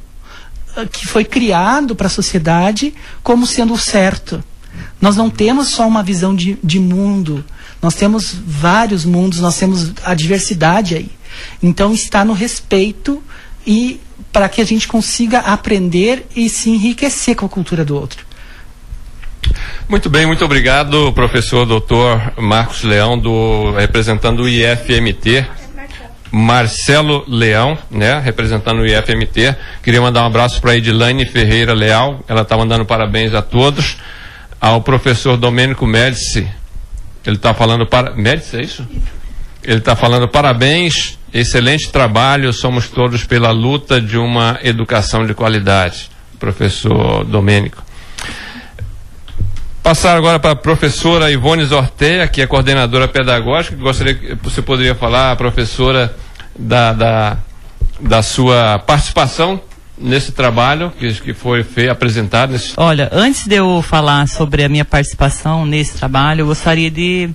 que 0.92 1.08
foi 1.08 1.26
criado 1.26 1.96
para 1.96 2.08
a 2.08 2.10
sociedade 2.10 2.94
como 3.24 3.46
sendo 3.46 3.74
o 3.74 3.78
certo. 3.78 4.44
Nós 5.00 5.16
não 5.16 5.30
temos 5.30 5.70
só 5.70 5.88
uma 5.88 6.04
visão 6.04 6.36
de, 6.36 6.58
de 6.64 6.80
mundo, 6.80 7.44
nós 7.82 7.96
temos 7.96 8.34
vários 8.34 9.04
mundos, 9.04 9.40
nós 9.40 9.58
temos 9.58 9.92
a 10.04 10.14
diversidade 10.14 10.96
aí. 10.96 11.10
Então 11.62 11.94
está 11.94 12.24
no 12.24 12.34
respeito 12.34 13.22
e 13.66 14.00
para 14.32 14.48
que 14.48 14.62
a 14.62 14.66
gente 14.66 14.88
consiga 14.88 15.40
aprender 15.40 16.28
e 16.36 16.50
se 16.50 16.70
enriquecer 16.70 17.36
com 17.36 17.46
a 17.46 17.50
cultura 17.50 17.84
do 17.84 17.96
outro. 17.96 18.26
Muito 19.90 20.10
bem, 20.10 20.26
muito 20.26 20.46
obrigado, 20.46 21.12
professor 21.14 21.66
doutor 21.66 22.34
Marcos 22.38 22.84
Leão, 22.84 23.18
do, 23.18 23.72
representando 23.72 24.44
o 24.44 24.50
IFMT. 24.50 25.46
Marcelo 26.32 27.26
Leão, 27.28 27.78
né, 27.90 28.20
representando 28.20 28.80
o 28.80 28.86
IFMT. 28.86 29.56
Queria 29.84 30.02
mandar 30.02 30.24
um 30.24 30.28
abraço 30.28 30.62
para 30.62 30.76
Edilane 30.78 31.26
Ferreira 31.26 31.74
Leal, 31.74 32.24
ela 32.28 32.42
está 32.44 32.56
mandando 32.58 32.86
parabéns 32.86 33.34
a 33.34 33.42
todos. 33.42 33.98
ao 34.60 34.80
professor 34.82 35.38
Domênico 35.38 35.88
Médici. 35.88 36.48
Ele 37.26 37.36
está 37.36 37.52
falando 37.52 37.86
para. 37.88 38.14
Médici, 38.16 38.58
é 38.58 38.62
isso? 38.62 38.88
Ele 39.64 39.80
está 39.80 39.96
falando 39.96 40.28
parabéns, 40.28 41.18
excelente 41.34 41.92
trabalho, 41.92 42.54
somos 42.54 42.88
todos 42.88 43.24
pela 43.24 43.52
luta 43.52 44.00
de 44.00 44.18
uma 44.18 44.60
educação 44.64 45.26
de 45.26 45.34
qualidade. 45.34 46.10
Professor 46.40 47.24
Domênico. 47.26 47.84
Passar 49.84 50.16
agora 50.16 50.40
para 50.40 50.52
a 50.52 50.56
professora 50.56 51.32
Ivone 51.32 51.66
Zorteia, 51.66 52.28
que 52.28 52.42
é 52.42 52.48
coordenadora 52.48 53.08
pedagógica. 53.08 53.76
Gostaria 53.76 54.14
que 54.14 54.36
você 54.36 54.62
poderia 54.62 54.94
falar, 54.94 55.36
professora, 55.36 56.16
da, 56.58 56.94
da, 56.94 57.38
da 58.00 58.22
sua 58.22 58.78
participação 58.80 59.60
nesse 59.98 60.32
trabalho 60.32 60.92
que, 61.00 61.12
que 61.16 61.34
foi 61.34 61.64
feito, 61.64 61.90
apresentado. 61.90 62.52
Nesse... 62.54 62.74
Olha, 62.78 63.10
antes 63.12 63.48
de 63.48 63.56
eu 63.56 63.82
falar 63.82 64.28
sobre 64.28 64.64
a 64.64 64.70
minha 64.70 64.86
participação 64.86 65.66
nesse 65.66 65.98
trabalho, 65.98 66.42
eu 66.42 66.48
gostaria 66.48 66.92
de 66.92 67.30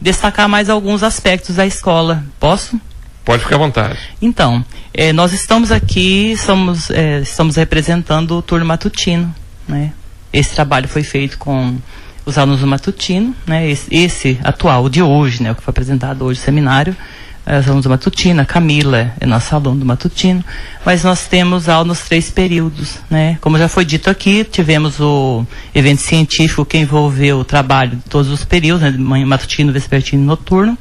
destacar 0.00 0.48
mais 0.48 0.68
alguns 0.68 1.04
aspectos 1.04 1.56
da 1.56 1.66
escola. 1.66 2.24
Posso? 2.40 2.80
Pode 3.24 3.44
ficar 3.44 3.54
à 3.54 3.58
vontade. 3.58 3.98
Então, 4.20 4.64
eh, 4.92 5.12
nós 5.12 5.32
estamos 5.32 5.70
aqui, 5.70 6.36
somos, 6.36 6.90
eh, 6.90 7.20
estamos 7.20 7.54
representando 7.54 8.32
o 8.32 8.42
turno 8.42 8.66
matutino, 8.66 9.32
né? 9.68 9.92
Esse 10.32 10.54
trabalho 10.54 10.88
foi 10.88 11.02
feito 11.02 11.38
com 11.38 11.76
os 12.24 12.38
alunos 12.38 12.60
do 12.60 12.66
matutino, 12.66 13.34
né? 13.46 13.68
Esse, 13.68 13.94
esse 13.94 14.38
atual, 14.42 14.88
de 14.88 15.02
hoje, 15.02 15.42
né? 15.42 15.52
O 15.52 15.54
que 15.54 15.62
foi 15.62 15.72
apresentado 15.72 16.24
hoje 16.24 16.40
no 16.40 16.44
seminário, 16.44 16.96
é, 17.44 17.58
os 17.58 17.66
alunos 17.66 17.84
do 17.84 17.90
matutino, 17.90 18.40
a 18.40 18.44
Camila 18.44 19.12
é 19.20 19.26
nossa 19.26 19.56
aluna 19.56 19.80
do 19.80 19.86
matutino, 19.86 20.44
mas 20.86 21.02
nós 21.02 21.26
temos 21.26 21.68
aula 21.68 21.86
nos 21.86 22.00
três 22.02 22.30
períodos, 22.30 22.98
né? 23.10 23.36
Como 23.40 23.58
já 23.58 23.68
foi 23.68 23.84
dito 23.84 24.08
aqui, 24.08 24.44
tivemos 24.44 25.00
o 25.00 25.44
evento 25.74 26.00
científico 26.00 26.64
que 26.64 26.78
envolveu 26.78 27.38
o 27.38 27.44
trabalho 27.44 27.96
de 27.96 28.04
todos 28.04 28.30
os 28.30 28.44
períodos, 28.44 28.82
né? 28.82 29.24
Matutino, 29.24 29.72
vespertino 29.72 30.22
e 30.22 30.26
noturno. 30.26 30.78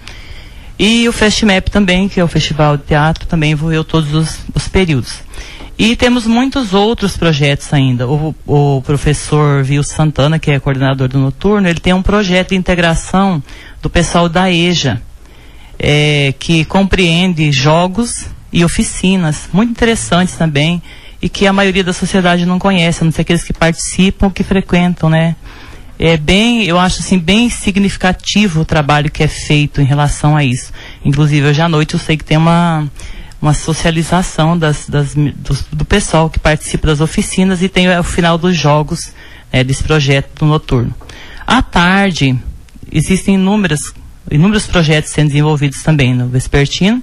E 0.77 1.07
o 1.07 1.11
FestMap 1.11 1.67
também, 1.69 2.07
que 2.07 2.19
é 2.19 2.23
o 2.23 2.27
Festival 2.27 2.77
de 2.77 2.83
Teatro, 2.83 3.27
também 3.27 3.51
envolveu 3.51 3.83
todos 3.83 4.13
os, 4.13 4.39
os 4.53 4.67
períodos. 4.67 5.19
E 5.83 5.95
temos 5.95 6.27
muitos 6.27 6.75
outros 6.75 7.17
projetos 7.17 7.73
ainda. 7.73 8.07
O, 8.07 8.35
o 8.45 8.83
professor 8.83 9.63
Vil 9.63 9.83
Santana, 9.83 10.37
que 10.37 10.51
é 10.51 10.59
coordenador 10.59 11.07
do 11.07 11.17
noturno, 11.17 11.67
ele 11.67 11.79
tem 11.79 11.91
um 11.91 12.03
projeto 12.03 12.49
de 12.49 12.55
integração 12.55 13.41
do 13.81 13.89
pessoal 13.89 14.29
da 14.29 14.51
EJA, 14.51 15.01
é, 15.79 16.35
que 16.37 16.65
compreende 16.65 17.51
jogos 17.51 18.27
e 18.53 18.63
oficinas, 18.63 19.49
muito 19.51 19.71
interessantes 19.71 20.35
também, 20.35 20.83
e 21.19 21.27
que 21.27 21.47
a 21.47 21.53
maioria 21.53 21.83
da 21.83 21.93
sociedade 21.93 22.45
não 22.45 22.59
conhece, 22.59 23.01
a 23.01 23.05
não 23.05 23.11
ser 23.11 23.21
aqueles 23.21 23.43
que 23.43 23.51
participam, 23.51 24.29
que 24.29 24.43
frequentam, 24.43 25.09
né? 25.09 25.35
É 25.97 26.15
bem, 26.15 26.63
eu 26.63 26.77
acho 26.77 26.99
assim, 26.99 27.17
bem 27.17 27.49
significativo 27.49 28.61
o 28.61 28.65
trabalho 28.65 29.09
que 29.09 29.23
é 29.23 29.27
feito 29.27 29.81
em 29.81 29.85
relação 29.85 30.37
a 30.37 30.43
isso. 30.43 30.71
Inclusive, 31.03 31.47
hoje 31.47 31.59
à 31.59 31.67
noite 31.67 31.95
eu 31.95 31.99
sei 31.99 32.17
que 32.17 32.23
tem 32.23 32.37
uma, 32.37 32.87
uma 33.41 33.53
socialização 33.53 34.57
das, 34.57 34.87
das, 34.87 35.15
do, 35.15 35.57
do, 35.71 35.85
pessoal 35.85 36.29
que 36.29 36.37
participa 36.37 36.87
das 36.87 37.01
oficinas 37.01 37.61
e 37.63 37.67
tem 37.67 37.89
o 37.97 38.03
final 38.03 38.37
dos 38.37 38.55
jogos 38.55 39.13
né, 39.51 39.63
desse 39.63 39.83
projeto 39.83 40.45
noturno. 40.45 40.93
À 41.47 41.61
tarde, 41.61 42.37
existem 42.91 43.35
inúmeras 43.35 43.93
inúmeros 44.29 44.67
projetos 44.67 45.11
sendo 45.11 45.29
desenvolvidos 45.29 45.81
também 45.81 46.13
no 46.13 46.27
Vespertino. 46.27 47.01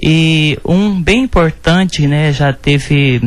E 0.00 0.58
um 0.64 1.00
bem 1.00 1.24
importante, 1.24 2.06
né, 2.06 2.32
já 2.32 2.52
teve 2.52 3.20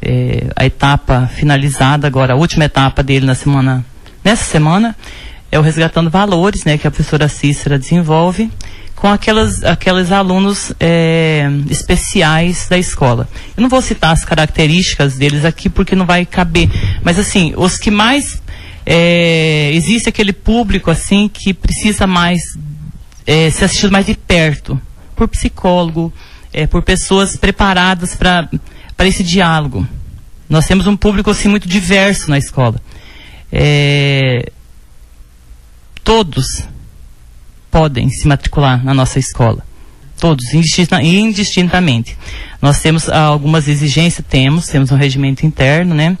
é, 0.00 0.46
a 0.54 0.66
etapa 0.66 1.26
finalizada 1.26 2.06
agora, 2.06 2.34
a 2.34 2.36
última 2.36 2.64
etapa 2.64 3.02
dele 3.02 3.24
na 3.24 3.34
semana, 3.34 3.84
nessa 4.22 4.44
semana, 4.44 4.94
é 5.50 5.58
o 5.58 5.62
Resgatando 5.62 6.10
Valores, 6.10 6.64
né, 6.64 6.76
que 6.76 6.86
a 6.86 6.90
professora 6.90 7.28
Cícera 7.28 7.78
desenvolve 7.78 8.50
com 9.02 9.08
aquelas, 9.08 9.64
aqueles 9.64 10.12
alunos 10.12 10.72
é, 10.78 11.50
especiais 11.68 12.68
da 12.68 12.78
escola. 12.78 13.28
Eu 13.56 13.60
não 13.60 13.68
vou 13.68 13.82
citar 13.82 14.12
as 14.12 14.24
características 14.24 15.16
deles 15.16 15.44
aqui 15.44 15.68
porque 15.68 15.96
não 15.96 16.06
vai 16.06 16.24
caber, 16.24 16.70
mas 17.02 17.18
assim, 17.18 17.52
os 17.56 17.76
que 17.76 17.90
mais 17.90 18.40
é, 18.86 19.72
existe 19.74 20.08
aquele 20.08 20.32
público 20.32 20.88
assim 20.88 21.28
que 21.28 21.52
precisa 21.52 22.06
mais 22.06 22.56
é, 23.26 23.50
ser 23.50 23.64
assistido 23.64 23.90
mais 23.90 24.06
de 24.06 24.14
perto 24.14 24.80
por 25.16 25.26
psicólogo, 25.26 26.12
é, 26.52 26.68
por 26.68 26.80
pessoas 26.80 27.36
preparadas 27.36 28.14
para 28.14 28.48
esse 29.00 29.24
diálogo. 29.24 29.84
Nós 30.48 30.64
temos 30.64 30.86
um 30.86 30.96
público 30.96 31.28
assim 31.28 31.48
muito 31.48 31.66
diverso 31.66 32.30
na 32.30 32.38
escola. 32.38 32.80
É, 33.50 34.48
todos 36.04 36.62
podem 37.72 38.10
se 38.10 38.28
matricular 38.28 38.84
na 38.84 38.92
nossa 38.92 39.18
escola. 39.18 39.64
Todos, 40.20 40.44
indistintamente. 40.54 42.16
Nós 42.60 42.80
temos 42.80 43.08
algumas 43.08 43.66
exigências, 43.66 44.24
temos, 44.28 44.68
temos 44.68 44.92
um 44.92 44.96
regimento 44.96 45.44
interno, 45.44 45.94
né? 45.94 46.16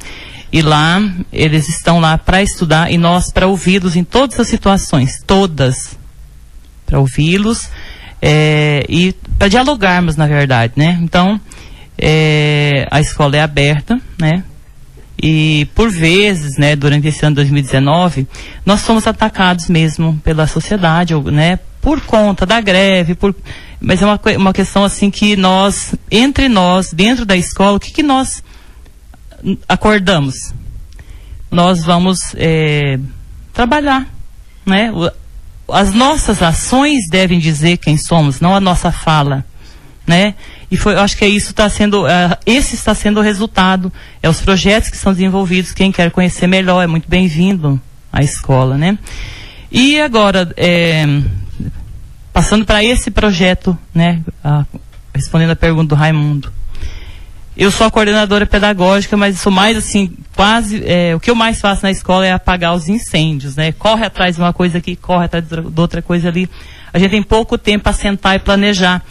E 0.50 0.60
lá, 0.60 1.00
eles 1.32 1.68
estão 1.68 2.00
lá 2.00 2.18
para 2.18 2.42
estudar 2.42 2.90
e 2.90 2.98
nós 2.98 3.30
para 3.30 3.46
ouvi-los 3.46 3.94
em 3.94 4.02
todas 4.02 4.40
as 4.40 4.48
situações, 4.48 5.22
todas. 5.24 5.96
Para 6.84 6.98
ouvi-los 6.98 7.68
é, 8.20 8.84
e 8.88 9.14
para 9.38 9.48
dialogarmos, 9.48 10.16
na 10.16 10.26
verdade, 10.26 10.72
né? 10.74 10.98
Então, 11.00 11.40
é, 11.96 12.88
a 12.90 13.00
escola 13.00 13.36
é 13.36 13.40
aberta, 13.40 14.00
né? 14.18 14.42
E 15.22 15.68
por 15.72 15.88
vezes, 15.88 16.58
né, 16.58 16.74
durante 16.74 17.06
esse 17.06 17.24
ano 17.24 17.36
2019, 17.36 18.26
nós 18.66 18.80
somos 18.80 19.06
atacados 19.06 19.68
mesmo 19.68 20.20
pela 20.24 20.48
sociedade, 20.48 21.14
né, 21.14 21.60
por 21.80 22.00
conta 22.00 22.44
da 22.44 22.60
greve, 22.60 23.14
por, 23.14 23.32
mas 23.80 24.02
é 24.02 24.06
uma, 24.06 24.20
uma 24.36 24.52
questão 24.52 24.82
assim 24.82 25.10
que 25.10 25.36
nós, 25.36 25.94
entre 26.10 26.48
nós, 26.48 26.92
dentro 26.92 27.24
da 27.24 27.36
escola, 27.36 27.76
o 27.76 27.80
que, 27.80 27.92
que 27.92 28.02
nós 28.02 28.42
acordamos, 29.68 30.52
nós 31.50 31.84
vamos 31.84 32.18
é, 32.36 32.98
trabalhar, 33.52 34.06
né? 34.66 34.90
As 35.68 35.92
nossas 35.92 36.42
ações 36.42 37.08
devem 37.08 37.38
dizer 37.38 37.76
quem 37.76 37.96
somos, 37.96 38.40
não 38.40 38.54
a 38.54 38.60
nossa 38.60 38.90
fala, 38.90 39.44
né? 40.06 40.34
E 40.72 40.76
foi, 40.78 40.94
eu 40.94 41.00
acho 41.00 41.18
que 41.18 41.24
é 41.26 41.28
isso 41.28 41.50
está 41.50 41.68
sendo, 41.68 42.04
uh, 42.06 42.34
esse 42.46 42.74
está 42.74 42.94
sendo 42.94 43.20
o 43.20 43.22
resultado, 43.22 43.92
é 44.22 44.28
os 44.30 44.40
projetos 44.40 44.88
que 44.88 44.96
são 44.96 45.12
desenvolvidos. 45.12 45.72
Quem 45.72 45.92
quer 45.92 46.10
conhecer 46.10 46.46
melhor 46.46 46.82
é 46.82 46.86
muito 46.86 47.06
bem-vindo 47.06 47.78
à 48.10 48.22
escola, 48.22 48.78
né? 48.78 48.96
E 49.70 50.00
agora, 50.00 50.50
é, 50.56 51.04
passando 52.32 52.64
para 52.64 52.82
esse 52.82 53.10
projeto, 53.10 53.76
né? 53.94 54.22
Respondendo 55.14 55.50
a 55.50 55.56
pergunta 55.56 55.88
do 55.90 55.94
Raimundo. 55.94 56.50
Eu 57.54 57.70
sou 57.70 57.86
a 57.86 57.90
coordenadora 57.90 58.46
pedagógica, 58.46 59.14
mas 59.14 59.38
sou 59.40 59.52
mais 59.52 59.76
assim, 59.76 60.16
quase, 60.34 60.82
é, 60.86 61.14
o 61.14 61.20
que 61.20 61.30
eu 61.30 61.34
mais 61.34 61.60
faço 61.60 61.82
na 61.82 61.90
escola 61.90 62.26
é 62.26 62.32
apagar 62.32 62.74
os 62.74 62.88
incêndios, 62.88 63.56
né? 63.56 63.72
Corre 63.72 64.06
atrás 64.06 64.36
de 64.36 64.40
uma 64.40 64.54
coisa 64.54 64.78
aqui, 64.78 64.96
corre 64.96 65.26
atrás 65.26 65.44
de 65.46 65.80
outra 65.80 66.00
coisa 66.00 66.28
ali. 66.28 66.48
A 66.94 66.98
gente 66.98 67.10
tem 67.10 67.22
pouco 67.22 67.58
tempo 67.58 67.84
para 67.84 67.92
sentar 67.92 68.36
e 68.36 68.38
planejar, 68.38 69.02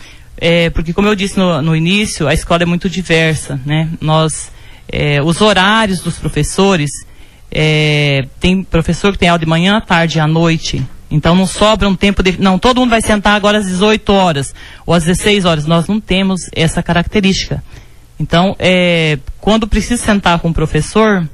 é, 0.42 0.72
porque 0.72 0.92
como 0.92 1.08
eu 1.08 1.14
disse 1.14 1.38
no, 1.38 1.62
no, 1.62 1.76
início, 1.76 2.28
a 2.28 2.34
escola 2.34 2.64
é 2.64 2.66
muito 2.66 2.90
diversa, 2.90 3.62
né? 3.64 3.88
Nós, 4.02 4.52
é, 4.92 5.22
os 5.22 5.40
horários 5.40 6.02
dos 6.02 6.18
professores, 6.18 6.90
é, 7.52 8.26
tem 8.40 8.64
professor 8.64 9.12
que 9.12 9.20
tem 9.20 9.30
aula 9.30 9.38
de 9.38 9.46
manhã, 9.46 9.80
tarde 9.80 10.18
e 10.18 10.20
à 10.20 10.26
noite, 10.26 10.84
então 11.12 11.36
não 11.36 11.46
sobra 11.46 11.88
um 11.88 11.96
tempo 11.96 12.24
de. 12.24 12.42
Não, 12.42 12.58
todo 12.58 12.80
mundo 12.80 12.90
vai 12.90 13.04
sentar 13.04 13.36
agora 13.36 13.60
às 13.60 13.68
18 13.68 14.12
horas 14.12 14.56
ou 14.84 14.96
às 14.96 15.04
16 15.04 15.46
horas. 15.46 15.66
Nós 15.68 15.88
não 15.88 16.02
temos 16.02 16.50
essa 16.56 16.82
característica. 16.82 17.64
Então, 18.20 18.56
é, 18.58 19.20
quando 19.40 19.68
precisa 19.68 20.04
sentar 20.04 20.40
com 20.40 20.50
o 20.50 20.54
professor, 20.54 21.28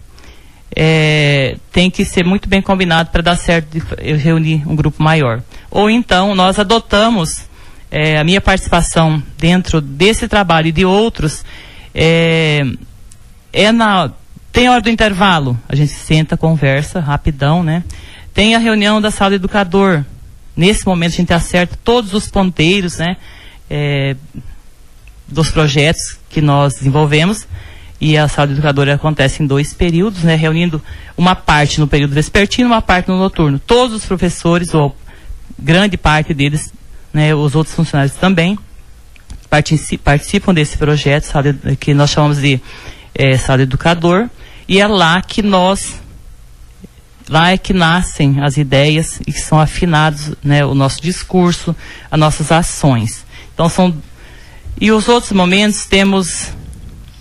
é, 0.76 1.56
tem 1.72 1.90
que 1.90 2.04
ser 2.04 2.26
muito 2.26 2.50
bem 2.50 2.62
combinado 2.62 3.10
para 3.10 3.22
dar 3.22 3.38
certo 3.38 3.70
de 3.72 4.14
reunir 4.16 4.64
um 4.68 4.76
grupo 4.76 5.02
maior. 5.02 5.42
Ou 5.72 5.90
então, 5.90 6.36
nós 6.36 6.60
adotamos 6.60 7.47
é, 7.90 8.18
a 8.18 8.24
minha 8.24 8.42
participação 8.42 9.22
dentro 9.38 9.80
desse 9.80 10.28
trabalho 10.28 10.68
e 10.68 10.72
de 10.72 10.86
outros, 10.86 11.44
é, 11.94 12.64
é 13.52 13.72
na. 13.72 14.12
Tem 14.52 14.70
hora 14.70 14.82
do 14.82 14.90
intervalo, 14.90 15.58
a 15.70 15.76
gente 15.76 15.92
senta, 15.92 16.36
conversa, 16.36 17.00
rapidão, 17.00 17.64
né? 17.64 17.84
Tem 18.34 18.56
a 18.56 18.60
reunião 18.60 19.00
da 19.00 19.12
sala 19.12 19.36
educador. 19.36 20.04
Nesse 20.56 20.86
momento 20.86 21.14
a 21.14 21.18
gente 21.18 21.34
acerta 21.34 21.78
todos 21.84 22.14
os 22.14 22.28
ponteiros, 22.28 22.98
né? 22.98 23.18
É, 23.70 24.16
dos 25.28 25.52
projetos 25.52 26.18
que 26.30 26.42
nós 26.42 26.76
desenvolvemos. 26.76 27.48
E 28.00 28.18
a 28.18 28.28
sala 28.28 28.52
educadora 28.52 28.94
acontece 28.94 29.42
em 29.42 29.48
dois 29.48 29.74
períodos, 29.74 30.22
né, 30.22 30.36
reunindo 30.36 30.82
uma 31.18 31.36
parte 31.36 31.80
no 31.80 31.88
período 31.88 32.14
vespertino, 32.14 32.70
uma 32.70 32.82
parte 32.82 33.10
no 33.10 33.18
noturno. 33.18 33.58
Todos 33.58 33.96
os 33.96 34.06
professores, 34.06 34.74
ou 34.76 34.96
grande 35.58 35.98
parte 35.98 36.32
deles, 36.32 36.72
né, 37.14 37.34
os 37.34 37.56
outros 37.56 37.76
funcionários 37.76 38.16
também, 38.16 38.58
participam 40.04 40.54
desse 40.54 40.78
projeto, 40.78 41.24
sala, 41.24 41.54
que 41.80 41.94
nós 41.94 42.10
chamamos 42.10 42.40
de 42.40 42.62
é, 43.16 43.38
sala 43.38 43.62
educador, 43.62 44.30
e 44.68 44.80
é 44.80 44.88
lá 44.88 45.22
que 45.22 45.42
nós 45.42 46.02
lá 47.30 47.52
é 47.52 47.58
que 47.58 47.74
nascem 47.74 48.42
as 48.42 48.56
ideias 48.56 49.20
e 49.28 49.34
que 49.34 49.42
são 49.42 49.60
afinados 49.60 50.34
né, 50.42 50.66
o 50.66 50.74
nosso 50.74 51.02
discurso, 51.02 51.76
as 52.10 52.20
nossas 52.20 52.52
ações. 52.52 53.26
Então 53.54 53.68
são 53.68 53.94
e 54.80 54.92
os 54.92 55.10
outros 55.10 55.32
momentos 55.32 55.86
temos 55.86 56.52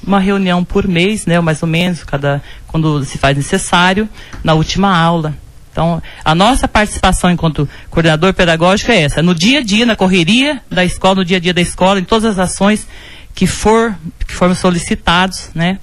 uma 0.06 0.20
reunião 0.20 0.62
por 0.62 0.86
mês, 0.86 1.26
né, 1.26 1.40
mais 1.40 1.62
ou 1.62 1.68
menos, 1.68 2.04
cada 2.04 2.42
quando 2.66 3.04
se 3.04 3.18
faz 3.18 3.36
necessário, 3.36 4.08
na 4.44 4.54
última 4.54 4.96
aula. 4.96 5.34
Então, 5.76 6.02
a 6.24 6.34
nossa 6.34 6.66
participação 6.66 7.30
enquanto 7.30 7.68
coordenador 7.90 8.32
pedagógico 8.32 8.90
é 8.90 9.02
essa, 9.02 9.22
no 9.22 9.34
dia 9.34 9.58
a 9.58 9.62
dia, 9.62 9.84
na 9.84 9.94
correria 9.94 10.62
da 10.70 10.82
escola, 10.82 11.16
no 11.16 11.24
dia 11.24 11.36
a 11.36 11.40
dia 11.40 11.52
da 11.52 11.60
escola, 11.60 12.00
em 12.00 12.04
todas 12.04 12.24
as 12.24 12.38
ações 12.38 12.88
que 13.34 13.46
for 13.46 13.94
que 14.26 14.32
foram 14.32 14.54
solicitados, 14.54 15.50
né? 15.54 15.78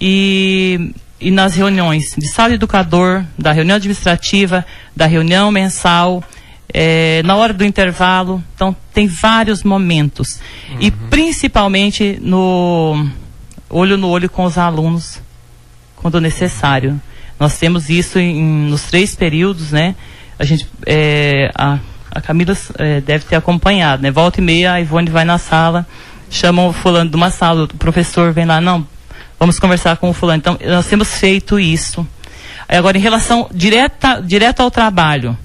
E, 0.00 0.94
e 1.20 1.32
nas 1.32 1.56
reuniões 1.56 2.14
de 2.16 2.28
sala 2.28 2.54
educador, 2.54 3.24
da 3.36 3.50
reunião 3.50 3.74
administrativa, 3.78 4.64
da 4.94 5.06
reunião 5.06 5.50
mensal, 5.50 6.22
é, 6.72 7.20
na 7.24 7.34
hora 7.34 7.52
do 7.52 7.64
intervalo. 7.64 8.40
Então, 8.54 8.76
tem 8.94 9.08
vários 9.08 9.64
momentos. 9.64 10.38
Uhum. 10.70 10.76
E 10.78 10.90
principalmente 10.92 12.16
no 12.22 13.08
olho 13.68 13.96
no 13.96 14.06
olho 14.06 14.30
com 14.30 14.44
os 14.44 14.56
alunos, 14.56 15.20
quando 15.96 16.20
necessário. 16.20 17.00
Nós 17.42 17.58
temos 17.58 17.90
isso 17.90 18.20
em, 18.20 18.40
nos 18.40 18.82
três 18.82 19.16
períodos, 19.16 19.72
né? 19.72 19.96
A 20.38 20.44
gente, 20.44 20.64
é, 20.86 21.50
a, 21.56 21.80
a 22.08 22.20
Camila 22.20 22.56
é, 22.78 23.00
deve 23.00 23.24
ter 23.24 23.34
acompanhado, 23.34 24.00
né? 24.00 24.12
Volta 24.12 24.40
e 24.40 24.44
meia, 24.44 24.74
a 24.74 24.80
Ivone 24.80 25.10
vai 25.10 25.24
na 25.24 25.38
sala, 25.38 25.84
chama 26.30 26.64
o 26.64 26.72
fulano 26.72 27.10
de 27.10 27.16
uma 27.16 27.30
sala, 27.30 27.64
o 27.64 27.68
professor 27.76 28.32
vem 28.32 28.44
lá, 28.44 28.60
não, 28.60 28.86
vamos 29.40 29.58
conversar 29.58 29.96
com 29.96 30.08
o 30.08 30.12
fulano. 30.12 30.38
Então, 30.38 30.56
nós 30.64 30.86
temos 30.86 31.18
feito 31.18 31.58
isso. 31.58 32.06
Agora, 32.68 32.96
em 32.96 33.00
relação 33.00 33.50
direta, 33.52 34.22
direto 34.22 34.60
ao 34.60 34.70
trabalho, 34.70 35.36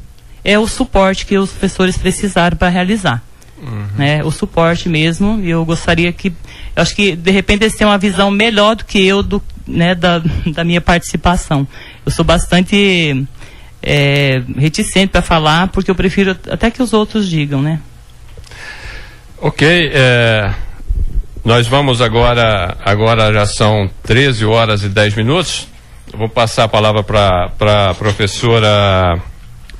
é 0.45 0.59
o 0.59 0.67
suporte 0.67 1.25
que 1.25 1.35
os 1.35 1.49
professores 1.49 1.97
precisaram 1.97 2.55
para 2.55 2.69
realizar. 2.69 3.23
Uhum. 3.59 3.87
Né, 3.97 4.23
o 4.23 4.29
suporte 4.29 4.87
mesmo, 4.87 5.39
e 5.41 5.49
eu 5.49 5.65
gostaria 5.65 6.13
que, 6.13 6.27
eu 6.27 6.83
acho 6.83 6.95
que 6.95 7.15
de 7.15 7.31
repente 7.31 7.63
eles 7.63 7.75
têm 7.75 7.87
uma 7.87 7.97
visão 7.97 8.29
melhor 8.29 8.75
do 8.75 8.85
que 8.85 9.03
eu 9.03 9.23
do, 9.23 9.41
né, 9.67 9.93
da, 9.93 10.21
da 10.53 10.63
minha 10.63 10.81
participação. 10.81 11.67
Eu 12.05 12.11
sou 12.11 12.23
bastante 12.23 13.25
é, 13.81 14.41
reticente 14.57 15.07
para 15.07 15.21
falar, 15.21 15.67
porque 15.67 15.91
eu 15.91 15.95
prefiro 15.95 16.37
até 16.49 16.71
que 16.71 16.81
os 16.81 16.93
outros 16.93 17.29
digam, 17.29 17.61
né? 17.61 17.79
Ok, 19.39 19.91
é, 19.93 20.51
nós 21.45 21.67
vamos 21.67 22.01
agora, 22.01 22.75
agora 22.83 23.31
já 23.31 23.45
são 23.45 23.89
13 24.03 24.45
horas 24.45 24.83
e 24.83 24.89
10 24.89 25.15
minutos. 25.15 25.67
Eu 26.11 26.19
vou 26.19 26.29
passar 26.29 26.63
a 26.63 26.67
palavra 26.67 27.03
para 27.03 27.89
a 27.89 27.93
professora 27.93 29.21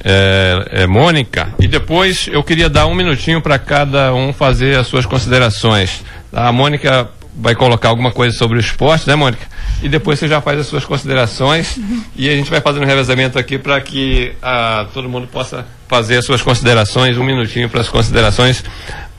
é, 0.03 0.83
é, 0.83 0.87
Mônica 0.87 1.53
e 1.59 1.67
depois 1.67 2.29
eu 2.31 2.43
queria 2.43 2.69
dar 2.69 2.85
um 2.85 2.93
minutinho 2.93 3.41
para 3.41 3.57
cada 3.57 4.13
um 4.13 4.31
fazer 4.31 4.77
as 4.77 4.87
suas 4.87 5.05
considerações. 5.05 6.03
A 6.31 6.51
Mônica 6.51 7.09
vai 7.37 7.53
colocar 7.55 7.89
alguma 7.89 8.11
coisa 8.11 8.35
sobre 8.35 8.57
o 8.57 8.59
esporte, 8.59 9.07
né, 9.07 9.15
Mônica? 9.15 9.45
E 9.81 9.87
depois 9.87 10.17
você 10.17 10.27
já 10.27 10.41
faz 10.41 10.59
as 10.59 10.67
suas 10.67 10.83
considerações 10.83 11.77
uhum. 11.77 12.03
e 12.15 12.27
a 12.27 12.35
gente 12.35 12.49
vai 12.49 12.59
fazendo 12.59 12.83
um 12.83 12.87
revezamento 12.87 13.37
aqui 13.37 13.59
para 13.59 13.79
que 13.79 14.33
ah, 14.41 14.87
todo 14.93 15.07
mundo 15.07 15.27
possa 15.27 15.65
fazer 15.87 16.17
as 16.17 16.25
suas 16.25 16.41
considerações, 16.41 17.17
um 17.17 17.23
minutinho 17.23 17.69
para 17.69 17.81
as 17.81 17.89
considerações 17.89 18.63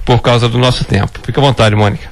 por 0.05 0.21
causa 0.21 0.49
do 0.49 0.59
nosso 0.59 0.85
tempo. 0.85 1.21
Fique 1.23 1.39
à 1.39 1.43
vontade, 1.43 1.77
Mônica. 1.77 2.09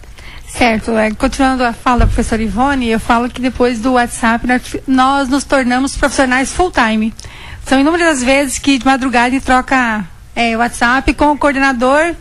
Certo, 0.47 0.93
é, 0.93 1.11
continuando 1.11 1.65
a 1.65 1.73
fala 1.73 2.01
da 2.01 2.07
professora 2.07 2.43
Ivone, 2.43 2.89
eu 2.89 3.01
falo 3.01 3.29
que 3.29 3.43
depois 3.43 3.81
do 3.81 3.95
WhatsApp 3.95 4.47
nós 4.87 5.29
nos 5.29 5.45
tornamos 5.45 5.97
profissionais 5.97 6.53
full-time. 6.53 7.13
São 7.67 7.81
inúmeras 7.81 8.23
vezes 8.23 8.59
que 8.59 8.79
de 8.79 8.87
madrugada 8.87 9.39
troca 9.41 10.05
é, 10.35 10.57
WhatsApp 10.57 11.13
com 11.15 11.33
o 11.33 11.39
coordenador 11.39 12.15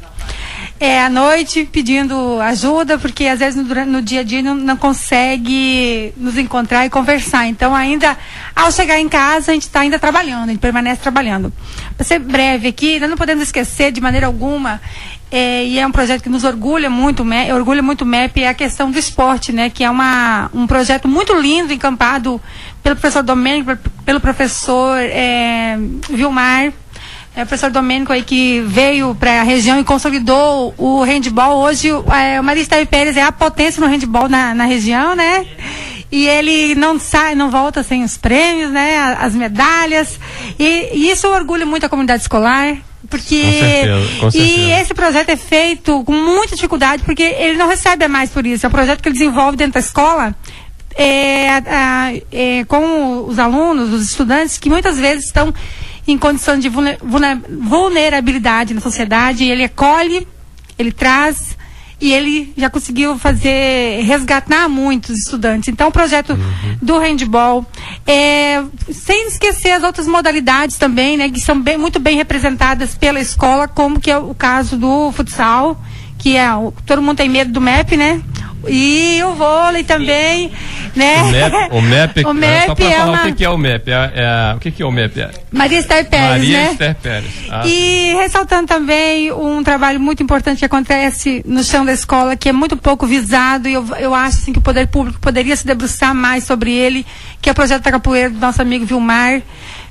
é, 0.79 1.01
à 1.01 1.09
noite 1.09 1.67
pedindo 1.71 2.39
ajuda, 2.41 2.97
porque 2.97 3.25
às 3.25 3.39
vezes 3.39 3.55
no, 3.55 3.85
no 3.85 4.01
dia 4.01 4.21
a 4.21 4.23
dia 4.23 4.41
não, 4.41 4.55
não, 4.55 4.75
consegue 4.75 6.13
nos 6.17 6.37
encontrar 6.37 6.85
e 6.85 6.89
conversar. 6.89 7.47
Então, 7.47 7.73
ainda, 7.73 8.17
ao 8.55 8.71
chegar 8.71 8.99
em 8.99 9.07
casa, 9.07 9.51
a 9.51 9.53
gente 9.53 9.63
está 9.63 9.81
ainda 9.81 9.97
trabalhando, 9.97 10.45
a 10.45 10.47
gente 10.47 10.59
permanece 10.59 11.01
trabalhando. 11.01 11.51
Para 11.95 12.05
ser 12.05 12.19
breve 12.19 12.67
aqui, 12.67 12.99
nós 12.99 13.09
não 13.09 13.17
podemos 13.17 13.43
esquecer 13.43 13.91
de 13.91 14.01
maneira 14.01 14.27
alguma, 14.27 14.81
é, 15.31 15.65
e 15.65 15.79
é 15.79 15.87
um 15.87 15.91
projeto 15.91 16.21
que 16.21 16.29
nos 16.29 16.43
orgulha 16.43 16.89
muito, 16.89 17.23
orgulha 17.53 17.81
muito 17.81 18.01
o 18.01 18.05
MEP, 18.05 18.43
é 18.43 18.49
a 18.49 18.53
questão 18.53 18.91
do 18.91 18.99
esporte, 18.99 19.51
né? 19.51 19.69
Que 19.69 19.83
é 19.83 19.89
uma, 19.89 20.49
um 20.53 20.67
projeto 20.67 21.07
muito 21.07 21.33
lindo, 21.33 21.73
encampado 21.73 22.41
pelo 22.83 22.95
professor 22.95 23.23
Domênico, 23.23 23.77
pelo 24.05 24.19
professor 24.19 24.97
é, 24.99 25.77
Vilmar, 26.09 26.71
é, 27.35 27.43
o 27.43 27.45
professor 27.45 27.69
Domênico 27.69 28.13
aí 28.13 28.23
que 28.23 28.61
veio 28.61 29.13
para 29.13 29.41
a 29.41 29.43
região 29.43 29.79
e 29.79 29.83
consolidou 29.83 30.73
o 30.77 31.03
handball. 31.03 31.57
Hoje 31.63 31.89
é, 31.89 32.39
o 32.39 32.43
Maristela 32.43 32.85
Pérez 32.85 33.17
é 33.17 33.23
a 33.23 33.31
potência 33.31 33.81
no 33.81 33.87
handball 33.87 34.29
na, 34.29 34.55
na 34.55 34.65
região, 34.65 35.15
né? 35.15 35.45
E 36.09 36.27
ele 36.27 36.75
não 36.75 36.97
sai, 36.97 37.35
não 37.35 37.51
volta 37.51 37.83
sem 37.83 38.03
os 38.03 38.15
prêmios, 38.15 38.71
né? 38.71 39.17
As 39.19 39.35
medalhas. 39.35 40.17
E, 40.57 40.91
e 40.93 41.11
isso 41.11 41.27
orgulha 41.27 41.65
muito 41.65 41.85
a 41.85 41.89
comunidade 41.89 42.21
escolar. 42.21 42.77
Porque 43.09 43.41
com 43.41 43.51
certeza, 43.51 44.19
com 44.19 44.31
certeza. 44.31 44.59
e 44.59 44.71
esse 44.71 44.93
projeto 44.93 45.29
é 45.29 45.35
feito 45.35 46.03
com 46.05 46.13
muita 46.13 46.55
dificuldade, 46.55 47.03
porque 47.03 47.21
ele 47.21 47.57
não 47.57 47.67
recebe 47.67 48.07
mais 48.07 48.31
por 48.31 48.47
isso. 48.47 48.65
É 48.65 48.69
um 48.69 48.71
projeto 48.71 49.01
que 49.01 49.09
ele 49.09 49.13
desenvolve 49.13 49.57
dentro 49.57 49.73
da 49.73 49.79
escola 49.79 50.33
é, 50.95 51.47
é, 52.31 52.63
com 52.65 53.25
os 53.27 53.37
alunos, 53.37 53.93
os 53.93 54.09
estudantes, 54.09 54.57
que 54.57 54.69
muitas 54.69 54.97
vezes 54.97 55.25
estão 55.25 55.53
em 56.07 56.17
condições 56.17 56.61
de 56.61 56.69
vulnerabilidade 56.69 58.73
na 58.73 58.81
sociedade, 58.81 59.43
ele 59.43 59.63
acolhe, 59.63 60.27
ele 60.77 60.91
traz 60.91 61.55
e 61.99 62.13
ele 62.13 62.53
já 62.57 62.69
conseguiu 62.69 63.17
fazer 63.17 64.01
resgatar 64.03 64.67
muitos 64.67 65.17
estudantes. 65.17 65.69
Então, 65.69 65.87
o 65.87 65.91
projeto 65.91 66.31
uhum. 66.31 66.77
do 66.81 66.99
handball, 66.99 67.65
é, 68.05 68.61
sem 68.91 69.27
esquecer 69.27 69.71
as 69.71 69.83
outras 69.83 70.07
modalidades 70.07 70.77
também, 70.77 71.17
né, 71.17 71.29
que 71.29 71.39
são 71.39 71.59
bem, 71.59 71.77
muito 71.77 71.99
bem 71.99 72.17
representadas 72.17 72.95
pela 72.95 73.19
escola, 73.19 73.67
como 73.67 73.99
que 73.99 74.11
é 74.11 74.17
o 74.17 74.35
caso 74.35 74.77
do 74.77 75.11
futsal, 75.13 75.81
que 76.19 76.35
é 76.35 76.49
todo 76.85 77.01
mundo 77.01 77.17
tem 77.17 77.29
medo 77.29 77.51
do 77.51 77.61
MEP, 77.61 77.95
né? 77.95 78.21
E 78.67 79.21
o 79.23 79.35
vôlei 79.35 79.83
também, 79.83 80.51
né? 80.95 81.21
O 81.21 81.31
MEP, 81.31 81.55
o 81.71 81.81
MEP, 81.81 82.25
o 82.29 82.33
MEP 82.33 82.65
só 82.65 82.75
para 82.75 82.85
é 82.85 82.91
falar 82.91 83.11
uma... 83.11 83.29
o 83.29 83.35
que, 83.35 83.45
é 83.45 83.49
o 83.49 83.57
MEP, 83.57 83.91
é, 83.91 84.11
é, 84.15 84.55
o 84.55 84.59
que, 84.59 84.71
que 84.71 84.83
é 84.83 84.85
o 84.85 84.91
MEP? 84.91 85.21
É... 85.21 85.31
Maria 85.51 85.79
Esther 85.79 86.09
Pérez, 86.09 86.29
Maria 86.29 86.57
né? 86.57 86.71
Esther 86.71 86.95
Pérez. 86.95 87.31
Ah, 87.49 87.67
e 87.67 88.13
ressaltando 88.15 88.67
também 88.67 89.31
um 89.31 89.63
trabalho 89.63 89.99
muito 89.99 90.23
importante 90.23 90.59
que 90.59 90.65
acontece 90.65 91.43
no 91.45 91.63
chão 91.63 91.85
da 91.85 91.93
escola, 91.93 92.35
que 92.35 92.49
é 92.49 92.51
muito 92.51 92.77
pouco 92.77 93.05
visado, 93.05 93.67
e 93.67 93.73
eu, 93.73 93.85
eu 93.99 94.13
acho 94.13 94.37
assim, 94.37 94.53
que 94.53 94.59
o 94.59 94.61
poder 94.61 94.87
público 94.87 95.19
poderia 95.19 95.55
se 95.55 95.65
debruçar 95.65 96.13
mais 96.13 96.43
sobre 96.43 96.71
ele, 96.71 97.05
que 97.41 97.49
é 97.49 97.51
o 97.51 97.55
projeto 97.55 97.83
da 97.83 97.91
capoeira 97.91 98.29
do 98.29 98.39
nosso 98.39 98.61
amigo 98.61 98.85
Vilmar 98.85 99.41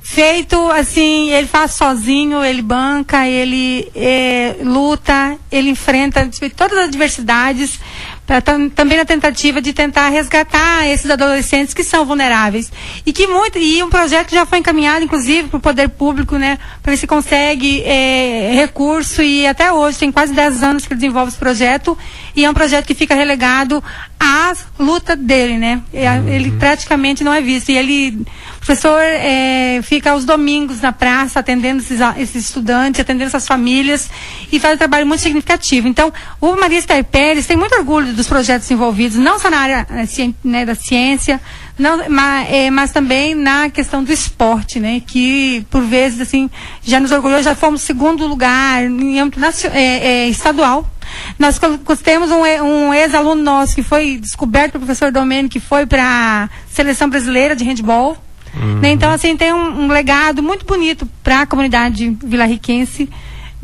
feito 0.04 0.70
assim, 0.70 1.30
ele 1.30 1.46
faz 1.46 1.72
sozinho, 1.72 2.44
ele 2.44 2.60
banca, 2.60 3.26
ele 3.26 3.90
é, 3.96 4.56
luta, 4.62 5.36
ele 5.50 5.70
enfrenta 5.70 6.28
todas 6.54 6.78
as 6.78 6.88
adversidades, 6.88 7.80
pra, 8.26 8.40
também 8.40 8.96
na 8.96 9.04
tentativa 9.04 9.60
de 9.60 9.72
tentar 9.72 10.08
resgatar 10.08 10.86
esses 10.88 11.10
adolescentes 11.10 11.74
que 11.74 11.84
são 11.84 12.04
vulneráveis. 12.04 12.72
E 13.04 13.12
que 13.12 13.26
muito, 13.26 13.58
e 13.58 13.82
um 13.82 13.90
projeto 13.90 14.30
já 14.30 14.46
foi 14.46 14.58
encaminhado, 14.58 15.04
inclusive, 15.04 15.48
para 15.48 15.58
o 15.58 15.60
poder 15.60 15.88
público, 15.90 16.36
né, 16.36 16.58
para 16.82 16.92
ver 16.92 16.96
se 16.96 17.06
consegue 17.06 17.82
é, 17.82 18.52
recurso, 18.54 19.22
e 19.22 19.46
até 19.46 19.72
hoje, 19.72 19.98
tem 19.98 20.12
quase 20.12 20.32
10 20.32 20.62
anos 20.62 20.86
que 20.86 20.94
desenvolve 20.94 21.28
esse 21.28 21.38
projeto, 21.38 21.96
e 22.36 22.44
é 22.44 22.50
um 22.50 22.54
projeto 22.54 22.86
que 22.86 22.94
fica 22.94 23.14
relegado 23.14 23.82
à 24.18 24.52
luta 24.78 25.14
dele, 25.14 25.58
né? 25.58 25.82
Uhum. 25.92 26.28
Ele 26.28 26.50
praticamente 26.52 27.22
não 27.22 27.32
é 27.32 27.40
visto. 27.40 27.70
E 27.70 27.76
ele, 27.76 28.22
o 28.56 28.64
professor 28.64 29.00
é, 29.00 29.80
fica 29.82 30.10
aos 30.10 30.24
domingos 30.24 30.80
na 30.80 30.92
praça 30.92 31.40
atendendo 31.40 31.80
esses, 31.80 32.00
esses 32.18 32.46
estudantes, 32.46 33.00
atendendo 33.00 33.26
essas 33.26 33.46
famílias 33.46 34.10
e 34.50 34.58
faz 34.58 34.74
um 34.74 34.78
trabalho 34.78 35.06
muito 35.06 35.20
significativo. 35.20 35.86
Então, 35.86 36.12
o 36.40 36.56
Maria 36.56 36.78
Esther 36.78 37.04
Pérez 37.04 37.46
tem 37.46 37.56
muito 37.56 37.74
orgulho 37.74 38.12
dos 38.12 38.26
projetos 38.26 38.70
envolvidos, 38.70 39.16
não 39.16 39.38
só 39.38 39.50
na 39.50 39.58
área 39.58 39.86
né, 40.42 40.64
da 40.64 40.74
ciência, 40.74 41.40
não, 41.76 42.08
mas, 42.08 42.52
é, 42.52 42.70
mas, 42.70 42.92
também 42.92 43.34
na 43.34 43.68
questão 43.68 44.02
do 44.04 44.12
esporte, 44.12 44.78
né? 44.78 45.02
Que 45.04 45.66
por 45.70 45.82
vezes 45.82 46.20
assim 46.20 46.48
já 46.82 47.00
nos 47.00 47.10
orgulhou, 47.10 47.42
já 47.42 47.54
fomos 47.54 47.82
segundo 47.82 48.26
lugar 48.26 48.84
em 48.84 49.18
âmbito 49.18 49.40
é, 49.72 49.78
é, 49.78 50.28
estadual. 50.28 50.88
Nós 51.38 51.58
temos 52.02 52.30
um, 52.30 52.42
um 52.42 52.94
ex-aluno 52.94 53.42
nosso 53.42 53.74
que 53.74 53.82
foi 53.82 54.18
descoberto 54.18 54.72
pelo 54.72 54.84
professor 54.84 55.10
Domênio, 55.10 55.50
que 55.50 55.60
foi 55.60 55.86
para 55.86 56.04
a 56.04 56.48
seleção 56.68 57.08
brasileira 57.08 57.54
de 57.54 57.64
handball. 57.64 58.16
Uhum. 58.54 58.80
Né? 58.80 58.90
Então, 58.90 59.10
assim, 59.10 59.36
tem 59.36 59.52
um, 59.52 59.84
um 59.84 59.88
legado 59.88 60.42
muito 60.42 60.64
bonito 60.64 61.08
para 61.22 61.42
a 61.42 61.46
comunidade 61.46 62.16
vila-riquense 62.22 63.08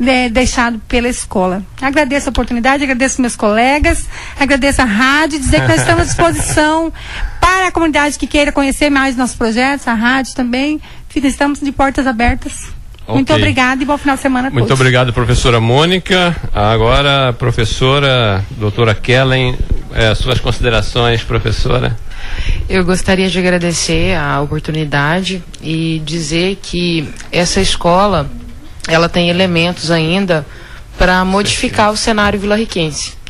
né, 0.01 0.29
deixado 0.29 0.81
pela 0.87 1.07
escola. 1.07 1.63
Agradeço 1.79 2.27
a 2.27 2.31
oportunidade, 2.31 2.83
agradeço 2.83 3.21
meus 3.21 3.35
colegas, 3.35 4.07
agradeço 4.39 4.81
a 4.81 4.85
rádio, 4.85 5.39
dizer 5.39 5.61
que 5.61 5.67
nós 5.67 5.79
estamos 5.79 6.01
à 6.01 6.05
disposição 6.05 6.91
para 7.39 7.67
a 7.67 7.71
comunidade 7.71 8.17
que 8.17 8.25
queira 8.25 8.51
conhecer 8.51 8.89
mais 8.89 9.15
nossos 9.15 9.35
projetos, 9.35 9.87
a 9.87 9.93
rádio 9.93 10.33
também 10.33 10.81
estamos 11.15 11.59
de 11.59 11.71
portas 11.71 12.07
abertas. 12.07 12.80
Okay. 13.11 13.17
Muito 13.17 13.33
obrigada 13.33 13.83
e 13.83 13.85
bom 13.85 13.97
final 13.97 14.15
de 14.15 14.21
semana 14.21 14.47
a 14.47 14.51
Muito 14.51 14.67
todos. 14.67 14.79
obrigado, 14.79 15.13
professora 15.13 15.59
Mônica. 15.59 16.35
Agora, 16.53 17.33
professora 17.33 18.43
doutora 18.51 18.95
Kellen, 18.95 19.55
é, 19.93 20.15
suas 20.15 20.39
considerações, 20.39 21.23
professora. 21.23 21.97
Eu 22.69 22.83
gostaria 22.85 23.29
de 23.29 23.37
agradecer 23.37 24.15
a 24.15 24.39
oportunidade 24.41 25.43
e 25.61 26.01
dizer 26.05 26.57
que 26.61 27.07
essa 27.31 27.59
escola 27.59 28.29
ela 28.87 29.09
tem 29.09 29.29
elementos 29.29 29.91
ainda 29.91 30.45
para 30.97 31.23
modificar 31.25 31.91
o 31.91 31.97
cenário 31.97 32.39
vila-riquense 32.39 33.20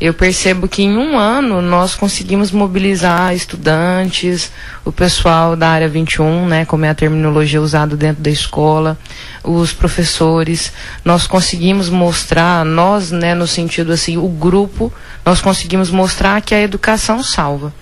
eu 0.00 0.14
percebo 0.14 0.66
que 0.66 0.82
em 0.82 0.96
um 0.96 1.18
ano 1.18 1.60
nós 1.60 1.94
conseguimos 1.94 2.50
mobilizar 2.50 3.34
estudantes, 3.34 4.50
o 4.82 4.90
pessoal 4.90 5.54
da 5.54 5.68
área 5.68 5.88
21, 5.88 6.46
né, 6.46 6.64
como 6.64 6.86
é 6.86 6.88
a 6.88 6.94
terminologia 6.94 7.60
usada 7.60 7.94
dentro 7.94 8.22
da 8.22 8.30
escola, 8.30 8.96
os 9.44 9.74
professores, 9.74 10.72
nós 11.04 11.26
conseguimos 11.26 11.90
mostrar, 11.90 12.64
nós, 12.64 13.10
né, 13.10 13.34
no 13.34 13.46
sentido 13.46 13.92
assim, 13.92 14.16
o 14.16 14.28
grupo, 14.28 14.90
nós 15.24 15.42
conseguimos 15.42 15.90
mostrar 15.90 16.40
que 16.40 16.54
a 16.54 16.62
educação 16.62 17.22
salva. 17.22 17.72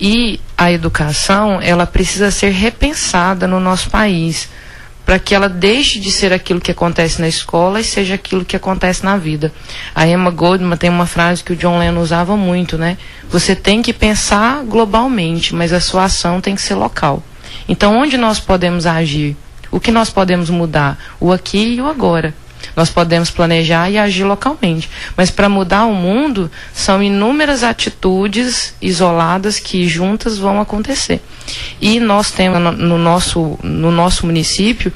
E 0.00 0.38
a 0.56 0.70
educação, 0.70 1.60
ela 1.60 1.84
precisa 1.84 2.30
ser 2.30 2.50
repensada 2.50 3.48
no 3.48 3.58
nosso 3.58 3.90
país 3.90 4.48
para 5.06 5.20
que 5.20 5.36
ela 5.36 5.48
deixe 5.48 6.00
de 6.00 6.10
ser 6.10 6.32
aquilo 6.32 6.60
que 6.60 6.72
acontece 6.72 7.20
na 7.20 7.28
escola 7.28 7.80
e 7.80 7.84
seja 7.84 8.16
aquilo 8.16 8.44
que 8.44 8.56
acontece 8.56 9.04
na 9.04 9.16
vida. 9.16 9.52
A 9.94 10.04
Emma 10.04 10.32
Goldman 10.32 10.76
tem 10.76 10.90
uma 10.90 11.06
frase 11.06 11.44
que 11.44 11.52
o 11.52 11.56
John 11.56 11.78
Lennon 11.78 12.00
usava 12.00 12.36
muito, 12.36 12.76
né? 12.76 12.98
Você 13.30 13.54
tem 13.54 13.80
que 13.80 13.92
pensar 13.92 14.64
globalmente, 14.64 15.54
mas 15.54 15.72
a 15.72 15.78
sua 15.78 16.04
ação 16.04 16.40
tem 16.40 16.56
que 16.56 16.60
ser 16.60 16.74
local. 16.74 17.22
Então, 17.68 17.96
onde 17.96 18.18
nós 18.18 18.40
podemos 18.40 18.84
agir? 18.84 19.36
O 19.70 19.78
que 19.78 19.92
nós 19.92 20.10
podemos 20.10 20.50
mudar? 20.50 20.98
O 21.20 21.32
aqui 21.32 21.74
e 21.74 21.80
o 21.80 21.86
agora. 21.86 22.34
Nós 22.74 22.90
podemos 22.90 23.30
planejar 23.30 23.90
e 23.90 23.98
agir 23.98 24.24
localmente. 24.24 24.88
Mas 25.16 25.30
para 25.30 25.48
mudar 25.48 25.84
o 25.84 25.94
mundo, 25.94 26.50
são 26.72 27.02
inúmeras 27.02 27.62
atitudes 27.62 28.74
isoladas 28.80 29.58
que 29.58 29.86
juntas 29.86 30.38
vão 30.38 30.60
acontecer. 30.60 31.20
E 31.80 32.00
nós 32.00 32.30
temos 32.30 32.60
no, 32.60 32.72
no 32.72 32.98
nosso, 32.98 33.58
no 33.62 33.90
nosso 33.90 34.26
município 34.26 34.92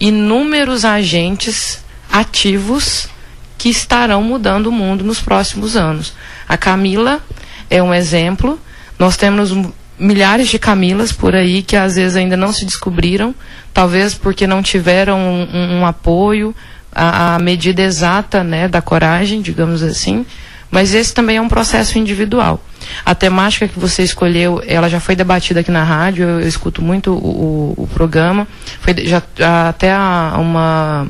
inúmeros 0.00 0.84
agentes 0.84 1.82
ativos 2.10 3.08
que 3.56 3.68
estarão 3.68 4.22
mudando 4.22 4.68
o 4.68 4.72
mundo 4.72 5.04
nos 5.04 5.20
próximos 5.20 5.76
anos. 5.76 6.14
A 6.48 6.56
Camila 6.56 7.20
é 7.68 7.82
um 7.82 7.92
exemplo. 7.92 8.58
Nós 8.98 9.16
temos 9.16 9.52
milhares 9.98 10.48
de 10.48 10.58
Camilas 10.58 11.12
por 11.12 11.34
aí 11.34 11.62
que 11.62 11.76
às 11.76 11.96
vezes 11.96 12.16
ainda 12.16 12.36
não 12.36 12.52
se 12.52 12.64
descobriram, 12.64 13.34
talvez 13.74 14.14
porque 14.14 14.46
não 14.46 14.62
tiveram 14.62 15.18
um, 15.18 15.80
um 15.80 15.86
apoio, 15.86 16.54
a, 16.98 17.36
a 17.36 17.38
medida 17.38 17.82
exata 17.82 18.42
né, 18.42 18.66
da 18.66 18.82
coragem, 18.82 19.40
digamos 19.40 19.82
assim, 19.82 20.26
mas 20.70 20.94
esse 20.94 21.14
também 21.14 21.36
é 21.36 21.40
um 21.40 21.48
processo 21.48 21.98
individual. 21.98 22.62
A 23.04 23.14
temática 23.14 23.68
que 23.68 23.78
você 23.78 24.02
escolheu, 24.02 24.62
ela 24.66 24.88
já 24.88 25.00
foi 25.00 25.14
debatida 25.14 25.60
aqui 25.60 25.70
na 25.70 25.84
rádio, 25.84 26.24
eu, 26.24 26.40
eu 26.40 26.48
escuto 26.48 26.82
muito 26.82 27.12
o, 27.12 27.74
o, 27.78 27.84
o 27.84 27.86
programa. 27.86 28.46
Foi 28.80 28.94
já, 29.06 29.22
até 29.68 29.92
a, 29.92 30.34
uma 30.38 31.06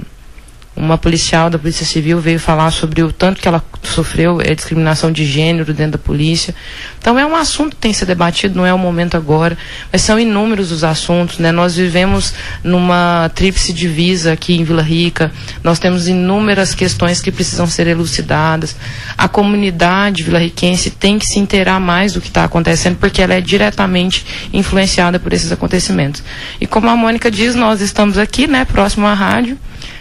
uma 0.79 0.97
policial 0.97 1.51
da 1.51 1.59
Polícia 1.59 1.85
Civil 1.85 2.21
veio 2.21 2.39
falar 2.39 2.71
sobre 2.71 3.03
o 3.03 3.13
tanto 3.13 3.41
que 3.41 3.49
ela 3.49 3.63
sofreu 3.83 4.41
é, 4.41 4.55
discriminação 4.55 5.11
de 5.11 5.25
gênero 5.25 5.75
dentro 5.75 5.93
da 5.93 5.99
polícia. 5.99 6.55
Então 7.01 7.19
é 7.19 7.27
um 7.27 7.35
assunto 7.35 7.75
que 7.75 7.83
tem 7.83 7.91
que 7.91 7.99
ser 7.99 8.07
debatido, 8.07 8.57
não 8.57 8.65
é 8.65 8.73
o 8.73 8.79
momento 8.79 9.17
agora, 9.17 9.59
mas 9.93 10.03
são 10.03 10.19
inúmeros 10.21 10.71
os 10.71 10.85
assuntos, 10.85 11.39
né? 11.39 11.51
Nós 11.51 11.77
vivemos 11.77 12.33
numa 12.63 13.31
tríplice 13.35 13.73
divisa 13.73 14.33
aqui 14.33 14.55
em 14.55 14.65
Vila 14.65 14.83
Rica, 14.83 15.33
nós 15.65 15.79
temos 15.79 16.07
inúmeras 16.07 16.75
questões 16.75 17.21
que 17.21 17.33
precisam 17.33 17.67
ser 17.67 17.89
elucidadas. 17.89 18.77
A 19.17 19.27
comunidade 19.29 20.23
vila-riquense 20.23 20.91
tem 20.91 21.19
que 21.19 21.27
se 21.27 21.41
inteirar 21.41 21.81
mais 21.81 22.13
do 22.13 22.21
que 22.21 22.29
está 22.29 22.45
acontecendo, 22.45 22.97
porque 22.99 23.21
ela 23.21 23.35
é 23.35 23.41
diretamente 23.41 24.25
influenciada 24.53 25.19
por 25.19 25.33
esses 25.33 25.51
acontecimentos. 25.51 26.23
E 26.61 26.67
como 26.67 26.89
a 26.89 26.97
Mônica 26.97 27.31
diz, 27.31 27.55
nós 27.57 27.81
estamos 27.81 28.17
aqui, 28.17 28.47
né, 28.47 28.65
próximo 28.65 29.07
à 29.07 29.15
rádio, 29.15 29.59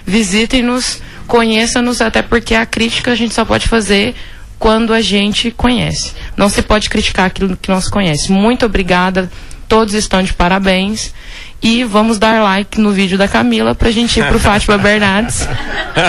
visitem-nos, 0.07 1.01
conheçam-nos, 1.27 2.01
até 2.01 2.21
porque 2.21 2.55
a 2.55 2.65
crítica 2.65 3.11
a 3.11 3.15
gente 3.15 3.35
só 3.35 3.43
pode 3.43 3.67
fazer 3.67 4.15
quando 4.57 4.93
a 4.93 5.01
gente 5.01 5.51
conhece. 5.51 6.13
Não 6.35 6.49
se 6.49 6.61
pode 6.61 6.89
criticar 6.89 7.25
aquilo 7.25 7.57
que 7.57 7.69
não 7.69 7.81
se 7.81 7.91
conhece. 7.91 8.31
Muito 8.31 8.65
obrigada, 8.65 9.29
todos 9.67 9.93
estão 9.93 10.23
de 10.23 10.33
parabéns. 10.33 11.13
E 11.59 11.83
vamos 11.83 12.19
dar 12.19 12.43
like 12.43 12.79
no 12.79 12.91
vídeo 12.91 13.17
da 13.17 13.27
Camila 13.27 13.73
pra 13.73 13.89
gente 13.89 14.19
ir 14.19 14.27
pro 14.27 14.37
Fátima 14.39 14.77
Bernardes, 14.77 15.47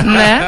né? 0.04 0.40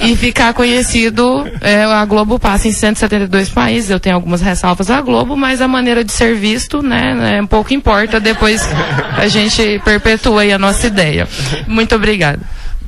E 0.00 0.14
ficar 0.16 0.52
conhecido. 0.52 1.50
É, 1.62 1.84
a 1.84 2.04
Globo 2.04 2.38
passa 2.38 2.68
em 2.68 2.72
172 2.72 3.48
países. 3.48 3.88
Eu 3.88 3.98
tenho 3.98 4.14
algumas 4.14 4.42
ressalvas 4.42 4.90
à 4.90 5.00
Globo, 5.00 5.34
mas 5.34 5.62
a 5.62 5.66
maneira 5.66 6.04
de 6.04 6.12
ser 6.12 6.34
visto, 6.34 6.82
né? 6.82 7.40
um 7.40 7.46
pouco 7.46 7.72
importa. 7.72 8.20
Depois 8.20 8.68
a 9.16 9.26
gente 9.28 9.80
perpetua 9.82 10.42
aí 10.42 10.52
a 10.52 10.58
nossa 10.58 10.86
ideia. 10.86 11.26
Muito 11.66 11.94
obrigada. 11.94 12.40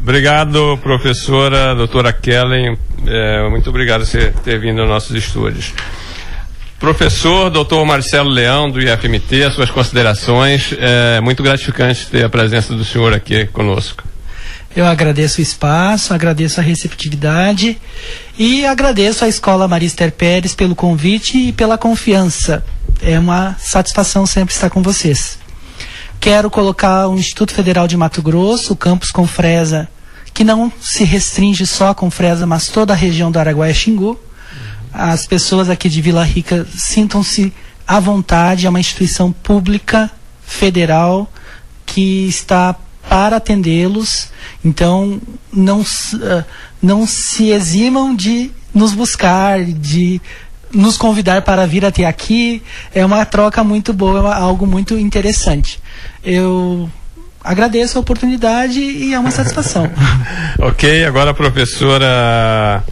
Obrigado, 0.03 0.79
professora, 0.83 1.75
doutora 1.75 2.13
Kellen. 2.13 2.77
É, 3.07 3.49
muito 3.49 3.69
obrigado 3.69 4.07
por 4.07 4.43
ter 4.43 4.59
vindo 4.59 4.81
aos 4.81 4.89
nossos 4.89 5.15
estúdios. 5.15 5.75
Professor 6.79 7.51
doutor 7.51 7.85
Marcelo 7.85 8.31
Leão, 8.31 8.71
do 8.71 8.81
IFMT, 8.81 9.45
as 9.45 9.55
suas 9.55 9.71
considerações. 9.71 10.75
É 10.79 11.21
muito 11.21 11.43
gratificante 11.43 12.07
ter 12.07 12.25
a 12.25 12.29
presença 12.31 12.75
do 12.75 12.83
senhor 12.85 13.13
aqui 13.13 13.45
conosco. 13.47 14.03
Eu 14.75 14.87
agradeço 14.87 15.41
o 15.41 15.43
espaço, 15.43 16.15
agradeço 16.15 16.61
a 16.61 16.63
receptividade 16.63 17.77
e 18.39 18.65
agradeço 18.65 19.25
à 19.25 19.29
Escola 19.29 19.69
Marister 19.69 20.11
Pérez 20.13 20.55
pelo 20.55 20.75
convite 20.75 21.37
e 21.49 21.53
pela 21.53 21.77
confiança. 21.77 22.65
É 23.03 23.19
uma 23.19 23.57
satisfação 23.59 24.25
sempre 24.25 24.55
estar 24.55 24.71
com 24.71 24.83
vocês. 24.83 25.39
Quero 26.21 26.51
colocar 26.51 27.09
o 27.09 27.17
Instituto 27.17 27.55
Federal 27.55 27.89
de 27.89 27.97
Mato 27.97 28.21
Grosso, 28.21 28.75
o 28.75 28.77
campus 28.77 29.11
Confresa, 29.11 29.89
que 30.35 30.45
não 30.45 30.71
se 30.79 31.03
restringe 31.03 31.67
só 31.67 31.89
a 31.89 31.95
Confresa, 31.95 32.47
mas 32.47 32.69
toda 32.69 32.93
a 32.93 32.97
região 32.97 33.31
do 33.33 33.39
Araguaia-Xingu. 33.39 34.21
As 34.93 35.27
pessoas 35.27 35.71
aqui 35.71 35.89
de 35.89 36.03
Vila 36.03 36.23
Rica 36.23 36.67
sintam-se 36.77 37.51
à 37.89 37.99
vontade, 37.99 38.67
é 38.67 38.69
uma 38.69 38.79
instituição 38.79 39.33
pública, 39.33 40.11
federal, 40.43 41.33
que 41.87 42.29
está 42.29 42.77
para 43.09 43.37
atendê-los. 43.37 44.29
Então, 44.63 45.19
não, 45.51 45.81
uh, 45.81 46.45
não 46.83 47.07
se 47.07 47.49
eximam 47.49 48.15
de 48.15 48.51
nos 48.75 48.93
buscar, 48.93 49.65
de 49.65 50.21
nos 50.73 50.97
convidar 50.97 51.43
para 51.43 51.67
vir 51.67 51.85
até 51.85 52.05
aqui. 52.05 52.63
É 52.95 53.05
uma 53.05 53.25
troca 53.25 53.63
muito 53.65 53.93
boa, 53.93 54.35
é 54.35 54.39
algo 54.41 54.67
muito 54.67 54.99
interessante 54.99 55.81
eu 56.25 56.91
agradeço 57.43 57.99
a 57.99 58.01
oportunidade 58.01 58.81
e 58.81 59.15
é 59.15 59.19
uma 59.19 59.31
satisfação. 59.31 59.91
ok, 60.59 61.05
agora 61.05 61.31
a 61.31 61.35
professora 61.35 62.85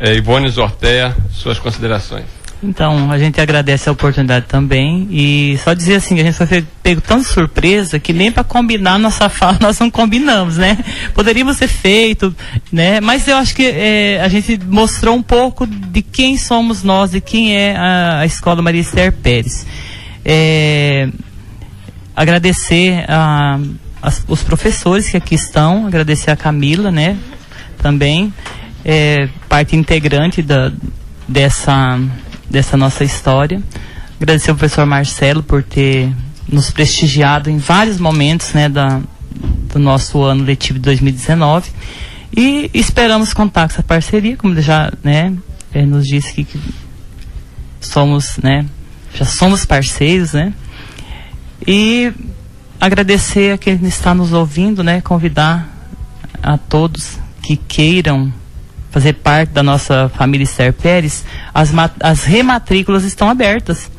eh, 0.00 0.14
Ivone 0.14 0.48
Zortea, 0.48 1.16
suas 1.32 1.58
considerações. 1.58 2.35
Então, 2.62 3.12
a 3.12 3.18
gente 3.18 3.40
agradece 3.40 3.88
a 3.88 3.92
oportunidade 3.92 4.46
também 4.46 5.06
e 5.10 5.58
só 5.62 5.74
dizer 5.74 5.96
assim, 5.96 6.18
a 6.18 6.24
gente 6.24 6.34
foi 6.34 6.64
pego 6.82 7.00
tão 7.00 7.18
de 7.18 7.26
surpresa 7.26 7.98
que 7.98 8.12
nem 8.12 8.32
para 8.32 8.42
combinar 8.42 8.98
nossa 8.98 9.28
fala 9.30 9.58
nós 9.60 9.78
não 9.78 9.90
combinamos, 9.90 10.56
né? 10.56 10.78
Poderíamos 11.14 11.58
ter 11.58 11.68
feito, 11.68 12.34
né? 12.72 13.00
Mas 13.00 13.28
eu 13.28 13.36
acho 13.36 13.54
que 13.54 13.66
é, 13.66 14.20
a 14.22 14.28
gente 14.28 14.58
mostrou 14.64 15.14
um 15.14 15.22
pouco 15.22 15.66
de 15.66 16.00
quem 16.00 16.38
somos 16.38 16.82
nós 16.82 17.14
e 17.14 17.20
quem 17.20 17.54
é 17.54 17.76
a, 17.76 18.20
a 18.20 18.26
Escola 18.26 18.62
Maria 18.62 18.80
Esther 18.80 19.12
Pérez. 19.12 19.66
É, 20.24 21.08
agradecer 22.16 23.04
a, 23.06 23.60
a, 24.02 24.12
os 24.26 24.42
professores 24.42 25.08
que 25.10 25.16
aqui 25.16 25.34
estão, 25.34 25.86
agradecer 25.86 26.30
a 26.30 26.36
Camila, 26.36 26.90
né, 26.90 27.18
também, 27.78 28.32
é, 28.82 29.28
parte 29.48 29.76
integrante 29.76 30.40
da, 30.40 30.72
dessa, 31.28 32.00
dessa 32.50 32.76
nossa 32.76 33.04
história. 33.04 33.62
Agradecer 34.20 34.50
ao 34.50 34.56
professor 34.56 34.86
Marcelo 34.86 35.42
por 35.42 35.62
ter 35.62 36.12
nos 36.48 36.70
prestigiado 36.70 37.50
em 37.50 37.58
vários 37.58 37.98
momentos, 37.98 38.52
né, 38.52 38.68
da, 38.68 39.00
do 39.72 39.78
nosso 39.78 40.22
ano 40.22 40.44
letivo 40.44 40.78
de 40.78 40.84
2019. 40.84 41.70
E 42.36 42.70
esperamos 42.72 43.34
contar 43.34 43.68
com 43.68 43.74
essa 43.74 43.82
parceria, 43.82 44.36
como 44.36 44.60
já, 44.60 44.92
né, 45.02 45.32
é, 45.72 45.84
nos 45.84 46.04
disse 46.04 46.32
que, 46.32 46.44
que 46.44 46.60
somos, 47.80 48.38
né, 48.42 48.64
já 49.14 49.24
somos 49.24 49.64
parceiros, 49.64 50.32
né, 50.32 50.52
e 51.66 52.12
agradecer 52.80 53.52
a 53.52 53.58
quem 53.58 53.74
está 53.84 54.14
nos 54.14 54.32
ouvindo, 54.32 54.82
né? 54.82 55.00
Convidar 55.00 55.68
a 56.42 56.58
todos 56.58 57.18
que 57.42 57.56
queiram 57.56 58.32
fazer 58.96 59.12
parte 59.12 59.50
da 59.50 59.62
nossa 59.62 60.10
família 60.16 60.44
Esther 60.44 60.72
Pérez, 60.72 61.22
as, 61.52 61.70
as 62.00 62.24
rematrículas 62.24 63.04
estão 63.04 63.28
abertas. 63.28 63.90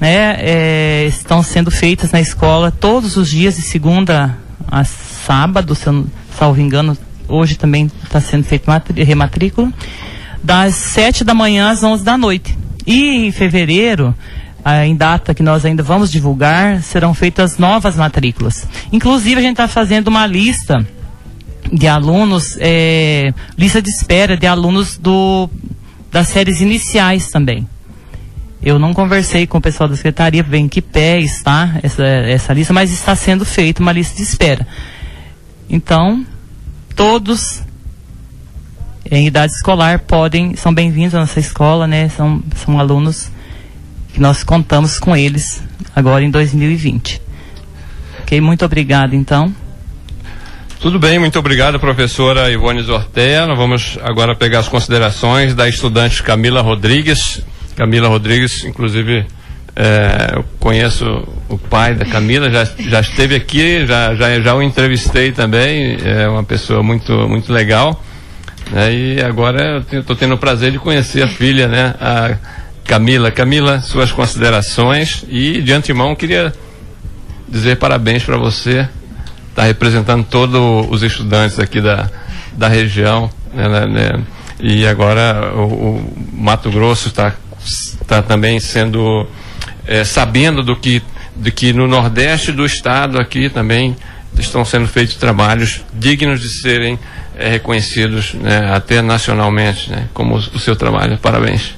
né, 0.00 0.36
é, 0.38 1.06
estão 1.08 1.42
sendo 1.42 1.72
feitas 1.72 2.12
na 2.12 2.20
escola 2.20 2.70
todos 2.70 3.16
os 3.16 3.28
dias, 3.28 3.56
de 3.56 3.62
segunda 3.62 4.38
a 4.70 4.84
sábado, 4.84 5.74
se 5.74 5.88
eu 5.88 6.06
salvo 6.38 6.60
engano, 6.60 6.96
hoje 7.26 7.56
também 7.56 7.90
está 8.04 8.20
sendo 8.20 8.44
feito 8.44 8.70
rematrícula, 8.94 9.72
das 10.40 10.76
7 10.76 11.24
da 11.24 11.34
manhã 11.34 11.70
às 11.70 11.82
11 11.82 12.04
da 12.04 12.16
noite. 12.16 12.56
E 12.86 13.26
em 13.26 13.32
fevereiro, 13.32 14.14
em 14.84 14.94
data 14.94 15.34
que 15.34 15.42
nós 15.42 15.64
ainda 15.64 15.82
vamos 15.82 16.12
divulgar, 16.12 16.80
serão 16.80 17.12
feitas 17.12 17.58
novas 17.58 17.96
matrículas. 17.96 18.68
Inclusive, 18.92 19.40
a 19.40 19.42
gente 19.42 19.54
está 19.54 19.66
fazendo 19.66 20.06
uma 20.06 20.28
lista 20.28 20.86
de 21.74 21.88
alunos, 21.88 22.56
é, 22.60 23.34
lista 23.58 23.82
de 23.82 23.90
espera 23.90 24.36
de 24.36 24.46
alunos 24.46 24.96
do, 24.96 25.50
das 26.12 26.28
séries 26.28 26.60
iniciais 26.60 27.32
também. 27.32 27.68
Eu 28.62 28.78
não 28.78 28.94
conversei 28.94 29.44
com 29.44 29.58
o 29.58 29.60
pessoal 29.60 29.88
da 29.88 29.96
secretaria, 29.96 30.42
ver 30.42 30.58
em 30.58 30.68
que 30.68 30.80
pé 30.80 31.18
está 31.18 31.76
essa, 31.82 32.04
essa 32.04 32.52
lista, 32.54 32.72
mas 32.72 32.92
está 32.92 33.16
sendo 33.16 33.44
feita 33.44 33.82
uma 33.82 33.90
lista 33.90 34.16
de 34.16 34.22
espera. 34.22 34.64
Então, 35.68 36.24
todos 36.94 37.60
em 39.10 39.26
idade 39.26 39.52
escolar 39.52 39.98
podem, 39.98 40.54
são 40.54 40.72
bem-vindos 40.72 41.14
à 41.14 41.18
nossa 41.18 41.40
escola, 41.40 41.88
né? 41.88 42.08
São, 42.08 42.40
são 42.54 42.78
alunos 42.78 43.30
que 44.12 44.20
nós 44.20 44.44
contamos 44.44 44.98
com 44.98 45.14
eles 45.16 45.60
agora 45.94 46.22
em 46.22 46.30
2020. 46.30 47.20
Ok, 48.20 48.40
muito 48.40 48.64
obrigado 48.64 49.14
então. 49.14 49.52
Tudo 50.84 50.98
bem, 50.98 51.18
muito 51.18 51.38
obrigado, 51.38 51.80
professora 51.80 52.50
Ivone 52.50 52.82
Zortea. 52.82 53.46
Nós 53.46 53.56
vamos 53.56 53.98
agora 54.02 54.36
pegar 54.36 54.58
as 54.58 54.68
considerações 54.68 55.54
da 55.54 55.66
estudante 55.66 56.22
Camila 56.22 56.60
Rodrigues. 56.60 57.42
Camila 57.74 58.06
Rodrigues, 58.06 58.66
inclusive, 58.66 59.24
é, 59.74 60.32
eu 60.34 60.44
conheço 60.60 61.26
o 61.48 61.56
pai 61.56 61.94
da 61.94 62.04
Camila, 62.04 62.50
já, 62.50 62.68
já 62.78 63.00
esteve 63.00 63.34
aqui, 63.34 63.86
já, 63.86 64.14
já, 64.14 64.38
já 64.38 64.54
o 64.54 64.62
entrevistei 64.62 65.32
também, 65.32 65.96
é 66.04 66.28
uma 66.28 66.44
pessoa 66.44 66.82
muito, 66.82 67.12
muito 67.26 67.50
legal. 67.50 68.04
Né, 68.70 68.94
e 68.94 69.22
agora 69.22 69.82
eu 69.90 70.00
estou 70.00 70.14
tendo 70.14 70.34
o 70.34 70.38
prazer 70.38 70.70
de 70.70 70.78
conhecer 70.78 71.22
a 71.22 71.28
filha, 71.28 71.66
né, 71.66 71.94
a 71.98 72.36
Camila. 72.84 73.30
Camila, 73.30 73.80
suas 73.80 74.12
considerações 74.12 75.24
e 75.30 75.62
de 75.62 75.72
antemão 75.72 76.14
queria 76.14 76.52
dizer 77.48 77.76
parabéns 77.78 78.22
para 78.22 78.36
você, 78.36 78.86
estar 79.54 79.62
tá 79.62 79.68
representando 79.68 80.24
todos 80.24 80.86
os 80.90 81.02
estudantes 81.02 81.60
aqui 81.60 81.80
da, 81.80 82.10
da 82.52 82.66
região, 82.66 83.30
né, 83.54 83.68
né, 83.68 83.86
né 83.86 84.24
e 84.60 84.86
agora 84.86 85.52
o, 85.54 85.62
o 85.62 86.12
Mato 86.32 86.70
Grosso 86.70 87.08
está 87.08 87.34
tá 88.06 88.20
também 88.20 88.58
sendo 88.58 89.26
é, 89.86 90.02
sabendo 90.04 90.62
do 90.62 90.76
que, 90.76 91.02
de 91.36 91.50
que 91.50 91.72
no 91.72 91.86
Nordeste 91.86 92.50
do 92.52 92.64
estado 92.64 93.20
aqui 93.20 93.48
também 93.48 93.96
estão 94.38 94.64
sendo 94.64 94.88
feitos 94.88 95.14
trabalhos 95.14 95.82
dignos 95.92 96.40
de 96.40 96.48
serem 96.48 96.98
é, 97.36 97.50
reconhecidos 97.50 98.34
né, 98.34 98.72
até 98.74 99.00
nacionalmente, 99.00 99.90
né, 99.90 100.08
como 100.12 100.34
o, 100.34 100.38
o 100.38 100.58
seu 100.58 100.74
trabalho. 100.74 101.16
Parabéns. 101.18 101.74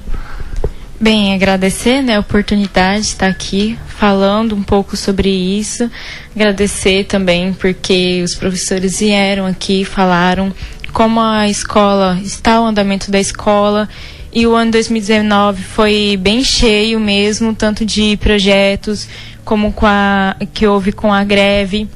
Bem, 0.99 1.35
agradecer 1.35 2.01
né, 2.01 2.17
a 2.17 2.21
oportunidade 2.21 3.03
de 3.03 3.09
estar 3.09 3.27
aqui 3.27 3.79
falando 3.87 4.55
um 4.55 4.63
pouco 4.63 4.97
sobre 4.97 5.29
isso. 5.29 5.91
Agradecer 6.35 7.05
também 7.05 7.53
porque 7.53 8.23
os 8.25 8.35
professores 8.35 8.99
vieram 8.99 9.45
aqui, 9.45 9.85
falaram 9.85 10.55
como 10.95 11.21
a 11.21 11.47
escola 11.49 12.19
está 12.23 12.63
o 12.63 12.65
andamento 12.65 13.11
da 13.11 13.21
escola 13.21 13.87
e 14.33 14.47
o 14.47 14.55
ano 14.55 14.71
2019 14.71 15.63
foi 15.63 16.19
bem 16.19 16.43
cheio 16.43 16.99
mesmo, 16.99 17.55
tanto 17.55 17.85
de 17.85 18.17
projetos 18.17 19.07
como 19.45 19.75
com 19.75 19.87
a, 19.87 20.35
que 20.55 20.67
houve 20.67 20.93
com 20.93 21.13
a 21.13 21.23
greve. 21.25 21.89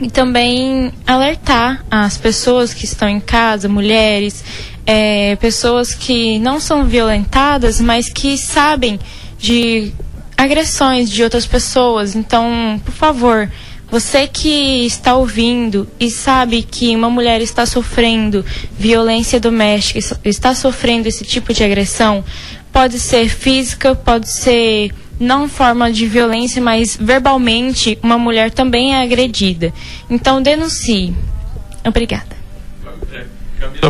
E 0.00 0.10
também 0.10 0.90
alertar 1.06 1.84
as 1.90 2.16
pessoas 2.16 2.72
que 2.74 2.86
estão 2.86 3.08
em 3.08 3.20
casa, 3.20 3.68
mulheres, 3.68 4.42
é, 4.86 5.36
pessoas 5.36 5.94
que 5.94 6.38
não 6.38 6.60
são 6.60 6.84
violentadas, 6.84 7.80
mas 7.80 8.08
que 8.08 8.36
sabem 8.36 8.98
de 9.38 9.92
agressões 10.36 11.10
de 11.10 11.22
outras 11.22 11.46
pessoas. 11.46 12.14
Então, 12.16 12.80
por 12.84 12.94
favor, 12.94 13.50
você 13.90 14.26
que 14.26 14.86
está 14.86 15.14
ouvindo 15.14 15.86
e 16.00 16.10
sabe 16.10 16.62
que 16.62 16.96
uma 16.96 17.10
mulher 17.10 17.40
está 17.40 17.66
sofrendo 17.66 18.44
violência 18.78 19.38
doméstica, 19.38 20.18
está 20.24 20.54
sofrendo 20.54 21.08
esse 21.08 21.24
tipo 21.24 21.52
de 21.52 21.62
agressão, 21.62 22.24
pode 22.72 22.98
ser 22.98 23.28
física, 23.28 23.94
pode 23.94 24.30
ser 24.30 24.92
não 25.20 25.48
forma 25.48 25.92
de 25.92 26.06
violência, 26.06 26.60
mas 26.60 26.96
verbalmente, 26.96 27.98
uma 28.02 28.18
mulher 28.18 28.50
também 28.50 28.94
é 28.94 29.02
agredida. 29.02 29.72
Então 30.10 30.42
denuncie. 30.42 31.14
Obrigada. 31.84 32.41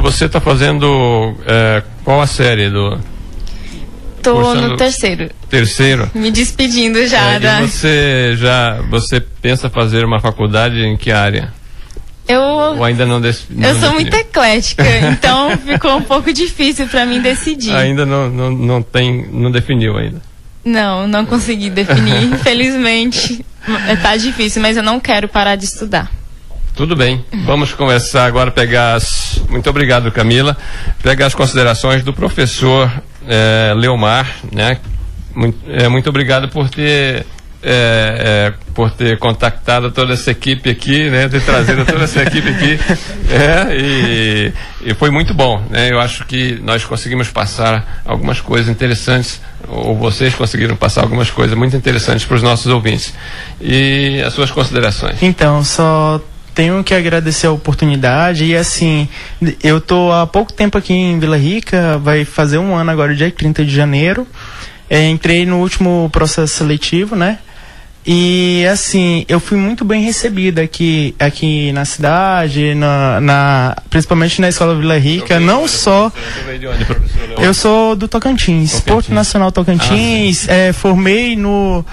Você 0.01 0.25
está 0.25 0.41
fazendo 0.41 1.37
é, 1.47 1.83
qual 2.05 2.21
a 2.21 2.27
série 2.27 2.71
do 2.71 2.99
Tô 4.23 4.35
Cursando 4.35 4.69
no 4.69 4.77
terceiro. 4.77 5.31
Terceiro? 5.51 6.11
Me 6.15 6.31
despedindo 6.31 7.05
já. 7.07 7.33
É, 7.33 7.41
da... 7.41 7.61
E 7.61 7.69
você 7.69 8.35
já 8.37 8.81
você 8.89 9.21
pensa 9.21 9.69
fazer 9.69 10.05
uma 10.05 10.21
faculdade 10.21 10.81
em 10.81 10.97
que 10.97 11.11
área? 11.11 11.53
Eu, 12.29 12.41
Ou 12.41 12.85
ainda 12.85 13.05
não, 13.05 13.21
des, 13.21 13.45
não 13.51 13.69
Eu 13.69 13.81
sou 13.81 13.93
muito 13.93 14.15
eclética, 14.15 14.85
então 15.11 15.59
ficou 15.59 15.97
um 15.97 16.03
pouco 16.03 16.33
difícil 16.33 16.87
para 16.87 17.05
mim 17.05 17.21
decidir. 17.21 17.75
Ainda 17.75 18.07
não, 18.07 18.31
não, 18.31 18.51
não 18.51 18.83
tem, 18.83 19.27
não 19.31 19.51
definiu 19.51 19.97
ainda. 19.97 20.23
Não, 20.65 21.09
não 21.09 21.27
consegui 21.27 21.69
definir, 21.69 22.23
infelizmente. 22.33 23.45
É, 23.89 23.97
tá 23.97 24.17
difícil, 24.17 24.63
mas 24.63 24.77
eu 24.77 24.83
não 24.85 25.01
quero 25.01 25.29
parar 25.29 25.57
de 25.57 25.65
estudar. 25.65 26.11
Tudo 26.75 26.97
bem. 26.97 27.25
Vamos 27.45 27.75
conversar 27.75 28.25
agora, 28.27 28.51
pegar 28.51 28.95
as. 28.95 29.43
Muito 29.49 29.69
obrigado, 29.69 30.11
Camila. 30.11 30.57
Pegar 31.03 31.27
as 31.27 31.35
considerações 31.35 32.03
do 32.03 32.13
professor 32.13 32.91
é, 33.29 33.75
Leomar, 33.77 34.27
né? 34.51 34.79
Muito, 35.35 35.59
é, 35.71 35.89
muito 35.89 36.09
obrigado 36.09 36.49
por 36.49 36.69
ter 36.69 37.27
é, 37.63 38.51
é, 38.51 38.73
por 38.75 38.91
ter 38.91 39.19
contactado 39.19 39.93
toda 39.93 40.15
essa 40.15 40.33
equipe 40.33 40.69
aqui, 40.69 41.09
né, 41.09 41.29
ter 41.29 41.41
trazido 41.43 41.85
toda 41.85 42.05
essa 42.05 42.23
equipe 42.23 42.49
aqui, 42.49 42.79
é, 43.31 43.77
e, 43.77 44.53
e, 44.83 44.95
foi 44.95 45.11
muito 45.11 45.33
bom, 45.33 45.63
né, 45.71 45.93
eu 45.93 46.01
acho 46.01 46.25
que 46.27 46.59
nós 46.65 46.85
conseguimos 46.85 47.29
passar 47.29 48.03
algumas 48.05 48.41
coisas 48.41 48.69
interessantes, 48.69 49.41
ou 49.69 49.97
vocês 49.97 50.35
conseguiram 50.35 50.75
passar 50.75 51.03
algumas 51.03 51.31
coisas 51.31 51.57
muito 51.57 51.77
interessantes 51.77 52.25
para 52.27 52.35
os 52.35 52.43
nossos 52.43 52.67
ouvintes. 52.67 53.15
E 53.61 54.21
as 54.27 54.35
suas 54.35 54.51
considerações? 54.51 55.23
Então, 55.23 55.63
só 55.63 56.21
tenho 56.55 56.83
que 56.85 56.95
agradecer 56.95 57.47
a 57.47 57.53
oportunidade 57.53 58.45
e 58.45 58.57
assim, 58.57 59.09
eu 59.63 59.81
tô 59.81 60.13
há 60.13 60.27
pouco 60.27 60.53
tempo 60.53 60.77
aqui 60.77 60.93
em 60.93 61.19
Vila 61.19 61.37
Rica, 61.37 61.99
vai 61.99 62.25
fazer 62.25 62.59
um 62.59 62.75
ano 62.75 62.91
agora, 62.91 63.15
dia 63.15 63.31
30 63.31 63.65
de 63.65 63.75
janeiro. 63.75 64.27
É, 64.89 65.09
entrei 65.09 65.47
no 65.47 65.59
último 65.59 66.11
processo 66.13 66.55
seletivo, 66.55 67.17
né? 67.17 67.39
E 68.05 68.67
assim, 68.67 69.25
eu 69.29 69.39
fui 69.39 69.57
muito 69.57 69.85
bem 69.85 70.03
recebida 70.03 70.61
aqui, 70.61 71.15
aqui 71.19 71.73
na 71.73 71.85
cidade, 71.85 72.75
na, 72.75 73.21
na 73.21 73.77
principalmente 73.89 74.41
na 74.41 74.49
escola 74.49 74.75
Vila 74.75 74.99
Rica, 74.99 75.39
não 75.39 75.69
só. 75.69 76.11
Eu 77.39 77.55
sou 77.55 77.95
do 77.95 78.09
Tocantins, 78.09 78.73
Tocantins. 78.73 78.81
Porto 78.81 79.15
Nacional 79.15 79.53
Tocantins, 79.53 80.49
ah, 80.49 80.53
é, 80.53 80.73
formei 80.73 81.37
no, 81.37 81.85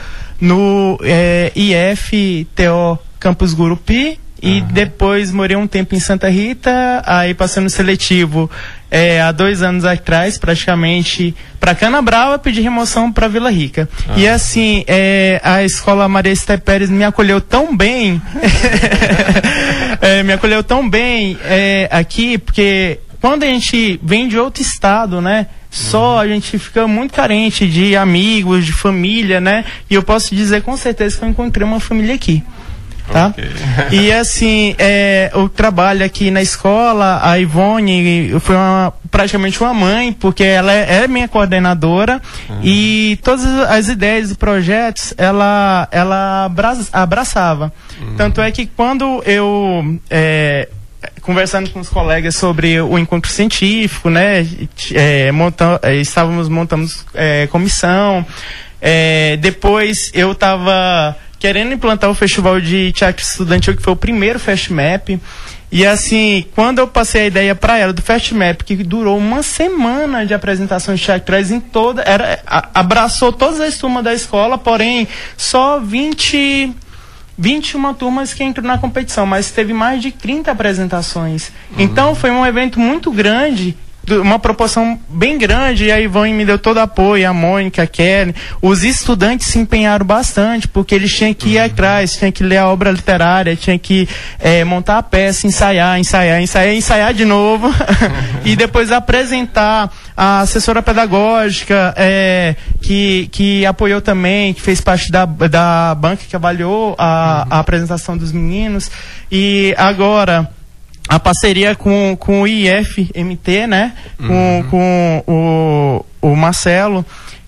no 0.42 1.00
é, 1.04 1.52
IFTO 1.56 2.98
Campus 3.20 3.54
Gurupi 3.54 4.20
e 4.42 4.62
uhum. 4.62 4.68
depois 4.68 5.32
morei 5.32 5.58
um 5.58 5.68
tempo 5.68 5.96
em 5.96 6.00
Santa 6.00 6.30
Rita, 6.30 7.04
aí 7.06 7.34
passando 7.34 7.70
seletivo 7.70 8.50
é, 8.92 9.22
há 9.22 9.32
dois 9.32 9.62
anos 9.62 9.86
atrás, 9.86 10.38
praticamente, 10.38 11.36
para 11.60 11.76
Canabrava, 11.76 12.40
pedi 12.40 12.62
remoção 12.62 13.12
para 13.12 13.28
Vila 13.28 13.52
Rica. 13.52 13.88
Uhum. 14.08 14.18
E 14.18 14.28
assim, 14.28 14.84
é, 14.88 15.40
a 15.44 15.64
escola 15.64 16.08
Maria 16.08 16.32
Esté 16.32 16.58
Pérez 16.58 16.90
me 16.90 17.04
acolheu 17.04 17.40
tão 17.40 17.76
bem, 17.76 18.22
é, 20.02 20.24
me 20.24 20.34
acolheu 20.34 20.64
tão 20.64 20.90
bem 20.90 21.38
é, 21.44 21.88
aqui, 21.92 22.38
porque 22.38 23.00
quando 23.22 23.44
a 23.44 23.48
gente 23.48 24.00
vem 24.02 24.28
de 24.28 24.38
outro 24.38 24.62
estado, 24.62 25.22
né? 25.22 25.48
Só 25.70 26.14
uhum. 26.14 26.20
a 26.20 26.28
gente 26.28 26.58
fica 26.58 26.88
muito 26.88 27.14
carente 27.14 27.68
de 27.68 27.96
amigos, 27.96 28.66
de 28.66 28.74
família, 28.74 29.40
né? 29.40 29.66
E 29.88 29.94
eu 29.94 30.02
posso 30.02 30.34
dizer 30.34 30.64
com 30.64 30.76
certeza 30.76 31.18
que 31.18 31.26
eu 31.26 31.30
encontrei 31.30 31.66
uma 31.68 31.80
família 31.80 32.16
aqui 32.16 32.44
tá? 33.12 33.28
Okay. 33.28 33.50
e 33.92 34.12
assim, 34.12 34.76
é, 34.78 35.32
o 35.34 35.50
trabalho 35.50 36.06
aqui 36.06 36.32
na 36.32 36.42
escola, 36.42 37.20
a 37.22 37.38
Ivone 37.38 38.40
foi 38.40 38.56
uma, 38.56 38.94
praticamente 39.12 39.60
uma 39.62 39.74
mãe, 39.74 40.14
porque 40.14 40.44
ela 40.44 40.74
é, 40.74 41.04
é 41.04 41.08
minha 41.08 41.28
coordenadora 41.28 42.22
uhum. 42.50 42.60
e 42.64 43.20
todas 43.24 43.46
as 43.46 43.88
ideias 43.88 44.32
e 44.32 44.36
projetos 44.36 45.14
ela, 45.18 45.88
ela 45.92 46.52
abraçava. 46.94 47.74
Uhum. 48.00 48.16
Tanto 48.16 48.42
é 48.42 48.52
que 48.52 48.66
quando 48.66 49.22
eu 49.26 50.00
é, 50.10 50.70
conversando 51.22 51.70
com 51.70 51.80
os 51.80 51.90
colegas 51.90 52.36
sobre 52.36 52.80
o 52.82 52.98
encontro 52.98 53.32
científico, 53.32 54.10
né? 54.10 54.46
É, 54.94 55.32
monta, 55.32 55.80
é, 55.84 55.96
estávamos 55.96 56.50
montando 56.50 56.88
é, 57.14 57.48
comissão 57.48 58.26
É, 58.82 59.38
depois 59.38 60.10
eu 60.14 60.32
estava 60.32 61.16
querendo 61.40 61.74
implantar 61.74 62.10
o 62.10 62.14
festival 62.14 62.60
de 62.60 62.92
teatro 62.92 63.24
estudantil, 63.24 63.76
que 63.76 63.82
foi 63.82 63.94
o 63.94 63.96
primeiro 63.96 64.38
FestMap. 64.38 65.20
E 65.72 65.86
assim, 65.86 66.46
quando 66.56 66.80
eu 66.80 66.88
passei 66.88 67.22
a 67.22 67.28
ideia 67.28 67.56
para 67.56 67.78
ela 67.78 67.94
do 67.94 68.02
FestMap, 68.02 68.64
que 68.64 68.76
durou 68.76 69.18
uma 69.18 69.42
semana 69.42 70.26
de 70.26 70.34
apresentação 70.34 70.96
de 70.96 71.04
teatrais 71.04 71.52
em 71.52 71.60
toda, 71.60 72.02
era 72.02 72.42
a, 72.46 72.70
abraçou 72.74 73.32
todas 73.32 73.60
as 73.60 73.78
turmas 73.78 74.04
da 74.04 74.14
escola, 74.14 74.58
porém 74.58 75.08
só 75.38 75.80
20 75.80 76.74
21 77.38 77.94
turmas 77.94 78.34
que 78.34 78.44
entram 78.44 78.66
na 78.66 78.78
competição, 78.78 79.26
mas 79.26 79.50
teve 79.50 79.72
mais 79.72 80.02
de 80.02 80.12
30 80.12 80.52
apresentações. 80.52 81.54
Uhum. 81.72 81.78
Então 81.80 82.14
foi 82.14 82.32
um 82.32 82.46
evento 82.46 82.82
muito 82.82 83.10
grande 83.12 83.78
uma 84.08 84.40
proporção 84.40 85.00
bem 85.10 85.38
grande, 85.38 85.86
e 85.86 85.92
a 85.92 86.00
Ivone 86.00 86.34
me 86.34 86.46
deu 86.46 86.58
todo 86.58 86.78
o 86.78 86.82
apoio, 86.82 87.30
a 87.30 87.34
Mônica, 87.34 87.84
a 87.84 87.88
Kelly. 87.88 88.34
Os 88.62 88.84
estudantes 88.84 89.48
se 89.48 89.60
empenharam 89.60 90.06
bastante, 90.06 90.68
porque 90.68 90.96
eles 90.96 91.14
tinham 91.14 91.34
que 91.34 91.50
ir 91.50 91.60
uhum. 91.60 91.66
atrás, 91.66 92.14
tinham 92.14 92.32
que 92.32 92.44
ler 92.44 92.58
a 92.58 92.68
obra 92.68 92.92
literária, 92.92 93.56
tinham 93.56 93.78
que 93.78 94.08
é, 94.40 94.64
montar 94.64 94.98
a 94.98 95.04
peça, 95.04 95.46
ensaiar, 95.46 96.00
ensaiar, 96.00 96.42
ensaiar, 96.42 96.74
ensaiar 96.74 97.14
de 97.14 97.26
novo, 97.26 97.68
uhum. 97.68 97.74
e 98.46 98.56
depois 98.56 98.92
apresentar 98.92 99.92
a 100.16 100.42
assessora 100.42 100.82
pedagógica, 100.82 101.94
é, 101.96 102.56
que, 102.82 103.30
que 103.32 103.66
apoiou 103.66 104.02
também, 104.02 104.54
que 104.54 104.62
fez 104.62 104.82
parte 104.82 105.12
da, 105.12 105.26
da 105.26 105.96
banca 105.96 106.24
que 106.28 106.36
avaliou 106.36 106.96
a, 106.98 107.48
a 107.50 107.60
apresentação 107.60 108.18
dos 108.18 108.32
meninos. 108.32 108.90
E 109.32 109.74
agora 109.78 110.50
a 111.10 111.20
parceria 111.20 111.74
com, 111.76 112.16
com 112.20 112.44
o 112.44 112.48
IFMT, 112.48 113.66
né? 113.66 113.94
Com, 114.16 114.26
uhum. 114.28 114.64
com 114.70 115.24
o, 116.22 116.30
o 116.30 116.36
Marcelo. 116.36 117.04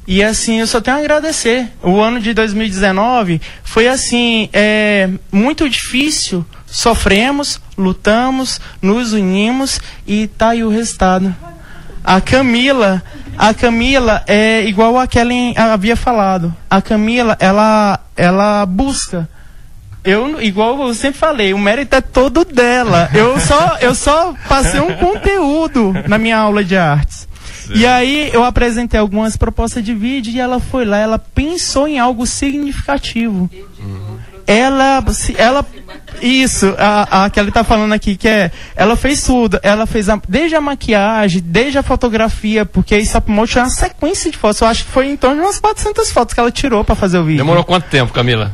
E 0.07 0.23
assim, 0.23 0.59
eu 0.59 0.65
só 0.65 0.81
tenho 0.81 0.97
a 0.97 0.99
agradecer. 0.99 1.71
O 1.83 2.01
ano 2.01 2.19
de 2.19 2.33
2019 2.33 3.39
foi 3.63 3.87
assim, 3.87 4.49
é, 4.51 5.07
muito 5.31 5.69
difícil. 5.69 6.43
Sofremos, 6.65 7.61
lutamos, 7.77 8.59
nos 8.81 9.13
unimos 9.13 9.79
e 10.07 10.25
tá 10.25 10.49
aí 10.49 10.63
o 10.63 10.69
resultado. 10.69 11.33
A 12.03 12.19
Camila, 12.19 13.03
a 13.37 13.53
Camila 13.53 14.23
é 14.25 14.65
igual 14.65 14.97
a 14.97 15.05
Kellen 15.05 15.53
havia 15.55 15.95
falado. 15.95 16.51
A 16.67 16.81
Camila, 16.81 17.37
ela, 17.39 17.99
ela 18.17 18.65
busca 18.65 19.29
eu, 20.03 20.41
igual 20.41 20.87
eu 20.87 20.93
sempre 20.93 21.19
falei, 21.19 21.53
o 21.53 21.59
mérito 21.59 21.95
é 21.95 22.01
todo 22.01 22.43
dela. 22.43 23.09
Eu 23.13 23.39
só, 23.41 23.77
eu 23.81 23.93
só 23.93 24.33
passei 24.47 24.79
um 24.79 24.95
conteúdo 24.95 25.93
na 26.07 26.17
minha 26.17 26.37
aula 26.37 26.63
de 26.63 26.75
artes. 26.75 27.27
E 27.73 27.85
aí 27.85 28.29
eu 28.33 28.43
apresentei 28.43 28.99
algumas 28.99 29.37
propostas 29.37 29.83
de 29.83 29.93
vídeo 29.93 30.33
e 30.33 30.39
ela 30.39 30.59
foi 30.59 30.83
lá, 30.83 30.97
ela 30.97 31.19
pensou 31.19 31.87
em 31.87 31.99
algo 31.99 32.25
significativo. 32.25 33.49
Uhum. 33.79 34.17
Ela, 34.47 35.01
ela, 35.37 35.65
isso, 36.21 36.75
a, 36.77 37.25
a 37.25 37.29
que 37.29 37.39
ela 37.39 37.47
está 37.47 37.63
falando 37.63 37.93
aqui, 37.93 38.17
que 38.17 38.27
é, 38.27 38.51
ela 38.75 38.97
fez 38.97 39.23
tudo, 39.23 39.57
ela 39.63 39.85
fez 39.85 40.09
a, 40.09 40.19
desde 40.27 40.55
a 40.55 40.61
maquiagem, 40.61 41.41
desde 41.45 41.77
a 41.77 41.83
fotografia, 41.83 42.65
porque 42.65 42.97
isso 42.97 43.15
é 43.15 43.21
uma 43.25 43.45
sequência 43.69 44.29
de 44.29 44.37
fotos, 44.37 44.59
eu 44.59 44.67
acho 44.67 44.83
que 44.83 44.91
foi 44.91 45.07
em 45.07 45.15
torno 45.15 45.37
de 45.37 45.41
umas 45.43 45.59
400 45.59 46.11
fotos 46.11 46.33
que 46.33 46.39
ela 46.39 46.51
tirou 46.51 46.83
para 46.83 46.95
fazer 46.95 47.19
o 47.19 47.23
vídeo. 47.23 47.37
Demorou 47.37 47.63
quanto 47.63 47.85
tempo, 47.85 48.11
Camila? 48.11 48.51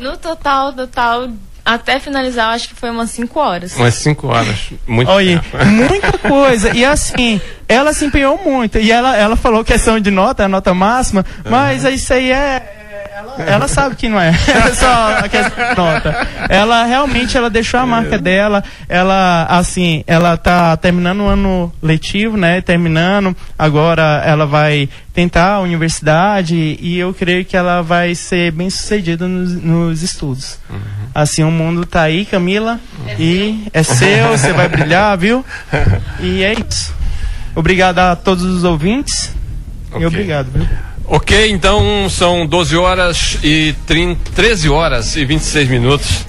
No 0.00 0.16
total, 0.16 0.72
total, 0.72 1.28
até 1.64 2.00
finalizar, 2.00 2.48
eu 2.48 2.54
acho 2.54 2.68
que 2.68 2.74
foi 2.74 2.90
umas 2.90 3.10
5 3.10 3.38
horas. 3.38 3.76
Umas 3.76 3.94
5 3.94 4.26
horas. 4.26 4.70
Muito 4.86 5.10
Olha, 5.10 5.42
muita 5.66 6.18
coisa. 6.18 6.74
E 6.74 6.84
assim, 6.84 7.40
ela 7.68 7.92
se 7.92 8.04
empenhou 8.04 8.38
muito. 8.44 8.78
E 8.78 8.90
ela, 8.90 9.16
ela 9.16 9.36
falou 9.36 9.64
questão 9.64 10.00
de 10.00 10.10
nota, 10.10 10.44
a 10.44 10.48
nota 10.48 10.72
máxima, 10.74 11.24
mas 11.48 11.84
uhum. 11.84 11.90
isso 11.90 12.12
aí 12.12 12.32
é 12.32 12.79
ela, 13.12 13.34
ela, 13.42 13.68
sabe 13.68 13.96
que 13.96 14.08
não 14.08 14.20
é. 14.20 14.28
é 14.46 14.74
só 14.74 15.18
a 15.18 15.28
questão 15.28 15.74
nota. 15.76 16.28
Ela 16.48 16.84
realmente 16.84 17.36
ela 17.36 17.50
deixou 17.50 17.80
a 17.80 17.86
marca 17.86 18.16
dela. 18.18 18.62
Ela 18.88 19.46
assim, 19.48 20.04
ela 20.06 20.36
tá 20.36 20.76
terminando 20.76 21.22
o 21.22 21.26
ano 21.26 21.72
letivo, 21.82 22.36
né? 22.36 22.60
Terminando. 22.60 23.36
Agora 23.58 24.22
ela 24.24 24.46
vai 24.46 24.88
tentar 25.12 25.54
a 25.54 25.60
universidade 25.60 26.78
e 26.80 26.98
eu 26.98 27.12
creio 27.12 27.44
que 27.44 27.56
ela 27.56 27.82
vai 27.82 28.14
ser 28.14 28.52
bem 28.52 28.70
sucedida 28.70 29.26
nos, 29.26 29.54
nos 29.54 30.02
estudos. 30.02 30.58
Uhum. 30.70 30.78
Assim, 31.12 31.42
o 31.42 31.50
mundo 31.50 31.84
tá 31.84 32.02
aí, 32.02 32.24
Camila, 32.24 32.78
é 33.08 33.16
e 33.18 33.66
é 33.72 33.82
seu, 33.82 34.28
você 34.38 34.52
vai 34.52 34.68
brilhar, 34.68 35.18
viu? 35.18 35.44
E 36.20 36.44
é 36.44 36.52
isso. 36.52 36.94
Obrigado 37.56 37.98
a 37.98 38.14
todos 38.14 38.44
os 38.44 38.62
ouvintes. 38.62 39.34
Okay. 39.90 40.02
E 40.02 40.06
obrigado, 40.06 40.46
viu? 40.52 40.68
Ok, 41.12 41.50
então 41.50 42.08
são 42.08 42.46
12 42.46 42.76
horas 42.76 43.36
e 43.42 43.74
30, 43.84 44.30
13 44.30 44.68
horas 44.68 45.16
e 45.16 45.24
26 45.24 45.68
minutos. 45.68 46.24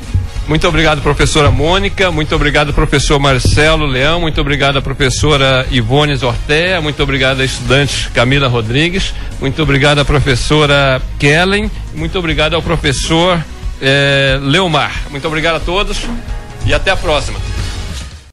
Muito 0.47 0.67
obrigado, 0.67 1.03
professora 1.03 1.51
Mônica. 1.51 2.09
Muito 2.09 2.35
obrigado, 2.35 2.73
professor 2.73 3.19
Marcelo 3.19 3.85
Leão. 3.85 4.19
Muito 4.21 4.41
obrigado, 4.41 4.81
professora 4.81 5.67
Ivone 5.69 6.15
Zortea. 6.15 6.81
Muito 6.81 7.01
obrigado, 7.03 7.43
estudante 7.43 8.09
Camila 8.09 8.47
Rodrigues. 8.47 9.13
Muito 9.39 9.61
obrigado, 9.61 10.03
professora 10.03 10.99
Kellen. 11.19 11.69
Muito 11.93 12.17
obrigado 12.17 12.55
ao 12.55 12.61
professor 12.63 13.39
eh, 13.79 14.39
Leomar. 14.41 14.93
Muito 15.11 15.27
obrigado 15.27 15.57
a 15.57 15.59
todos 15.59 15.99
e 16.65 16.73
até 16.73 16.89
a 16.89 16.97
próxima. 16.97 17.50